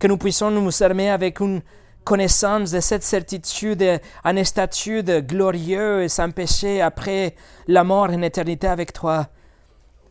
Que 0.00 0.08
nous 0.08 0.18
puissions 0.18 0.50
nous 0.50 0.82
armer 0.82 1.10
avec 1.10 1.38
une 1.38 1.62
connaissance 2.02 2.72
de 2.72 2.80
cette 2.80 3.04
certitude, 3.04 4.00
un 4.24 4.42
statut 4.42 5.04
glorieux 5.04 6.02
et 6.02 6.08
sans 6.08 6.32
péché 6.32 6.82
après 6.82 7.36
la 7.68 7.84
mort 7.84 8.10
en 8.10 8.22
éternité 8.22 8.66
avec 8.66 8.92
toi. 8.92 9.28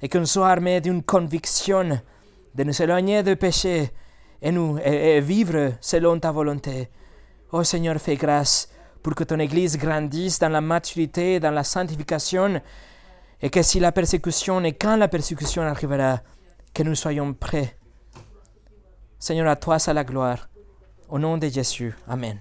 Et 0.02 0.10
que 0.10 0.18
nous 0.18 0.26
soyons 0.26 0.48
armés 0.48 0.82
d'une 0.82 1.04
conviction 1.04 2.00
de 2.54 2.64
nous 2.64 2.82
éloigner 2.82 3.24
du 3.24 3.36
péché 3.36 3.92
et, 4.42 4.52
nous, 4.52 4.80
vivre 5.22 5.74
selon 5.82 6.20
ta 6.20 6.32
volonté. 6.32 6.90
oh 7.52 7.64
Seigneur, 7.64 7.98
fais 8.00 8.16
grâce 8.16 8.70
pour 9.02 9.16
que 9.16 9.24
ton 9.24 9.40
Église 9.40 9.78
grandisse 9.78 10.40
dans 10.40 10.50
la 10.50 10.62
maturité, 10.62 11.40
dans 11.40 11.52
la 11.52 11.64
sanctification, 11.64 12.62
et 13.42 13.50
que 13.50 13.62
si 13.62 13.80
la 13.80 13.92
persécution 13.92 14.64
et 14.64 14.74
quand 14.74 14.98
la 14.98 15.08
persécution 15.08 15.62
arrivera, 15.62 16.20
que 16.74 16.84
nous 16.84 16.96
soyons 16.96 17.34
prêts. 17.34 17.78
Seigneur, 19.20 19.48
à 19.48 19.56
toi 19.56 19.80
c'est 19.80 19.94
la 19.94 20.04
gloire. 20.04 20.50
Au 21.10 21.20
nom 21.20 21.38
de 21.38 21.48
Jésus. 21.48 21.96
Amen. 22.08 22.40